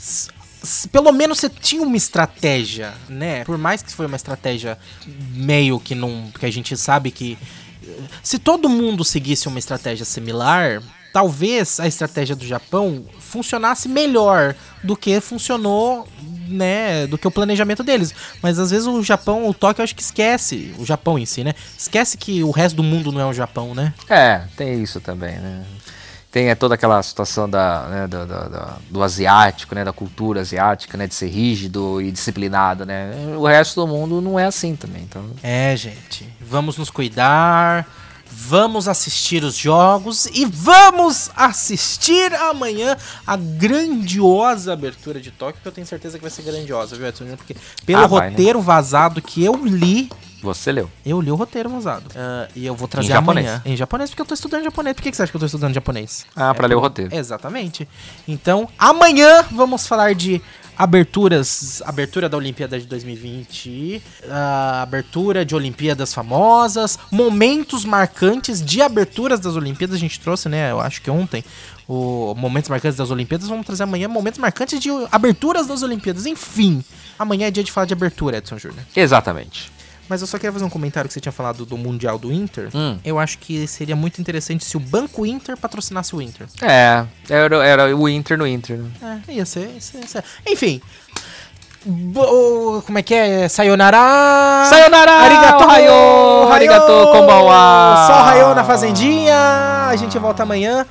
Pelo 0.90 1.12
menos 1.12 1.38
você 1.38 1.48
tinha 1.48 1.82
uma 1.82 1.96
estratégia, 1.96 2.92
né? 3.08 3.44
Por 3.44 3.58
mais 3.58 3.82
que 3.82 3.92
foi 3.92 4.06
uma 4.06 4.16
estratégia 4.16 4.78
meio 5.34 5.78
que 5.80 5.94
não. 5.94 6.30
que 6.38 6.46
a 6.46 6.50
gente 6.52 6.76
sabe 6.76 7.10
que. 7.10 7.36
eh, 7.84 7.88
Se 8.22 8.38
todo 8.38 8.68
mundo 8.68 9.04
seguisse 9.04 9.48
uma 9.48 9.58
estratégia 9.58 10.04
similar, 10.04 10.82
talvez 11.12 11.80
a 11.80 11.86
estratégia 11.86 12.36
do 12.36 12.46
Japão 12.46 13.04
funcionasse 13.18 13.88
melhor 13.88 14.54
do 14.84 14.96
que 14.96 15.20
funcionou, 15.20 16.06
né? 16.48 17.06
Do 17.06 17.16
que 17.18 17.26
o 17.26 17.30
planejamento 17.30 17.82
deles. 17.82 18.14
Mas 18.42 18.58
às 18.58 18.70
vezes 18.70 18.86
o 18.86 19.02
Japão, 19.02 19.48
o 19.48 19.54
Tóquio, 19.54 19.82
acho 19.82 19.94
que 19.96 20.02
esquece. 20.02 20.74
O 20.78 20.84
Japão 20.84 21.18
em 21.18 21.26
si, 21.26 21.42
né? 21.42 21.54
Esquece 21.78 22.16
que 22.16 22.42
o 22.44 22.50
resto 22.50 22.76
do 22.76 22.82
mundo 22.82 23.10
não 23.10 23.20
é 23.20 23.26
o 23.26 23.32
Japão, 23.32 23.74
né? 23.74 23.92
É, 24.08 24.42
tem 24.56 24.82
isso 24.82 25.00
também, 25.00 25.34
né? 25.38 25.64
Tem 26.32 26.48
é, 26.48 26.54
toda 26.54 26.74
aquela 26.76 27.02
situação 27.02 27.48
da, 27.48 27.86
né, 27.88 28.06
do, 28.08 28.26
do- 28.26 28.74
do- 28.90 29.02
asiático, 29.02 29.74
né? 29.74 29.84
Da 29.84 29.92
cultura 29.92 30.40
asiática, 30.40 30.96
né? 30.96 31.06
De 31.06 31.14
ser 31.14 31.28
rígido 31.28 32.00
e 32.00 32.10
disciplinado, 32.10 32.86
né? 32.86 33.12
O 33.36 33.46
resto 33.46 33.80
do 33.82 33.86
mundo 33.86 34.20
não 34.22 34.38
é 34.38 34.46
assim 34.46 34.74
também, 34.74 35.02
então... 35.02 35.22
É, 35.42 35.76
gente. 35.76 36.26
Vamos 36.40 36.78
nos 36.78 36.88
cuidar. 36.90 37.86
Vamos 38.34 38.88
assistir 38.88 39.44
os 39.44 39.54
jogos 39.54 40.24
e 40.24 40.46
vamos 40.46 41.30
assistir 41.36 42.32
amanhã 42.34 42.96
a 43.26 43.36
grandiosa 43.36 44.72
abertura 44.72 45.20
de 45.20 45.30
Tóquio, 45.30 45.60
que 45.60 45.68
eu 45.68 45.72
tenho 45.72 45.86
certeza 45.86 46.16
que 46.16 46.22
vai 46.22 46.30
ser 46.30 46.40
grandiosa, 46.42 46.96
viu, 46.96 47.06
Edson? 47.06 47.26
Porque 47.36 47.54
pelo 47.84 48.04
Ah, 48.04 48.06
vai, 48.06 48.20
né? 48.20 48.28
roteiro 48.30 48.62
vazado 48.62 49.20
que 49.20 49.44
eu 49.44 49.54
li, 49.66 50.10
Você 50.42 50.72
leu. 50.72 50.90
eu 51.06 51.20
li 51.20 51.30
o 51.30 51.34
roteiro 51.36 51.68
vazado. 51.70 52.06
Ah, 52.16 52.48
e 52.54 52.66
eu 52.66 52.74
vou 52.74 52.88
trazer 52.88 53.08
japonês. 53.08 53.46
amanhã. 53.46 53.62
Em 53.64 53.76
japonês, 53.76 54.10
porque 54.10 54.22
eu 54.22 54.26
tô 54.26 54.34
estudando 54.34 54.64
japonês. 54.64 54.94
Por 54.96 55.02
que 55.02 55.10
que 55.10 55.16
você 55.16 55.22
acha 55.22 55.30
que 55.30 55.36
eu 55.36 55.40
tô 55.40 55.46
estudando 55.46 55.72
japonês? 55.74 56.26
Ah, 56.34 56.52
pra 56.52 56.66
ler 56.66 56.74
o 56.74 56.80
roteiro. 56.80 57.14
Exatamente. 57.14 57.88
Então, 58.26 58.68
amanhã 58.78 59.44
vamos 59.52 59.86
falar 59.86 60.14
de 60.14 60.42
aberturas, 60.76 61.80
abertura 61.84 62.28
da 62.28 62.36
Olimpíada 62.36 62.78
de 62.80 62.86
2020, 62.86 64.02
a 64.28 64.82
abertura 64.82 65.44
de 65.44 65.54
Olimpíadas 65.54 66.12
famosas, 66.12 66.98
momentos 67.10 67.84
marcantes 67.84 68.64
de 68.64 68.82
aberturas 68.82 69.38
das 69.38 69.54
Olimpíadas, 69.54 69.96
a 69.96 69.98
gente 69.98 70.18
trouxe, 70.18 70.48
né, 70.48 70.70
eu 70.72 70.80
acho 70.80 71.00
que 71.02 71.10
ontem, 71.10 71.44
o 71.86 72.34
momentos 72.36 72.68
marcantes 72.70 72.96
das 72.96 73.10
Olimpíadas, 73.10 73.48
vamos 73.48 73.66
trazer 73.66 73.82
amanhã 73.84 74.08
momentos 74.08 74.40
marcantes 74.40 74.80
de 74.80 74.88
aberturas 75.10 75.66
das 75.66 75.82
Olimpíadas, 75.82 76.26
enfim. 76.26 76.82
Amanhã 77.18 77.46
é 77.48 77.50
dia 77.50 77.62
de 77.62 77.70
falar 77.70 77.86
de 77.86 77.92
abertura, 77.92 78.38
Edson 78.38 78.58
Júnior. 78.58 78.82
Exatamente. 78.96 79.70
Mas 80.08 80.20
eu 80.20 80.26
só 80.26 80.36
queria 80.36 80.52
fazer 80.52 80.64
um 80.64 80.68
comentário 80.70 81.08
que 81.08 81.14
você 81.14 81.20
tinha 81.20 81.32
falado 81.32 81.64
do 81.64 81.78
Mundial 81.78 82.18
do 82.18 82.32
Inter. 82.32 82.68
Hum. 82.74 82.98
Eu 83.04 83.18
acho 83.18 83.38
que 83.38 83.66
seria 83.66 83.96
muito 83.96 84.20
interessante 84.20 84.64
se 84.64 84.76
o 84.76 84.80
Banco 84.80 85.24
Inter 85.24 85.56
patrocinasse 85.56 86.14
o 86.14 86.20
Inter. 86.20 86.46
É, 86.60 87.04
era, 87.30 87.64
era 87.66 87.96
o 87.96 88.08
Inter 88.08 88.36
no 88.36 88.46
Inter. 88.46 88.80
É, 89.28 89.32
ia 89.32 89.46
ser, 89.46 89.70
ia 89.74 89.80
ser, 89.80 89.98
ia 90.00 90.06
ser. 90.06 90.24
Enfim. 90.46 90.80
Bo- 91.84 92.82
como 92.86 92.98
é 92.98 93.02
que 93.02 93.14
é? 93.14 93.48
Sayonara! 93.48 94.66
Sayonara! 94.68 95.12
Arigato! 95.12 95.64
Ohayo! 95.64 96.52
Arigato, 96.52 96.92
konbanwa! 97.10 98.06
Só 98.06 98.22
Rayo 98.22 98.54
na 98.54 98.62
fazendinha! 98.64 99.86
A 99.88 99.96
gente 99.96 100.16
volta 100.18 100.42
amanhã. 100.44 100.86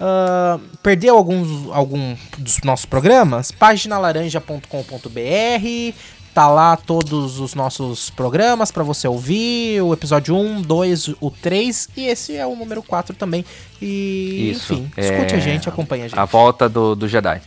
Ah, 0.00 0.60
perdeu 0.80 1.16
alguns 1.16 1.68
algum 1.72 2.14
dos 2.38 2.58
nossos 2.62 2.86
programas? 2.86 3.50
Paginalaranja.com.br 3.50 5.94
Tá 6.38 6.46
lá 6.46 6.76
todos 6.76 7.40
os 7.40 7.52
nossos 7.56 8.10
programas 8.10 8.70
pra 8.70 8.84
você 8.84 9.08
ouvir. 9.08 9.82
O 9.82 9.92
episódio 9.92 10.36
1, 10.36 10.62
2, 10.62 11.08
o 11.20 11.32
3 11.32 11.88
e 11.96 12.06
esse 12.06 12.36
é 12.36 12.46
o 12.46 12.54
número 12.54 12.80
4 12.80 13.16
também. 13.16 13.44
E, 13.82 14.52
Isso. 14.52 14.72
enfim, 14.72 14.92
escute 14.96 15.34
é, 15.34 15.36
a 15.36 15.40
gente, 15.40 15.68
acompanha 15.68 16.04
a 16.04 16.06
gente. 16.06 16.16
A 16.16 16.24
volta 16.24 16.68
do, 16.68 16.94
do 16.94 17.08
Jedi. 17.08 17.42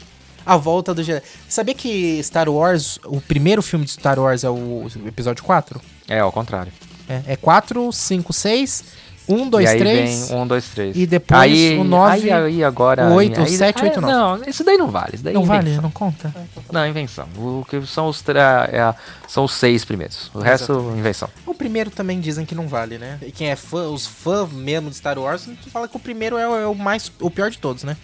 A 0.46 0.58
volta 0.58 0.94
do 0.94 1.02
Jedi. 1.02 1.24
Sabia 1.48 1.74
que 1.74 2.22
Star 2.22 2.50
Wars, 2.50 3.00
o 3.06 3.22
primeiro 3.22 3.62
filme 3.62 3.86
de 3.86 3.92
Star 3.92 4.20
Wars 4.20 4.44
é 4.44 4.50
o 4.50 4.86
episódio 5.06 5.42
4? 5.46 5.80
É, 6.10 6.20
ao 6.20 6.32
contrário. 6.34 6.74
É, 7.08 7.22
é 7.28 7.36
4, 7.38 7.94
5, 7.94 8.34
6, 8.34 8.84
1, 9.30 9.50
2, 9.50 9.66
e 9.66 9.72
aí 9.72 9.80
3. 9.80 10.28
vem 10.30 10.38
um, 10.40 10.48
dois, 10.48 10.66
três. 10.70 10.98
e 10.98 11.06
depois 11.06 11.40
aí, 11.42 11.78
o 11.78 11.84
nove, 11.84 12.32
aí, 12.32 12.32
aí 12.32 12.64
agora, 12.64 13.08
o 13.10 13.14
oito, 13.14 13.40
o 13.40 13.44
aí- 13.44 13.50
sete, 13.58 13.82
o 13.82 13.86
oito, 13.86 13.98
o 13.98 14.02
nove. 14.02 14.14
Não, 14.44 14.50
isso 14.50 14.64
daí 14.64 14.78
não 14.78 14.88
vale. 14.90 15.12
Isso 15.16 15.24
daí 15.24 15.34
Não 15.34 15.44
é 15.44 15.46
vale, 15.46 15.78
não 15.78 15.92
conta. 15.92 16.34
Não, 16.72 16.86
invenção. 16.88 17.28
O 17.38 17.66
que 17.70 17.86
são 17.86 18.08
os, 18.08 18.22
tra- 18.22 18.68
é 18.72 18.94
são 19.28 19.44
os 19.46 19.54
seis 19.54 19.86
primeiros. 19.86 20.30
O 20.34 20.40
resto, 20.40 20.74
invenção. 20.98 21.30
O 21.46 21.54
primeiro 21.54 21.90
também 21.92 22.20
dizem 22.20 22.46
que 22.46 22.56
não 22.56 22.68
vale, 22.68 22.98
né? 22.98 23.20
E 23.22 23.32
quem 23.32 23.50
é 23.50 23.56
fã, 23.56 23.90
os 23.90 24.06
fãs 24.06 24.52
mesmo 24.52 24.90
de 24.90 24.96
Star 24.98 25.18
Wars, 25.18 25.48
fala 25.72 25.88
que 25.88 25.96
o 25.96 26.00
primeiro 26.00 26.38
é, 26.38 26.48
o- 26.48 26.56
é 26.56 26.68
o 26.68 26.76
mais, 26.76 27.12
o 27.22 27.30
pior 27.30 27.50
de 27.50 27.58
todos, 27.60 27.84
né? 27.84 27.96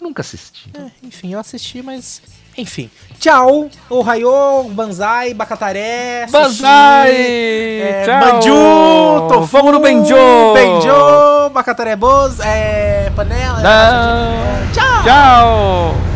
Eu 0.00 0.06
nunca 0.06 0.20
assisti. 0.22 0.70
É, 0.74 0.86
enfim, 1.02 1.32
eu 1.32 1.40
assisti, 1.40 1.82
mas. 1.82 2.22
Enfim. 2.56 2.90
Tchau! 3.18 3.68
Ohayô, 3.90 4.64
Banzai, 4.70 5.34
Bacataré. 5.34 6.22
sushi, 6.26 6.32
Banzai! 6.32 7.10
É, 7.12 8.02
Tchau! 8.06 8.20
Banju, 8.20 9.28
tofu, 9.28 9.46
Vamos 9.58 9.72
no 9.72 9.80
Benjo! 9.80 10.54
Benjo, 10.54 11.50
Bacataré 11.52 11.96
Boz, 11.96 12.40
é, 12.40 13.10
panela. 13.14 13.60
Não. 13.60 14.72
Tchau! 14.72 15.02
Tchau! 15.04 16.09